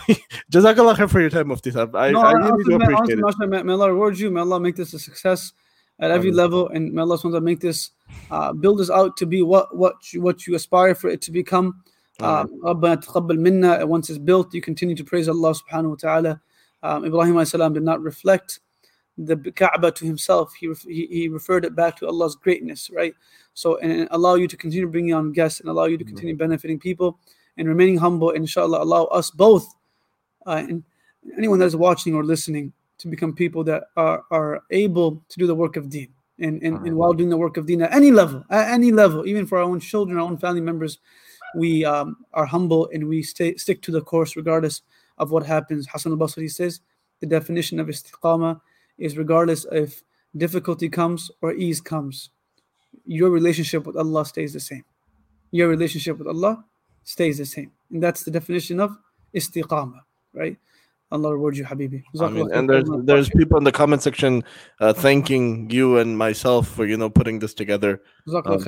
Jazakallah 0.52 0.94
khair 0.96 1.08
for 1.10 1.20
your 1.20 1.30
time, 1.30 1.48
Mufti 1.48 1.70
Sab. 1.70 1.94
I, 1.96 2.10
no, 2.10 2.20
I 2.20 2.32
really 2.32 2.64
do 2.64 2.74
appreciate 2.76 3.22
honestly, 3.22 3.46
it. 3.46 3.64
may 3.64 3.72
Allah 3.72 3.92
reward 3.92 4.18
you. 4.18 4.30
May 4.30 4.40
Allah 4.40 4.60
make 4.60 4.76
this 4.76 4.92
a 4.94 4.98
success 4.98 5.52
at 5.99 6.11
every 6.11 6.29
Ameen. 6.29 6.37
level, 6.37 6.67
and 6.69 6.91
may 6.93 7.01
Allah 7.01 7.17
subhanahu 7.17 7.23
wa 7.23 7.29
ta'ala 7.29 7.41
make 7.41 7.59
this 7.59 7.91
uh, 8.31 8.51
build 8.53 8.81
us 8.81 8.89
out 8.89 9.17
to 9.17 9.25
be 9.25 9.41
what 9.41 9.75
what 9.75 10.13
you, 10.13 10.21
what 10.21 10.45
you 10.45 10.55
aspire 10.55 10.95
for 10.95 11.09
it 11.09 11.21
to 11.21 11.31
become. 11.31 11.81
Um, 12.19 12.61
ربنا 12.63 13.03
تقبل 13.03 13.39
منا. 13.39 13.87
Once 13.87 14.09
it's 14.09 14.19
built, 14.19 14.53
you 14.53 14.61
continue 14.61 14.95
to 14.95 15.03
praise 15.03 15.27
Allah 15.27 15.53
subhanahu 15.53 15.89
wa 15.89 15.95
ta'ala. 15.95 16.41
Um, 16.83 17.05
Ibrahim 17.05 17.35
alayhi 17.35 17.49
salam 17.49 17.73
did 17.73 17.83
not 17.83 18.01
reflect 18.01 18.59
the 19.17 19.35
Kaaba 19.55 19.91
to 19.91 20.05
himself. 20.05 20.53
He, 20.53 20.67
ref- 20.67 20.83
he 20.83 21.07
he 21.07 21.27
referred 21.29 21.65
it 21.65 21.75
back 21.75 21.97
to 21.97 22.07
Allah's 22.07 22.35
greatness, 22.35 22.89
right? 22.89 23.13
So 23.53 23.77
and, 23.77 23.91
and 23.91 24.07
allow 24.11 24.35
you 24.35 24.47
to 24.47 24.57
continue 24.57 24.87
bringing 24.87 25.13
on 25.13 25.31
guests 25.31 25.61
and 25.61 25.69
allow 25.69 25.85
you 25.85 25.97
to 25.97 26.03
continue 26.03 26.35
benefiting 26.35 26.79
people 26.79 27.19
and 27.57 27.67
remaining 27.67 27.97
humble. 27.97 28.31
Inshallah, 28.31 28.83
allow 28.83 29.05
us 29.05 29.31
both 29.31 29.65
uh, 30.45 30.63
and 30.67 30.83
anyone 31.37 31.59
that 31.59 31.65
is 31.65 31.75
watching 31.75 32.13
or 32.13 32.23
listening 32.23 32.73
to 33.00 33.08
become 33.08 33.34
people 33.34 33.64
that 33.64 33.84
are, 33.96 34.24
are 34.30 34.62
able 34.70 35.24
to 35.28 35.38
do 35.38 35.46
the 35.46 35.54
work 35.54 35.76
of 35.76 35.88
deen. 35.88 36.08
And, 36.38 36.62
and, 36.62 36.86
and 36.86 36.96
while 36.96 37.12
doing 37.12 37.28
the 37.28 37.36
work 37.36 37.56
of 37.56 37.66
deen 37.66 37.82
at 37.82 37.92
any 37.92 38.10
level, 38.10 38.44
at 38.50 38.70
any 38.70 38.92
level, 38.92 39.26
even 39.26 39.46
for 39.46 39.58
our 39.58 39.64
own 39.64 39.80
children, 39.80 40.18
our 40.18 40.24
own 40.24 40.38
family 40.38 40.60
members, 40.60 40.98
we 41.54 41.84
um, 41.84 42.16
are 42.32 42.46
humble 42.46 42.88
and 42.92 43.08
we 43.08 43.22
stay 43.22 43.56
stick 43.56 43.82
to 43.82 43.90
the 43.90 44.00
course 44.00 44.36
regardless 44.36 44.82
of 45.18 45.30
what 45.30 45.44
happens. 45.44 45.86
Hassan 45.90 46.12
al-Basri 46.12 46.50
says 46.50 46.80
the 47.20 47.26
definition 47.26 47.80
of 47.80 47.88
istiqama 47.88 48.60
is 48.98 49.18
regardless 49.18 49.66
if 49.72 50.02
difficulty 50.36 50.88
comes 50.88 51.30
or 51.42 51.52
ease 51.52 51.80
comes, 51.80 52.30
your 53.04 53.30
relationship 53.30 53.86
with 53.86 53.96
Allah 53.96 54.24
stays 54.24 54.52
the 54.52 54.60
same. 54.60 54.84
Your 55.50 55.68
relationship 55.68 56.18
with 56.18 56.28
Allah 56.28 56.64
stays 57.02 57.38
the 57.38 57.46
same. 57.46 57.72
And 57.90 58.02
that's 58.02 58.22
the 58.22 58.30
definition 58.30 58.80
of 58.80 58.96
istiqama, 59.34 60.00
right? 60.32 60.56
Allah 61.12 61.32
reward 61.32 61.56
you, 61.56 61.64
Habibi. 61.64 62.02
I 62.20 62.28
mean, 62.28 62.52
and 62.52 62.70
there's 62.70 62.88
there's 63.02 63.28
people 63.30 63.58
in 63.58 63.64
the 63.64 63.72
comment 63.72 64.02
section 64.02 64.44
uh, 64.78 64.92
thanking 64.92 65.68
you 65.68 65.98
and 65.98 66.16
myself 66.16 66.68
for 66.68 66.86
you 66.86 66.96
know 66.96 67.10
putting 67.10 67.40
this 67.40 67.52
together. 67.52 68.00
Um, 68.28 68.42
Allah, 68.46 68.58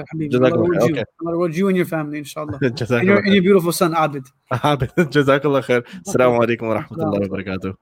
reward 0.50 0.82
you. 0.82 1.04
Allah 1.22 1.32
reward 1.32 1.54
you 1.54 1.68
and 1.68 1.76
your 1.76 1.86
family, 1.86 2.18
inshallah. 2.18 2.58
and, 2.62 2.80
your, 3.06 3.18
and 3.18 3.32
your 3.32 3.42
beautiful 3.42 3.70
son, 3.70 3.94
Abid. 3.94 4.26
Abid. 4.52 4.90
Jazakallah 4.96 5.62
khair. 5.62 5.86
Assalamu 6.02 6.42
alaikum 6.42 6.66
wa 6.68 6.82
rahmatullahi 6.82 7.30
wa 7.30 7.36
barakatuh. 7.36 7.76